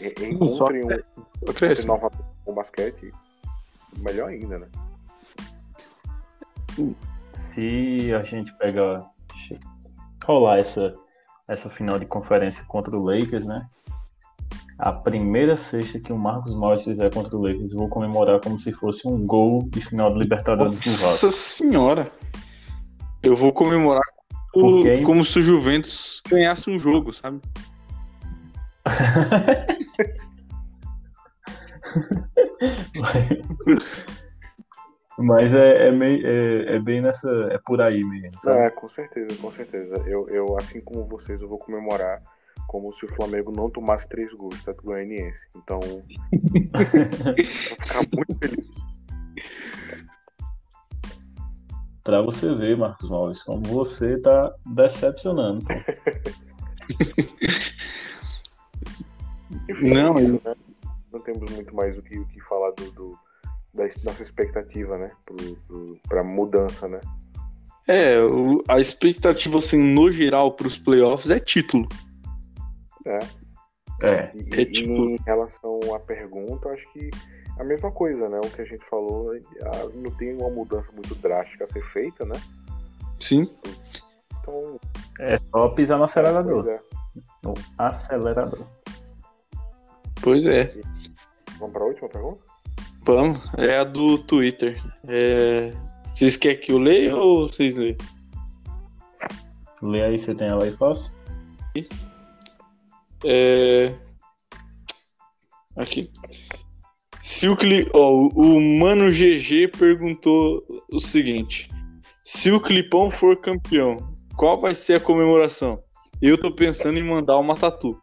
[0.00, 0.88] re- reencontrem um,
[1.46, 1.86] Só cresce.
[1.86, 3.12] novamente o basquete,
[3.98, 4.68] melhor ainda, né?
[7.32, 9.04] Se a gente pegar.
[10.24, 10.94] rolar essa,
[11.48, 13.66] essa final de conferência contra o Lakers, né?
[14.78, 18.58] A primeira cesta que o Marcos Morris fizer contra o Lakers, eu vou comemorar como
[18.58, 21.06] se fosse um gol de final de Libertadores do Vasco.
[21.06, 22.10] Nossa senhora.
[23.22, 24.02] Eu vou comemorar
[24.52, 27.40] como, Porque como se o Juventus ganhasse um jogo, sabe?
[35.22, 37.30] Mas é, é, meio, é, é bem nessa.
[37.50, 38.58] É por aí mesmo, sabe?
[38.58, 39.94] É, com certeza, com certeza.
[40.06, 42.22] Eu, eu, assim como vocês, eu vou comemorar
[42.66, 45.40] como se o Flamengo não tomasse três gols, tanto goianiense.
[45.56, 48.90] Então, eu vou ficar muito feliz.
[52.02, 55.64] Pra você ver, Marcos Morris, como você tá decepcionando.
[59.68, 60.54] Enfim, Não, é isso, né?
[61.12, 63.18] não temos muito mais o que, o que falar do, do-
[63.74, 65.10] da nossa expectativa, né?
[66.08, 67.00] Pra mudança, né?
[67.88, 68.16] É,
[68.68, 71.88] a expectativa, assim, no geral, pros playoffs é título.
[73.06, 73.18] É.
[74.02, 74.32] É.
[74.34, 77.10] E, É e tipo- em relação à pergunta, eu acho que
[77.58, 78.38] a mesma coisa, né?
[78.44, 79.32] O que a gente falou,
[79.94, 82.34] não tem uma mudança muito drástica a ser feita, né?
[83.18, 83.50] Sim.
[84.40, 84.78] Então,
[85.18, 86.66] É só pisar no acelerador.
[86.68, 86.78] é.
[87.42, 88.64] No acelerador.
[90.22, 90.72] Pois é.
[91.58, 92.49] Vamos pra última pergunta?
[93.04, 93.40] Vamos.
[93.56, 94.82] É a do Twitter.
[95.08, 95.72] É...
[96.14, 97.96] Vocês querem que eu leia ou vocês leem?
[99.82, 101.10] Lê aí, você tem ela aí fácil?
[103.24, 103.94] É...
[105.76, 106.10] Aqui.
[107.20, 107.88] Se o, Cli...
[107.94, 110.62] ó, o- o Mano GG perguntou
[110.92, 111.68] o seguinte:
[112.24, 113.96] Se o Clipão for campeão,
[114.36, 115.82] qual vai ser a comemoração?
[116.20, 117.98] Eu tô pensando em mandar uma tatu.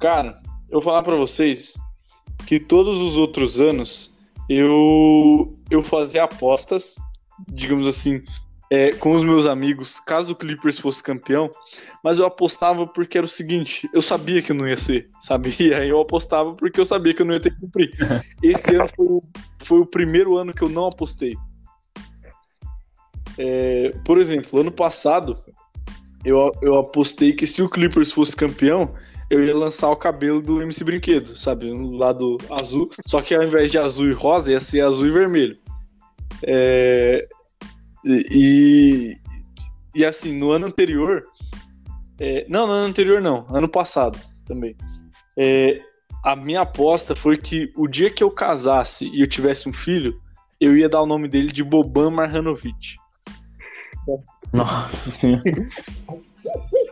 [0.00, 0.40] Cara,
[0.70, 1.74] eu vou falar pra vocês
[2.46, 4.14] que todos os outros anos
[4.48, 6.96] eu eu fazia apostas,
[7.48, 8.22] digamos assim,
[8.70, 11.50] é, com os meus amigos, caso o Clippers fosse campeão,
[12.02, 15.54] mas eu apostava porque era o seguinte, eu sabia que eu não ia ser, sabe?
[15.76, 17.92] Aí eu apostava porque eu sabia que eu não ia ter que cumprir.
[18.42, 19.22] Esse ano foi o,
[19.64, 21.34] foi o primeiro ano que eu não apostei.
[23.36, 25.38] É, por exemplo, ano passado,
[26.24, 28.94] eu, eu apostei que se o Clippers fosse campeão,
[29.32, 31.72] eu ia lançar o cabelo do MC Brinquedo, sabe?
[31.72, 35.10] No lado azul, só que ao invés de azul e rosa, ia ser azul e
[35.10, 35.56] vermelho.
[36.42, 37.26] É,
[38.04, 39.16] e,
[39.94, 41.24] e assim, no ano anterior,
[42.20, 44.76] é, não, no ano anterior não, ano passado também.
[45.38, 45.80] É,
[46.22, 50.20] a minha aposta foi que o dia que eu casasse e eu tivesse um filho,
[50.60, 52.96] eu ia dar o nome dele de Boban Marjanovic.
[54.52, 55.42] Nossa senhora.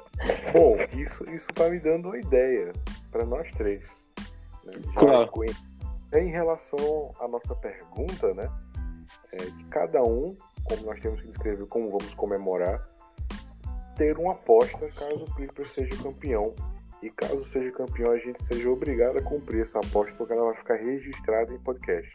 [0.52, 2.72] Bom, isso, isso tá me dando uma ideia
[3.10, 3.82] para nós três.
[4.64, 4.72] né?
[4.94, 5.30] Claro.
[6.14, 8.50] Em relação à nossa pergunta, né?
[9.32, 12.88] É, de cada um, como nós temos que descrever como vamos comemorar,
[13.96, 16.54] ter uma aposta caso o Clippers seja campeão.
[17.02, 20.54] E caso seja campeão, a gente seja obrigado a cumprir essa aposta, porque ela vai
[20.56, 22.10] ficar registrada em podcast.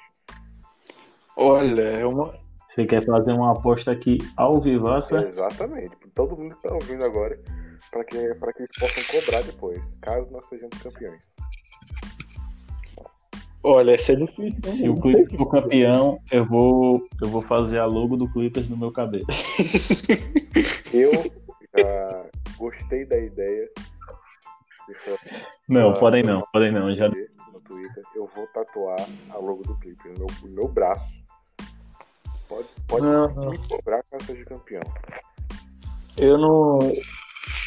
[1.36, 2.38] Olha, é uma.
[2.68, 5.18] Você quer fazer uma aposta aqui ao vivaço?
[5.18, 5.28] é?
[5.28, 5.96] Exatamente.
[6.14, 7.36] Todo mundo que está ouvindo agora,
[7.92, 11.22] para que, pra que eles possam cobrar depois, caso nós sejamos campeões.
[13.64, 14.72] Olha, essa é difícil.
[14.72, 18.78] Se o Clippers for campeão, eu vou, eu vou fazer a logo do Clippers no
[18.78, 19.26] meu cabelo.
[20.94, 21.12] Eu
[21.76, 22.26] já
[22.58, 23.70] gostei da ideia.
[25.68, 26.96] Não, Ah, podem não, podem não.
[26.96, 27.10] Já...
[27.10, 28.04] no Twitter.
[28.16, 29.00] Eu vou tatuar
[29.32, 31.12] a logo do clipe no meu, meu braço.
[32.48, 33.50] Pode, pode não.
[33.50, 34.84] me cobrar caso seja campeão.
[36.18, 36.80] Eu não.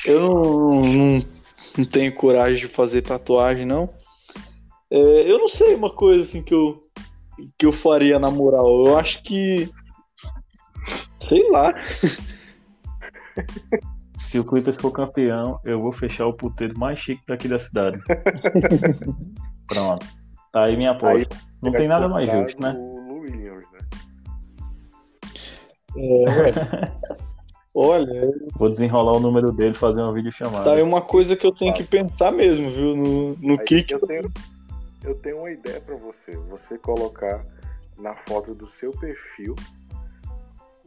[0.08, 1.24] Eu não, não,
[1.76, 3.90] não tenho coragem de fazer tatuagem, não.
[4.90, 6.80] É, eu não sei uma coisa assim que eu,
[7.58, 8.86] que eu faria na moral.
[8.86, 9.70] Eu acho que.
[11.20, 11.74] Sei lá.
[14.18, 17.98] Se o Clippers for campeão, eu vou fechar o puteiro mais chique daqui da cidade.
[19.68, 20.06] Pronto.
[20.52, 21.36] Tá aí minha aposta.
[21.62, 22.74] Não Vai tem nada mais justo, né?
[22.76, 23.78] O Lou Williams, né?
[27.80, 30.64] Olha, Vou desenrolar o número dele, fazer uma videochamada.
[30.64, 32.96] tá aí uma coisa que eu tenho que pensar mesmo, viu?
[32.96, 34.32] No, no Aí que que eu tenho,
[35.04, 36.36] eu tenho uma ideia pra você.
[36.50, 37.46] Você colocar
[37.96, 39.54] na foto do seu perfil,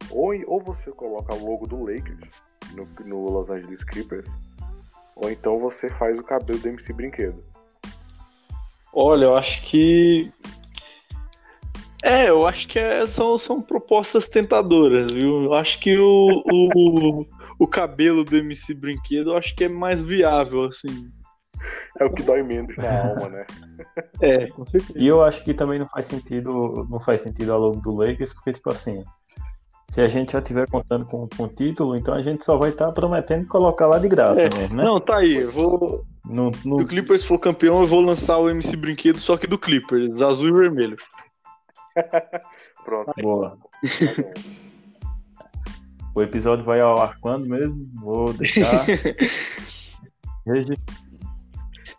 [0.09, 2.30] ou, ou você coloca o logo do Lakers
[2.73, 4.30] no, no Los Angeles Clippers,
[5.15, 7.41] ou então você faz o cabelo do MC Brinquedo.
[8.91, 10.30] Olha, eu acho que.
[12.03, 15.44] É, eu acho que é- são, são propostas tentadoras, viu?
[15.45, 17.26] Eu acho que o, o,
[17.60, 21.10] o cabelo do MC Brinquedo eu acho que é mais viável, assim.
[21.99, 23.45] É o que dói menos na alma, né?
[24.22, 24.94] É, com certeza.
[24.99, 28.34] E eu acho que também não faz sentido, não faz sentido a logo do Lakers,
[28.34, 29.03] porque, tipo assim,
[29.90, 32.69] se a gente já estiver contando com, com o título, então a gente só vai
[32.69, 34.84] estar prometendo colocar lá de graça É, mesmo, né?
[34.84, 35.38] Não, tá aí.
[35.38, 39.19] Eu vou, No, Se no- o Clippers for campeão, eu vou lançar o MC Brinquedo,
[39.19, 40.98] só que do Clippers, azul e vermelho.
[42.85, 43.13] Pronto.
[43.22, 43.49] Boa.
[43.49, 44.34] tá bom.
[46.13, 47.85] O episódio vai ao ar quando mesmo?
[48.01, 48.85] Vou deixar.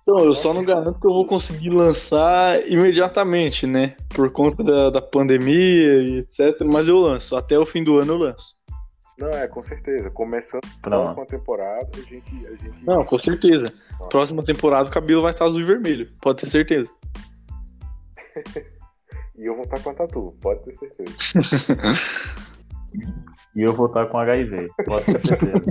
[0.03, 3.95] Então, eu só não garanto que eu vou conseguir lançar imediatamente, né?
[4.09, 6.61] Por conta da, da pandemia e etc.
[6.65, 7.37] Mas eu lanço.
[7.37, 8.57] Até o fim do ano eu lanço.
[9.17, 10.11] Não, é, com certeza.
[10.11, 12.47] Começando a próxima temporada, a gente.
[12.47, 12.85] A gente...
[12.85, 13.67] Não, com certeza.
[14.11, 16.11] Próxima temporada o cabelo vai estar azul e vermelho.
[16.21, 16.91] Pode ter certeza.
[19.37, 21.17] E eu vou estar com a tatu, pode ter certeza.
[23.55, 25.63] E eu vou estar com HIV, pode ter certeza.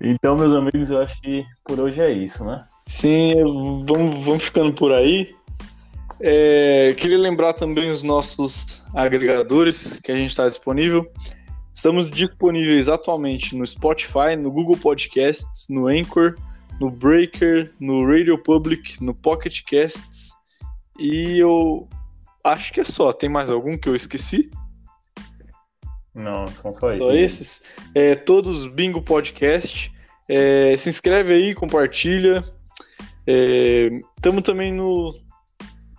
[0.00, 2.66] Então, meus amigos, eu acho que por hoje é isso, né?
[2.86, 3.34] Sim,
[3.86, 5.34] vamos, vamos ficando por aí.
[6.26, 11.06] É, queria lembrar também os nossos agregadores que a gente está disponível.
[11.74, 16.34] Estamos disponíveis atualmente no Spotify, no Google Podcasts, no Anchor,
[16.80, 20.30] no Breaker, no Radio Public, no Pocket Casts.
[20.98, 21.86] E eu
[22.42, 23.12] acho que é só.
[23.12, 24.48] Tem mais algum que eu esqueci?
[26.14, 27.04] Não, são só esses.
[27.06, 27.62] Só esses.
[27.94, 29.92] É, todos Bingo Podcast.
[30.26, 32.42] É, se inscreve aí, compartilha.
[34.16, 35.22] Estamos também no.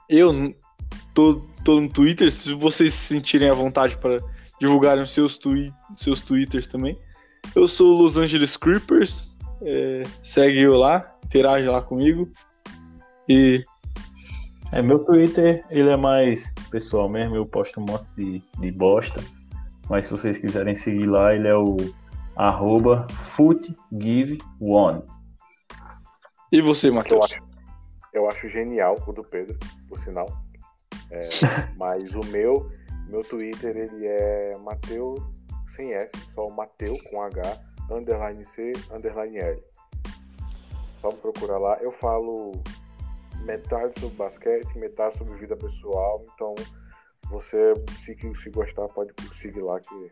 [0.09, 0.49] Eu
[1.13, 2.31] tô, tô no Twitter.
[2.31, 4.19] Se vocês se sentirem à vontade para
[4.59, 6.97] divulgarem os seus, twi seus Twitters também.
[7.55, 9.35] Eu sou o Los Angeles Creepers.
[9.61, 12.29] É, segue eu lá, interage lá comigo.
[13.27, 13.63] E
[14.73, 19.23] É, meu Twitter, ele é mais pessoal mesmo, eu posto um monte de, de bosta.
[19.89, 21.77] Mas se vocês quiserem seguir lá, ele é o
[22.35, 25.01] arroba footgiveone.
[26.51, 27.31] E você, Matheus?
[28.15, 30.27] Eu acho genial o do Pedro, por sinal.
[31.11, 31.29] É,
[31.77, 32.69] mas o meu,
[33.07, 35.15] meu Twitter, ele é Mateu
[35.69, 37.41] sem S, só Mateu com H,
[37.91, 39.63] underline C, underline L.
[41.01, 41.77] Só me procurar lá.
[41.81, 42.51] Eu falo
[43.41, 46.55] metade sobre basquete, metade sobre vida pessoal, então
[47.29, 47.73] você,
[48.03, 50.11] se, se gostar, pode seguir lá, que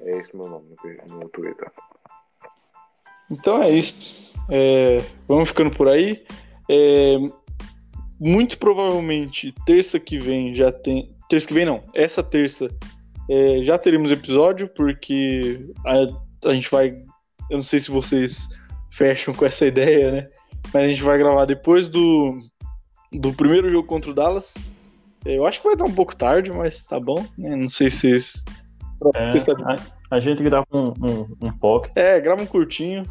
[0.00, 0.76] é esse meu nome
[1.08, 1.70] no, no Twitter.
[3.30, 4.32] Então é isso.
[4.50, 6.24] É, vamos ficando por aí.
[6.70, 7.16] É,
[8.20, 11.14] muito provavelmente terça que vem já tem.
[11.28, 11.82] Terça que vem não.
[11.94, 12.70] Essa terça
[13.30, 16.90] é, já teremos episódio porque a, a gente vai.
[17.50, 18.48] Eu não sei se vocês
[18.92, 20.28] fecham com essa ideia, né?
[20.72, 22.38] Mas a gente vai gravar depois do
[23.12, 24.54] do primeiro jogo contra o Dallas.
[25.24, 27.24] Eu acho que vai dar um pouco tarde, mas tá bom.
[27.38, 27.56] né?
[27.56, 28.44] Não sei se vocês.
[29.14, 29.54] É, vocês tá-
[30.10, 31.92] a, a gente grava um, um, um pocket.
[31.96, 33.02] É, grava um curtinho.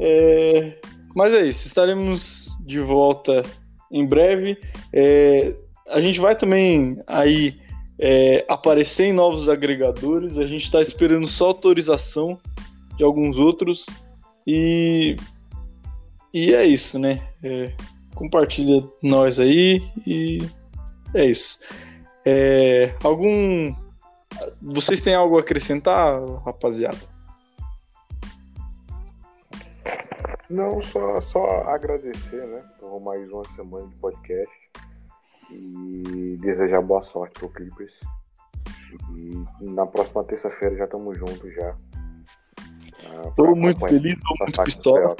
[0.00, 0.78] É,
[1.18, 3.42] Mas é isso, estaremos de volta
[3.90, 4.56] em breve.
[4.92, 5.52] É,
[5.88, 7.60] A gente vai também aí
[7.98, 10.38] é, aparecer em novos agregadores.
[10.38, 12.38] A gente está esperando só autorização
[12.96, 13.86] de alguns outros.
[14.46, 15.16] E,
[16.32, 17.20] e é isso, né?
[17.42, 17.72] É,
[18.14, 20.38] Compartilha nós aí e
[21.12, 21.58] é isso.
[22.24, 23.74] É, Algum.
[24.62, 27.17] Vocês têm algo a acrescentar, rapaziada?
[30.50, 34.70] Não, só, só agradecer, né, por mais uma semana de podcast
[35.50, 37.92] e desejar boa sorte pro Clippers.
[39.14, 41.76] E na próxima terça-feira já estamos juntos já.
[43.04, 45.16] Ah, Tô muito feliz, tô muito pistola.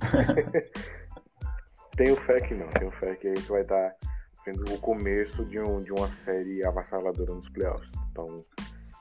[1.96, 3.94] tenho fé que não, tenho fé que a gente vai estar
[4.44, 7.90] vendo o começo de, um, de uma série avassaladora nos playoffs.
[8.10, 8.44] Então,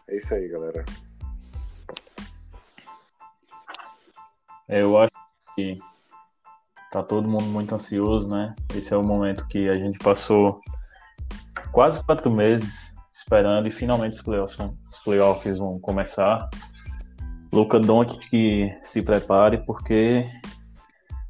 [0.09, 0.83] é isso aí, galera.
[4.67, 5.11] Eu acho
[5.55, 5.77] que
[6.91, 8.55] tá todo mundo muito ansioso, né?
[8.75, 10.59] Esse é o momento que a gente passou
[11.71, 16.49] quase quatro meses esperando e finalmente os playoffs vão, os playoffs vão começar.
[17.51, 20.27] Luca Doncic que se prepare porque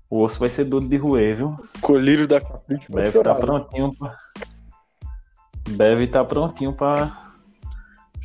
[0.10, 1.56] o osso vai ser duro de roer, viu?
[1.82, 2.86] Colírio da Capricho.
[2.90, 4.18] vai Bev tá prontinho pra...
[5.70, 7.34] Bev tá prontinho pra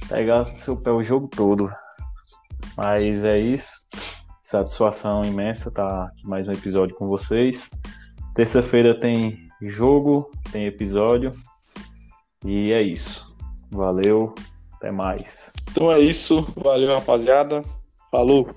[0.08, 1.68] pegar seu pé o jogo todo.
[2.76, 3.77] Mas é isso.
[4.50, 7.68] Satisfação imensa estar aqui mais um episódio com vocês.
[8.34, 11.32] Terça-feira tem jogo, tem episódio.
[12.42, 13.30] E é isso.
[13.70, 14.34] Valeu,
[14.72, 15.52] até mais.
[15.70, 16.50] Então é isso.
[16.56, 17.60] Valeu, rapaziada.
[18.10, 18.48] Falou.